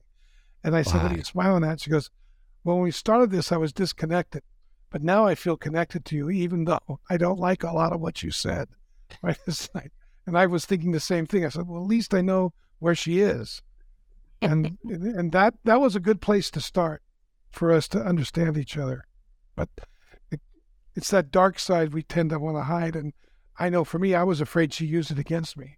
And 0.63 0.75
I 0.75 0.81
said, 0.81 1.03
What 1.03 1.11
are 1.11 1.17
you 1.17 1.23
smiling 1.23 1.63
at? 1.63 1.81
She 1.81 1.91
goes, 1.91 2.09
Well, 2.63 2.77
when 2.77 2.83
we 2.83 2.91
started 2.91 3.29
this, 3.29 3.51
I 3.51 3.57
was 3.57 3.71
disconnected. 3.71 4.41
But 4.89 5.03
now 5.03 5.25
I 5.25 5.35
feel 5.35 5.57
connected 5.57 6.05
to 6.05 6.15
you, 6.15 6.29
even 6.29 6.65
though 6.65 6.99
I 7.09 7.17
don't 7.17 7.39
like 7.39 7.63
a 7.63 7.71
lot 7.71 7.93
of 7.93 8.01
what 8.01 8.23
you 8.23 8.31
said. 8.31 8.69
Right? 9.21 9.37
And 10.25 10.37
I 10.37 10.47
was 10.47 10.65
thinking 10.65 10.91
the 10.91 10.99
same 10.99 11.27
thing. 11.27 11.45
I 11.45 11.49
said, 11.49 11.67
Well, 11.67 11.81
at 11.81 11.87
least 11.87 12.13
I 12.13 12.21
know 12.21 12.53
where 12.79 12.95
she 12.95 13.19
is. 13.19 13.61
And 14.41 14.77
and 14.83 15.31
that 15.31 15.53
that 15.65 15.79
was 15.79 15.95
a 15.95 15.99
good 15.99 16.19
place 16.19 16.49
to 16.51 16.61
start 16.61 17.03
for 17.51 17.71
us 17.71 17.87
to 17.89 18.01
understand 18.01 18.57
each 18.57 18.77
other. 18.77 19.05
But 19.55 19.69
it, 20.31 20.41
it's 20.95 21.11
that 21.11 21.31
dark 21.31 21.59
side 21.59 21.93
we 21.93 22.01
tend 22.01 22.31
to 22.31 22.39
want 22.39 22.57
to 22.57 22.63
hide. 22.63 22.95
And 22.95 23.13
I 23.57 23.69
know 23.69 23.83
for 23.83 23.99
me, 23.99 24.15
I 24.15 24.23
was 24.23 24.41
afraid 24.41 24.73
she 24.73 24.85
used 24.85 25.11
it 25.11 25.19
against 25.19 25.57
me. 25.57 25.77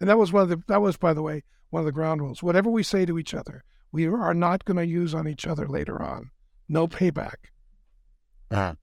And 0.00 0.08
that 0.08 0.18
was 0.18 0.32
one 0.32 0.42
of 0.44 0.48
the 0.48 0.62
that 0.68 0.82
was, 0.82 0.96
by 0.96 1.12
the 1.12 1.22
way, 1.22 1.44
one 1.70 1.80
of 1.80 1.86
the 1.86 1.92
ground 1.92 2.20
rules. 2.20 2.42
Whatever 2.42 2.70
we 2.70 2.82
say 2.82 3.04
to 3.06 3.18
each 3.18 3.34
other, 3.34 3.64
we 3.92 4.06
are 4.06 4.34
not 4.34 4.64
going 4.64 4.76
to 4.76 4.86
use 4.86 5.14
on 5.14 5.28
each 5.28 5.46
other 5.46 5.66
later 5.68 6.00
on. 6.02 6.30
No 6.68 6.88
payback. 6.88 7.36
Uh-huh. 8.50 8.74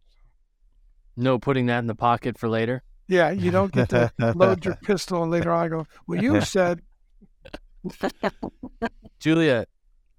No 1.15 1.39
putting 1.39 1.65
that 1.67 1.79
in 1.79 1.87
the 1.87 1.95
pocket 1.95 2.37
for 2.37 2.47
later. 2.47 2.83
Yeah, 3.07 3.31
you 3.31 3.51
don't 3.51 3.71
get 3.71 3.89
to 3.89 4.11
load 4.35 4.65
your 4.65 4.75
pistol 4.75 5.23
and 5.23 5.31
later 5.31 5.51
on 5.51 5.69
go, 5.69 5.87
well, 6.05 6.21
you 6.21 6.41
said, 6.41 6.81
Julia, 9.19 9.65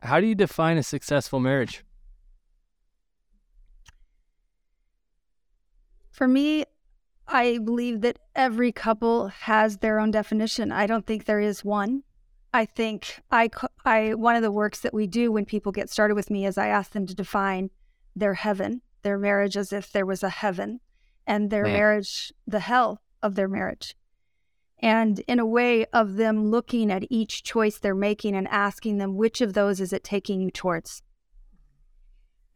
how 0.00 0.20
do 0.20 0.26
you 0.26 0.34
define 0.34 0.78
a 0.78 0.82
successful 0.82 1.38
marriage? 1.38 1.84
For 6.10 6.26
me, 6.26 6.64
I 7.28 7.58
believe 7.58 8.00
that 8.00 8.18
every 8.34 8.72
couple 8.72 9.28
has 9.28 9.78
their 9.78 10.00
own 10.00 10.10
definition. 10.10 10.72
I 10.72 10.86
don't 10.86 11.06
think 11.06 11.24
there 11.24 11.40
is 11.40 11.64
one. 11.64 12.02
I 12.54 12.64
think 12.64 13.20
I, 13.30 13.50
I 13.84 14.14
one 14.14 14.34
of 14.34 14.42
the 14.42 14.50
works 14.50 14.80
that 14.80 14.94
we 14.94 15.06
do 15.06 15.30
when 15.30 15.44
people 15.44 15.70
get 15.70 15.90
started 15.90 16.14
with 16.14 16.30
me 16.30 16.46
is 16.46 16.56
I 16.56 16.68
ask 16.68 16.92
them 16.92 17.06
to 17.06 17.14
define 17.14 17.70
their 18.16 18.34
heaven, 18.34 18.80
their 19.02 19.18
marriage 19.18 19.56
as 19.56 19.72
if 19.72 19.92
there 19.92 20.06
was 20.06 20.22
a 20.22 20.30
heaven, 20.30 20.80
and 21.26 21.50
their 21.50 21.64
Man. 21.64 21.74
marriage 21.74 22.32
the 22.46 22.60
hell 22.60 23.02
of 23.22 23.34
their 23.34 23.48
marriage. 23.48 23.94
And 24.80 25.20
in 25.20 25.38
a 25.38 25.46
way 25.46 25.84
of 25.86 26.16
them 26.16 26.50
looking 26.50 26.90
at 26.90 27.04
each 27.10 27.42
choice 27.42 27.78
they're 27.78 27.94
making 27.94 28.34
and 28.34 28.48
asking 28.48 28.96
them 28.96 29.16
which 29.16 29.42
of 29.42 29.52
those 29.52 29.80
is 29.80 29.92
it 29.92 30.02
taking 30.02 30.40
you 30.40 30.50
towards. 30.50 31.02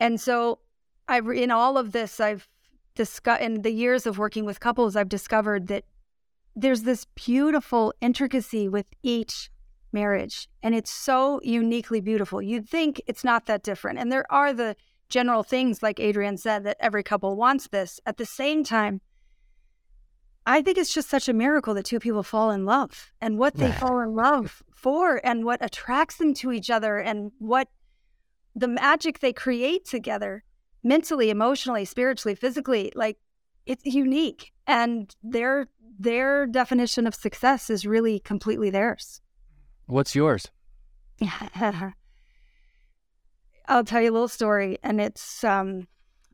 And 0.00 0.18
so 0.18 0.60
I've 1.06 1.28
in 1.28 1.50
all 1.50 1.76
of 1.76 1.92
this 1.92 2.18
I've 2.18 2.48
discussed 2.94 3.40
in 3.40 3.62
the 3.62 3.72
years 3.72 4.06
of 4.06 4.18
working 4.18 4.44
with 4.44 4.60
couples 4.60 4.96
I've 4.96 5.08
discovered 5.08 5.68
that 5.68 5.84
there's 6.54 6.82
this 6.82 7.06
beautiful 7.14 7.94
intricacy 8.00 8.68
with 8.68 8.86
each 9.02 9.50
marriage 9.92 10.48
and 10.62 10.74
it's 10.74 10.90
so 10.90 11.40
uniquely 11.42 12.00
beautiful. 12.00 12.40
You'd 12.40 12.68
think 12.68 13.00
it's 13.06 13.24
not 13.24 13.46
that 13.46 13.62
different. 13.62 13.98
And 13.98 14.10
there 14.10 14.30
are 14.30 14.52
the 14.52 14.76
general 15.08 15.42
things 15.42 15.82
like 15.82 16.00
Adrian 16.00 16.36
said 16.36 16.64
that 16.64 16.78
every 16.80 17.02
couple 17.02 17.36
wants 17.36 17.68
this. 17.68 18.00
At 18.06 18.16
the 18.16 18.26
same 18.26 18.64
time, 18.64 19.00
I 20.44 20.62
think 20.62 20.78
it's 20.78 20.92
just 20.92 21.08
such 21.08 21.28
a 21.28 21.32
miracle 21.32 21.74
that 21.74 21.84
two 21.84 22.00
people 22.00 22.22
fall 22.22 22.50
in 22.50 22.64
love 22.64 23.12
and 23.20 23.38
what 23.38 23.54
they 23.54 23.70
fall 23.70 24.00
in 24.00 24.14
love 24.14 24.62
for 24.74 25.24
and 25.24 25.44
what 25.44 25.64
attracts 25.64 26.16
them 26.16 26.34
to 26.34 26.50
each 26.50 26.68
other 26.68 26.98
and 26.98 27.30
what 27.38 27.68
the 28.54 28.66
magic 28.66 29.20
they 29.20 29.32
create 29.32 29.84
together 29.84 30.42
mentally, 30.82 31.30
emotionally, 31.30 31.84
spiritually, 31.84 32.34
physically, 32.34 32.92
like 32.94 33.18
it's 33.66 33.84
unique. 33.84 34.52
And 34.66 35.14
their 35.22 35.68
their 35.98 36.46
definition 36.46 37.06
of 37.06 37.14
success 37.14 37.70
is 37.70 37.86
really 37.86 38.18
completely 38.18 38.70
theirs. 38.70 39.20
What's 39.86 40.14
yours? 40.14 40.48
I'll 43.68 43.84
tell 43.84 44.02
you 44.02 44.10
a 44.10 44.12
little 44.12 44.28
story. 44.28 44.78
And 44.82 45.00
it's 45.00 45.44
um, 45.44 45.86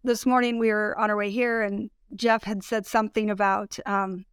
this 0.05 0.25
morning 0.25 0.59
we 0.59 0.69
were 0.69 0.99
on 0.99 1.11
our 1.11 1.17
way 1.17 1.31
here, 1.31 1.63
and 1.63 1.91
Jeff 2.15 2.45
had 2.45 2.65
said 2.65 2.87
something 2.87 3.31
about 3.31 3.79
um, 3.85 4.25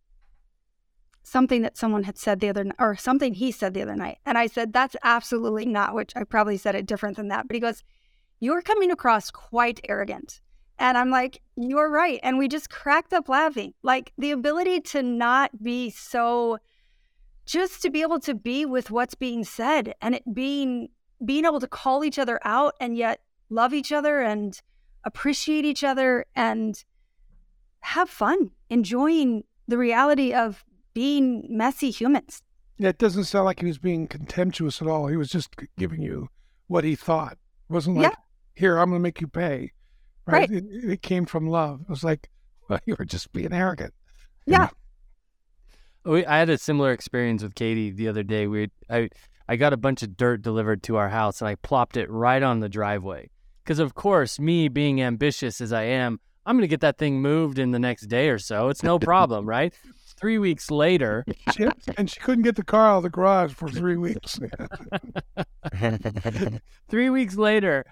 something 1.23 1.61
that 1.63 1.77
someone 1.77 2.03
had 2.03 2.17
said 2.17 2.39
the 2.39 2.49
other 2.49 2.63
night, 2.63 2.75
or 2.79 2.95
something 2.95 3.33
he 3.33 3.51
said 3.51 3.73
the 3.73 3.81
other 3.81 3.95
night. 3.95 4.19
And 4.25 4.37
I 4.37 4.47
said, 4.47 4.73
That's 4.73 4.95
absolutely 5.03 5.65
not, 5.65 5.93
which 5.93 6.13
I 6.15 6.23
probably 6.23 6.57
said 6.57 6.75
it 6.75 6.85
different 6.85 7.17
than 7.17 7.27
that. 7.29 7.47
But 7.47 7.55
he 7.55 7.59
goes, 7.59 7.83
You're 8.39 8.61
coming 8.61 8.91
across 8.91 9.31
quite 9.31 9.79
arrogant. 9.87 10.41
And 10.77 10.97
I'm 10.97 11.09
like, 11.09 11.41
You're 11.55 11.89
right. 11.89 12.19
And 12.23 12.37
we 12.37 12.47
just 12.47 12.69
cracked 12.69 13.13
up 13.13 13.29
laughing. 13.29 13.73
Like 13.83 14.11
the 14.17 14.31
ability 14.31 14.81
to 14.81 15.03
not 15.03 15.63
be 15.63 15.89
so, 15.89 16.57
just 17.45 17.81
to 17.83 17.89
be 17.89 18.01
able 18.01 18.19
to 18.21 18.33
be 18.33 18.65
with 18.65 18.91
what's 18.91 19.15
being 19.15 19.43
said 19.43 19.93
and 20.01 20.15
it 20.15 20.23
being 20.33 20.89
being 21.23 21.45
able 21.45 21.59
to 21.61 21.67
call 21.67 22.03
each 22.03 22.19
other 22.19 22.39
out 22.43 22.75
and 22.79 22.97
yet 22.97 23.21
love 23.49 23.73
each 23.73 23.91
other 23.91 24.21
and 24.21 24.61
appreciate 25.05 25.63
each 25.63 25.83
other 25.83 26.25
and 26.35 26.83
have 27.79 28.09
fun, 28.09 28.51
enjoying 28.69 29.43
the 29.67 29.77
reality 29.77 30.33
of 30.33 30.65
being 30.93 31.45
messy 31.49 31.91
humans. 31.91 32.41
Yeah, 32.77 32.89
it 32.89 32.97
doesn't 32.97 33.25
sound 33.25 33.45
like 33.45 33.59
he 33.61 33.67
was 33.67 33.77
being 33.77 34.07
contemptuous 34.07 34.81
at 34.81 34.87
all. 34.87 35.07
He 35.07 35.15
was 35.15 35.29
just 35.29 35.55
giving 35.77 36.01
you 36.01 36.29
what 36.67 36.83
he 36.83 36.95
thought. 36.95 37.33
It 37.33 37.73
wasn't 37.73 37.97
like, 37.97 38.11
Yeah. 38.11 38.15
Here, 38.55 38.77
I'm 38.77 38.89
going 38.89 38.99
to 38.99 39.03
make 39.03 39.21
you 39.21 39.27
pay. 39.27 39.71
Right. 40.25 40.49
Right. 40.49 40.51
It, 40.51 40.63
it 40.69 41.01
came 41.01 41.25
from 41.25 41.47
love. 41.47 41.81
It 41.81 41.89
was 41.89 42.03
like, 42.03 42.29
well, 42.69 42.79
you 42.85 42.95
were 42.97 43.05
just 43.05 43.31
being 43.31 43.53
arrogant. 43.53 43.93
Yeah. 44.45 44.69
Oh, 46.05 46.13
we, 46.13 46.25
I 46.25 46.37
had 46.39 46.49
a 46.49 46.57
similar 46.57 46.91
experience 46.91 47.43
with 47.43 47.55
Katie 47.55 47.91
the 47.91 48.07
other 48.07 48.23
day. 48.23 48.47
We, 48.47 48.69
I, 48.89 49.09
I 49.47 49.55
got 49.55 49.73
a 49.73 49.77
bunch 49.77 50.03
of 50.03 50.17
dirt 50.17 50.41
delivered 50.41 50.83
to 50.83 50.95
our 50.97 51.09
house, 51.09 51.41
and 51.41 51.47
I 51.47 51.55
plopped 51.55 51.97
it 51.97 52.09
right 52.09 52.41
on 52.41 52.59
the 52.59 52.69
driveway. 52.69 53.29
Because 53.63 53.79
of 53.79 53.95
course, 53.95 54.39
me 54.39 54.67
being 54.67 55.01
ambitious 55.01 55.59
as 55.61 55.73
I 55.73 55.83
am, 55.83 56.19
I'm 56.45 56.55
gonna 56.57 56.67
get 56.67 56.81
that 56.81 56.99
thing 56.99 57.19
moved 57.21 57.57
in 57.57 57.71
the 57.71 57.79
next 57.79 58.05
day 58.05 58.29
or 58.29 58.37
so. 58.37 58.69
It's 58.69 58.83
no 58.83 58.99
problem, 59.11 59.47
right? 59.47 59.73
Three 60.19 60.37
weeks 60.37 60.69
later, 60.69 61.25
She- 61.55 61.67
and 61.97 62.07
she 62.09 62.19
couldn't 62.19 62.43
get 62.43 62.55
the 62.55 62.63
car 62.63 62.87
out 62.91 62.97
of 62.97 63.03
the 63.03 63.09
garage 63.09 63.53
for 63.53 63.67
three 63.67 63.97
weeks. 63.97 64.39
three 66.89 67.09
weeks 67.09 67.35
later, 67.35 67.85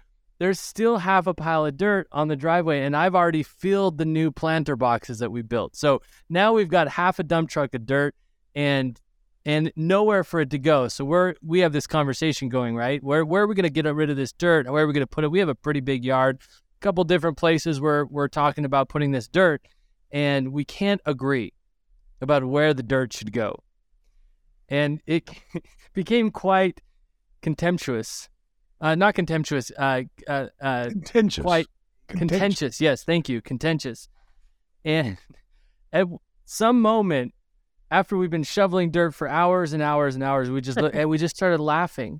there's 0.44 0.60
still 0.60 0.98
half 0.98 1.26
a 1.26 1.34
pile 1.34 1.66
of 1.66 1.78
dirt 1.78 2.06
on 2.12 2.28
the 2.28 2.36
driveway, 2.36 2.82
and 2.82 2.98
I've 2.98 3.16
already 3.16 3.44
filled 3.44 3.98
the 3.98 4.04
new 4.04 4.30
planter 4.30 4.76
boxes 4.76 5.20
that 5.20 5.32
we 5.32 5.42
built. 5.42 5.74
So 5.74 6.02
now 6.28 6.52
we've 6.52 6.68
got 6.68 6.90
half 6.90 7.18
a 7.18 7.24
dump 7.24 7.50
truck 7.50 7.74
of 7.74 7.86
dirt 7.86 8.14
and 8.54 9.00
and 9.46 9.72
nowhere 9.78 10.26
for 10.26 10.42
it 10.42 10.50
to 10.50 10.60
go. 10.60 10.90
So 10.90 11.06
we're 11.06 11.36
we 11.42 11.60
have 11.60 11.72
this 11.72 11.88
conversation 11.88 12.50
going, 12.50 12.76
right? 12.76 13.02
Where 13.02 13.24
where 13.24 13.44
are 13.44 13.48
we 13.48 13.56
gonna 13.56 13.70
get 13.70 13.86
rid 13.86 14.10
of 14.10 14.18
this 14.18 14.34
dirt? 14.34 14.70
Where 14.70 14.84
are 14.84 14.88
we 14.88 14.92
gonna 14.92 15.08
put 15.08 15.24
it? 15.24 15.32
We 15.32 15.40
have 15.40 15.48
a 15.48 15.56
pretty 15.56 15.80
big 15.80 16.04
yard, 16.04 16.42
a 16.42 16.80
couple 16.82 17.06
different 17.06 17.38
places 17.38 17.80
where 17.80 18.06
we're 18.06 18.28
talking 18.28 18.66
about 18.66 18.90
putting 18.90 19.14
this 19.14 19.30
dirt, 19.30 19.66
and 20.12 20.52
we 20.52 20.66
can't 20.66 21.00
agree 21.06 21.54
about 22.20 22.44
where 22.44 22.74
the 22.74 22.84
dirt 22.84 23.14
should 23.14 23.32
go. 23.32 23.64
And 24.68 25.02
it 25.08 25.30
became 25.94 26.32
quite 26.32 26.82
contemptuous. 27.42 28.28
Uh, 28.84 28.96
not 28.96 29.16
contemptuous, 29.16 29.72
uh, 29.78 30.02
uh, 30.28 30.48
uh, 30.62 30.90
contentious. 30.90 31.42
quite 31.42 31.68
contentious. 32.10 32.82
Yes, 32.82 33.06
thank 33.06 33.30
you, 33.30 33.42
contentious. 33.42 34.10
And 34.84 35.18
at 35.94 36.08
some 36.44 36.82
moment 36.82 37.34
after 37.90 38.18
we've 38.18 38.30
been 38.30 38.44
shoveling 38.44 38.92
dirt 38.92 39.16
for 39.16 39.30
hours 39.30 39.72
and 39.72 39.82
hours 39.82 40.16
and 40.16 40.24
hours, 40.24 40.52
we 40.52 40.60
just 40.60 40.82
look, 40.82 40.94
and 40.94 41.10
we 41.10 41.18
just 41.18 41.34
started 41.34 41.62
laughing. 41.62 42.20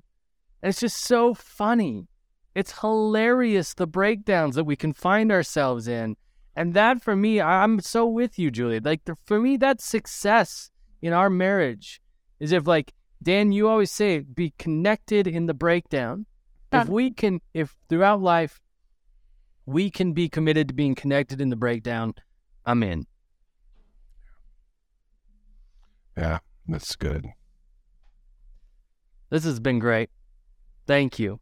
And 0.62 0.70
it's 0.70 0.80
just 0.80 1.04
so 1.04 1.34
funny. 1.34 2.08
It's 2.54 2.80
hilarious 2.80 3.74
the 3.74 3.86
breakdowns 3.86 4.54
that 4.54 4.64
we 4.64 4.74
can 4.74 4.94
find 4.94 5.30
ourselves 5.30 5.86
in. 5.86 6.16
And 6.56 6.72
that 6.72 7.02
for 7.02 7.14
me, 7.14 7.42
I'm 7.42 7.80
so 7.80 8.06
with 8.06 8.38
you, 8.38 8.50
Julie. 8.50 8.80
Like 8.80 9.04
the, 9.04 9.16
for 9.26 9.38
me, 9.38 9.58
that's 9.58 9.84
success 9.84 10.70
in 11.02 11.12
our 11.12 11.28
marriage. 11.28 12.00
Is 12.40 12.52
if 12.52 12.66
like 12.66 12.94
Dan, 13.22 13.52
you 13.52 13.68
always 13.68 13.90
say, 13.90 14.20
be 14.20 14.54
connected 14.58 15.26
in 15.26 15.44
the 15.44 15.54
breakdown. 15.54 16.24
If 16.72 16.88
we 16.88 17.10
can, 17.12 17.40
if 17.52 17.76
throughout 17.88 18.20
life 18.20 18.60
we 19.66 19.90
can 19.90 20.12
be 20.12 20.28
committed 20.28 20.68
to 20.68 20.74
being 20.74 20.94
connected 20.94 21.40
in 21.40 21.48
the 21.50 21.56
breakdown, 21.56 22.14
I'm 22.66 22.82
in. 22.82 23.06
Yeah, 26.16 26.38
that's 26.66 26.94
good. 26.96 27.26
This 29.30 29.44
has 29.44 29.58
been 29.60 29.78
great. 29.78 30.10
Thank 30.86 31.18
you. 31.18 31.40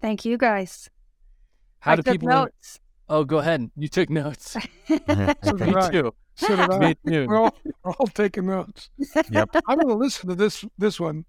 Thank 0.00 0.24
you 0.24 0.38
guys. 0.38 0.88
How 1.80 1.92
I 1.92 1.96
do 1.96 2.02
people? 2.02 2.28
notes. 2.28 2.80
Oh, 3.10 3.24
go 3.24 3.38
ahead. 3.38 3.70
You 3.76 3.88
took 3.88 4.10
notes. 4.10 4.56
So 4.88 5.52
did 5.56 5.60
Me 5.68 5.74
I. 5.74 5.90
too. 5.90 6.14
So 6.36 6.54
did 6.54 6.70
I. 6.70 6.78
Me 6.78 6.94
too. 7.06 7.26
We're 7.26 7.36
all, 7.42 7.56
we're 7.82 7.92
all 7.92 8.06
taking 8.06 8.46
notes. 8.46 8.90
Yep. 9.30 9.56
I'm 9.66 9.76
going 9.76 9.88
to 9.88 9.94
listen 9.94 10.28
to 10.28 10.34
this 10.36 10.64
this 10.78 11.00
one. 11.00 11.24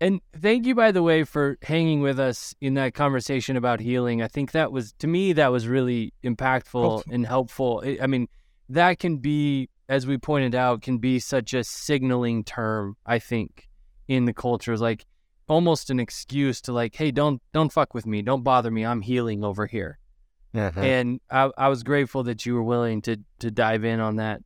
And 0.00 0.20
thank 0.40 0.66
you, 0.66 0.74
by 0.74 0.92
the 0.92 1.02
way, 1.02 1.24
for 1.24 1.56
hanging 1.62 2.00
with 2.00 2.18
us 2.18 2.54
in 2.60 2.74
that 2.74 2.94
conversation 2.94 3.56
about 3.56 3.80
healing. 3.80 4.22
I 4.22 4.28
think 4.28 4.52
that 4.52 4.72
was, 4.72 4.92
to 5.00 5.06
me, 5.06 5.32
that 5.34 5.52
was 5.52 5.66
really 5.68 6.12
impactful 6.24 6.82
Helpful. 6.82 7.02
and 7.12 7.26
helpful. 7.26 7.82
I 7.84 7.98
I 8.02 8.06
mean, 8.06 8.28
that 8.70 8.98
can 8.98 9.18
be, 9.18 9.68
as 9.88 10.06
we 10.06 10.18
pointed 10.18 10.54
out, 10.54 10.82
can 10.82 10.98
be 10.98 11.18
such 11.18 11.54
a 11.54 11.64
signaling 11.64 12.44
term. 12.44 12.96
I 13.06 13.18
think 13.18 13.68
in 14.08 14.24
the 14.24 14.32
culture 14.34 14.72
is 14.72 14.80
like 14.80 15.04
almost 15.48 15.90
an 15.90 15.98
excuse 16.00 16.60
to 16.62 16.72
like, 16.72 16.94
hey, 16.96 17.10
don't 17.10 17.40
don't 17.52 17.72
fuck 17.72 17.94
with 17.94 18.06
me, 18.06 18.22
don't 18.22 18.42
bother 18.42 18.70
me. 18.70 18.84
I'm 18.84 19.00
healing 19.02 19.42
over 19.44 19.66
here. 19.66 19.98
and 20.76 21.20
I, 21.30 21.50
I 21.58 21.68
was 21.68 21.82
grateful 21.82 22.22
that 22.24 22.46
you 22.46 22.54
were 22.54 22.62
willing 22.62 23.02
to 23.02 23.16
to 23.40 23.50
dive 23.50 23.84
in 23.84 24.00
on 24.00 24.16
that. 24.16 24.40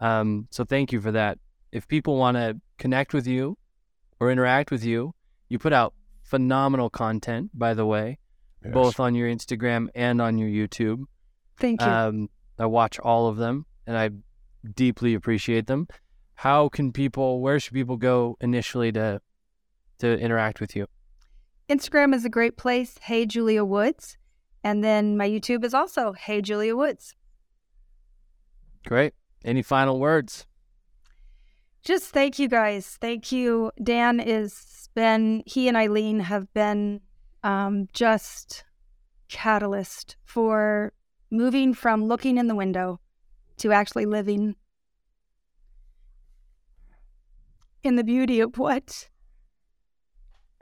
Um, 0.00 0.46
so 0.50 0.64
thank 0.64 0.92
you 0.92 1.00
for 1.00 1.12
that. 1.12 1.38
If 1.72 1.88
people 1.88 2.16
want 2.16 2.36
to 2.36 2.60
connect 2.78 3.12
with 3.14 3.26
you 3.26 3.56
or 4.20 4.30
interact 4.30 4.70
with 4.70 4.84
you, 4.84 5.14
you 5.48 5.58
put 5.58 5.72
out 5.72 5.94
phenomenal 6.22 6.90
content, 6.90 7.50
by 7.54 7.74
the 7.74 7.86
way, 7.86 8.18
Yes. 8.64 8.74
both 8.74 9.00
on 9.00 9.14
your 9.14 9.28
Instagram 9.28 9.88
and 9.94 10.20
on 10.20 10.36
your 10.38 10.48
YouTube. 10.48 11.04
Thank 11.58 11.80
you. 11.80 11.86
Um, 11.86 12.28
I 12.58 12.66
watch 12.66 12.98
all 12.98 13.28
of 13.28 13.36
them, 13.36 13.66
and 13.86 13.96
I 13.96 14.10
deeply 14.74 15.14
appreciate 15.14 15.66
them. 15.66 15.86
How 16.34 16.68
can 16.68 16.92
people? 16.92 17.40
Where 17.40 17.58
should 17.60 17.72
people 17.74 17.96
go 17.96 18.36
initially 18.40 18.92
to 18.92 19.20
to 19.98 20.18
interact 20.18 20.60
with 20.60 20.74
you? 20.76 20.86
Instagram 21.68 22.14
is 22.14 22.24
a 22.24 22.30
great 22.30 22.56
place. 22.56 22.96
Hey, 23.02 23.26
Julia 23.26 23.64
Woods. 23.64 24.16
And 24.64 24.82
then 24.82 25.16
my 25.16 25.28
YouTube 25.28 25.64
is 25.64 25.74
also 25.74 26.12
Hey, 26.12 26.40
Julia 26.40 26.76
Woods. 26.76 27.14
Great. 28.86 29.14
Any 29.44 29.62
final 29.62 30.00
words? 30.00 30.46
Just 31.82 32.06
thank 32.06 32.38
you 32.38 32.48
guys. 32.48 32.98
Thank 33.00 33.32
you. 33.32 33.70
Dan 33.82 34.20
is 34.20 34.88
been, 34.94 35.42
he 35.46 35.68
and 35.68 35.76
Eileen 35.76 36.20
have 36.20 36.52
been 36.52 37.00
um, 37.42 37.86
just 37.92 38.64
catalyst 39.28 40.16
for 40.24 40.92
moving 41.30 41.74
from 41.74 42.04
looking 42.04 42.38
in 42.38 42.48
the 42.48 42.54
window 42.54 42.98
to 43.58 43.72
actually 43.72 44.06
living 44.06 44.56
in 47.82 47.96
the 47.96 48.04
beauty 48.04 48.40
of 48.40 48.58
what 48.58 49.08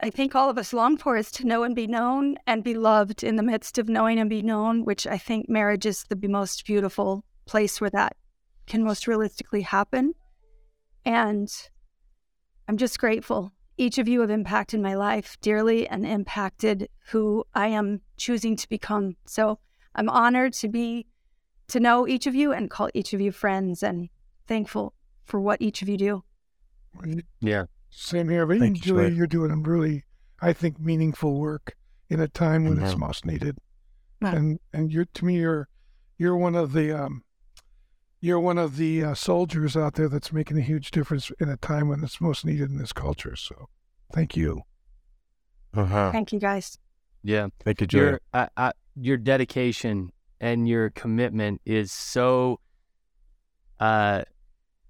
I 0.00 0.10
think 0.10 0.34
all 0.34 0.50
of 0.50 0.58
us 0.58 0.72
long 0.72 0.98
for 0.98 1.16
is 1.16 1.30
to 1.32 1.46
know 1.46 1.62
and 1.62 1.74
be 1.74 1.86
known 1.86 2.36
and 2.46 2.62
be 2.62 2.74
loved 2.74 3.24
in 3.24 3.36
the 3.36 3.42
midst 3.42 3.78
of 3.78 3.88
knowing 3.88 4.18
and 4.18 4.28
be 4.28 4.42
known, 4.42 4.84
which 4.84 5.06
I 5.06 5.16
think 5.16 5.48
marriage 5.48 5.86
is 5.86 6.04
the 6.04 6.28
most 6.28 6.66
beautiful 6.66 7.24
place 7.46 7.80
where 7.80 7.90
that 7.90 8.16
can 8.66 8.84
most 8.84 9.06
realistically 9.06 9.62
happen. 9.62 10.12
And 11.04 11.50
I'm 12.68 12.76
just 12.76 12.98
grateful. 12.98 13.52
Each 13.78 13.96
of 13.98 14.08
you 14.08 14.20
have 14.20 14.30
impacted 14.30 14.80
my 14.80 14.94
life 14.94 15.38
dearly 15.40 15.88
and 15.88 16.06
impacted 16.06 16.88
who 17.08 17.44
I 17.54 17.68
am 17.68 18.00
choosing 18.16 18.56
to 18.56 18.68
become. 18.68 19.16
So 19.26 19.58
I'm 19.94 20.08
honored 20.10 20.52
to 20.54 20.68
be, 20.68 21.06
to 21.68 21.80
know 21.80 22.06
each 22.06 22.26
of 22.26 22.34
you 22.34 22.52
and 22.52 22.70
call 22.70 22.90
each 22.92 23.14
of 23.14 23.20
you 23.20 23.32
friends 23.32 23.82
and 23.82 24.08
thankful 24.46 24.94
for 25.24 25.40
what 25.40 25.62
each 25.62 25.80
of 25.80 25.88
you 25.88 25.96
do. 25.96 26.24
Yeah. 27.40 27.64
Same 27.98 28.28
here. 28.28 28.44
But 28.44 28.58
Thank 28.58 28.82
Julie, 28.82 29.04
Julia. 29.04 29.16
you're 29.16 29.26
doing 29.26 29.50
a 29.50 29.56
really, 29.56 30.04
I 30.42 30.52
think, 30.52 30.78
meaningful 30.78 31.40
work 31.40 31.74
in 32.10 32.20
a 32.20 32.28
time 32.28 32.64
when 32.64 32.78
it's 32.82 32.96
most 32.96 33.24
needed. 33.24 33.56
Wow. 34.20 34.32
And 34.34 34.60
and 34.74 34.92
you're 34.92 35.06
to 35.14 35.24
me, 35.24 35.38
you're 35.38 35.66
you're 36.18 36.36
one 36.36 36.54
of 36.54 36.72
the 36.74 36.92
um, 36.92 37.22
you're 38.20 38.38
one 38.38 38.58
of 38.58 38.76
the 38.76 39.02
uh, 39.02 39.14
soldiers 39.14 39.78
out 39.78 39.94
there 39.94 40.10
that's 40.10 40.30
making 40.30 40.58
a 40.58 40.60
huge 40.60 40.90
difference 40.90 41.32
in 41.40 41.48
a 41.48 41.56
time 41.56 41.88
when 41.88 42.04
it's 42.04 42.20
most 42.20 42.44
needed 42.44 42.68
in 42.68 42.76
this 42.76 42.92
culture. 42.92 43.34
So, 43.34 43.70
thank 44.12 44.36
you. 44.36 44.60
Uh-huh. 45.74 46.12
Thank 46.12 46.32
you 46.32 46.38
guys. 46.38 46.78
Yeah. 47.22 47.48
Thank 47.64 47.80
you, 47.80 47.86
Julia. 47.86 48.06
your 48.06 48.20
I, 48.34 48.48
I, 48.58 48.72
your 48.94 49.16
dedication 49.16 50.12
and 50.38 50.68
your 50.68 50.90
commitment 50.90 51.62
is 51.64 51.92
so 51.92 52.60
uh 53.80 54.22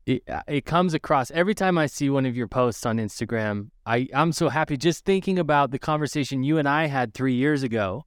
it, 0.06 0.22
uh, 0.28 0.42
it 0.46 0.64
comes 0.64 0.94
across 0.94 1.30
every 1.32 1.54
time 1.54 1.76
I 1.76 1.86
see 1.86 2.08
one 2.08 2.26
of 2.26 2.36
your 2.36 2.46
posts 2.46 2.86
on 2.86 2.98
Instagram. 2.98 3.70
I 3.84 4.08
I'm 4.14 4.32
so 4.32 4.48
happy 4.48 4.76
just 4.76 5.04
thinking 5.04 5.38
about 5.38 5.72
the 5.72 5.78
conversation 5.78 6.44
you 6.44 6.58
and 6.58 6.68
I 6.68 6.86
had 6.86 7.12
3 7.12 7.34
years 7.34 7.62
ago. 7.62 8.06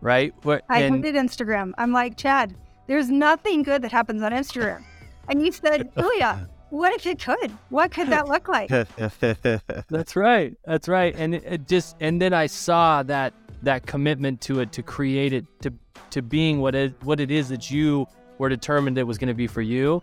Right? 0.00 0.32
What 0.42 0.62
I 0.68 0.82
and 0.82 1.04
hated 1.04 1.14
Instagram. 1.20 1.72
I'm 1.76 1.92
like, 1.92 2.16
Chad, 2.16 2.56
there's 2.86 3.10
nothing 3.10 3.62
good 3.62 3.82
that 3.82 3.92
happens 3.92 4.22
on 4.22 4.32
Instagram. 4.32 4.84
And 5.28 5.44
you 5.44 5.52
said, 5.52 5.90
Julia, 5.98 6.48
what 6.70 6.92
if 6.94 7.06
it 7.06 7.22
could? 7.22 7.50
What 7.68 7.90
could 7.92 8.08
that 8.08 8.28
look 8.28 8.48
like? 8.48 8.68
That's 9.88 10.16
right. 10.16 10.56
That's 10.64 10.88
right. 10.88 11.14
And 11.16 11.34
it, 11.34 11.44
it 11.44 11.68
just 11.68 11.96
and 12.00 12.22
then 12.22 12.32
I 12.32 12.46
saw 12.46 13.02
that 13.04 13.34
that 13.62 13.86
commitment 13.86 14.40
to 14.42 14.60
it 14.60 14.72
to 14.72 14.82
create 14.82 15.32
it 15.32 15.46
to 15.62 15.72
to 16.10 16.22
being 16.22 16.60
what 16.60 16.74
it 16.76 16.94
what 17.02 17.18
it 17.18 17.30
is 17.30 17.48
that 17.48 17.70
you 17.70 18.06
were 18.38 18.48
determined 18.48 18.98
it 18.98 19.04
was 19.04 19.18
going 19.18 19.28
to 19.28 19.34
be 19.34 19.46
for 19.46 19.62
you. 19.62 20.02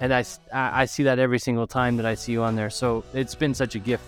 And 0.00 0.14
I, 0.14 0.24
I 0.52 0.84
see 0.84 1.02
that 1.04 1.18
every 1.18 1.38
single 1.38 1.66
time 1.66 1.96
that 1.96 2.06
I 2.06 2.14
see 2.14 2.32
you 2.32 2.42
on 2.42 2.54
there. 2.54 2.70
So 2.70 3.04
it's 3.14 3.34
been 3.34 3.54
such 3.54 3.74
a 3.74 3.78
gift 3.78 4.04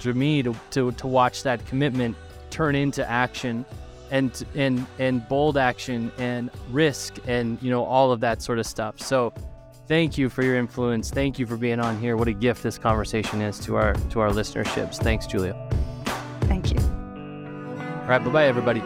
to 0.00 0.12
me 0.14 0.42
to 0.42 0.54
to, 0.70 0.92
to 0.92 1.06
watch 1.06 1.44
that 1.44 1.64
commitment 1.66 2.16
turn 2.50 2.74
into 2.74 3.08
action 3.08 3.64
and 4.10 4.44
and 4.54 4.84
and 4.98 5.26
bold 5.28 5.56
action 5.56 6.10
and 6.18 6.50
risk 6.70 7.16
and 7.26 7.62
you 7.62 7.70
know 7.70 7.84
all 7.84 8.10
of 8.10 8.20
that 8.20 8.42
sort 8.42 8.58
of 8.58 8.66
stuff. 8.66 8.98
So 8.98 9.32
Thank 9.88 10.16
you 10.16 10.30
for 10.30 10.42
your 10.42 10.56
influence. 10.56 11.10
Thank 11.10 11.38
you 11.38 11.46
for 11.46 11.56
being 11.56 11.80
on 11.80 11.98
here. 11.98 12.16
What 12.16 12.28
a 12.28 12.32
gift 12.32 12.62
this 12.62 12.78
conversation 12.78 13.42
is 13.42 13.58
to 13.60 13.76
our 13.76 13.94
to 14.10 14.20
our 14.20 14.30
listenerships. 14.30 14.96
Thanks, 14.96 15.26
Julia. 15.26 15.54
Thank 16.42 16.72
you. 16.72 16.78
All 16.78 18.08
right, 18.08 18.24
bye 18.24 18.30
bye, 18.30 18.46
everybody. 18.46 18.82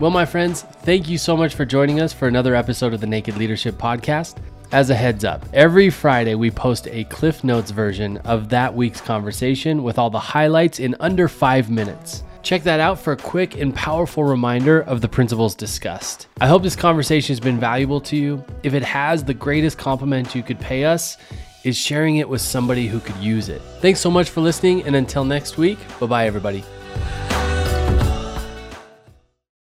Well, 0.00 0.10
my 0.10 0.24
friends, 0.24 0.62
thank 0.62 1.08
you 1.08 1.18
so 1.18 1.36
much 1.36 1.54
for 1.54 1.66
joining 1.66 2.00
us 2.00 2.12
for 2.12 2.26
another 2.26 2.54
episode 2.54 2.94
of 2.94 3.00
the 3.00 3.06
Naked 3.06 3.36
Leadership 3.36 3.76
Podcast. 3.76 4.38
As 4.72 4.88
a 4.88 4.94
heads 4.94 5.24
up, 5.24 5.44
every 5.52 5.90
Friday 5.90 6.36
we 6.36 6.48
post 6.48 6.86
a 6.86 7.02
Cliff 7.04 7.42
Notes 7.42 7.72
version 7.72 8.18
of 8.18 8.50
that 8.50 8.72
week's 8.72 9.00
conversation 9.00 9.82
with 9.82 9.98
all 9.98 10.10
the 10.10 10.20
highlights 10.20 10.78
in 10.78 10.94
under 11.00 11.26
five 11.26 11.68
minutes. 11.68 12.22
Check 12.42 12.62
that 12.62 12.78
out 12.78 12.96
for 12.96 13.12
a 13.12 13.16
quick 13.16 13.58
and 13.58 13.74
powerful 13.74 14.22
reminder 14.22 14.82
of 14.82 15.00
the 15.00 15.08
principles 15.08 15.56
discussed. 15.56 16.28
I 16.40 16.46
hope 16.46 16.62
this 16.62 16.76
conversation 16.76 17.32
has 17.32 17.40
been 17.40 17.58
valuable 17.58 18.00
to 18.02 18.16
you. 18.16 18.44
If 18.62 18.72
it 18.74 18.84
has, 18.84 19.24
the 19.24 19.34
greatest 19.34 19.76
compliment 19.76 20.36
you 20.36 20.44
could 20.44 20.60
pay 20.60 20.84
us 20.84 21.16
is 21.64 21.76
sharing 21.76 22.18
it 22.18 22.28
with 22.28 22.40
somebody 22.40 22.86
who 22.86 23.00
could 23.00 23.16
use 23.16 23.48
it. 23.48 23.62
Thanks 23.80 23.98
so 23.98 24.10
much 24.10 24.30
for 24.30 24.40
listening, 24.40 24.84
and 24.84 24.94
until 24.94 25.24
next 25.24 25.58
week, 25.58 25.80
bye 25.98 26.06
bye, 26.06 26.26
everybody. 26.26 26.62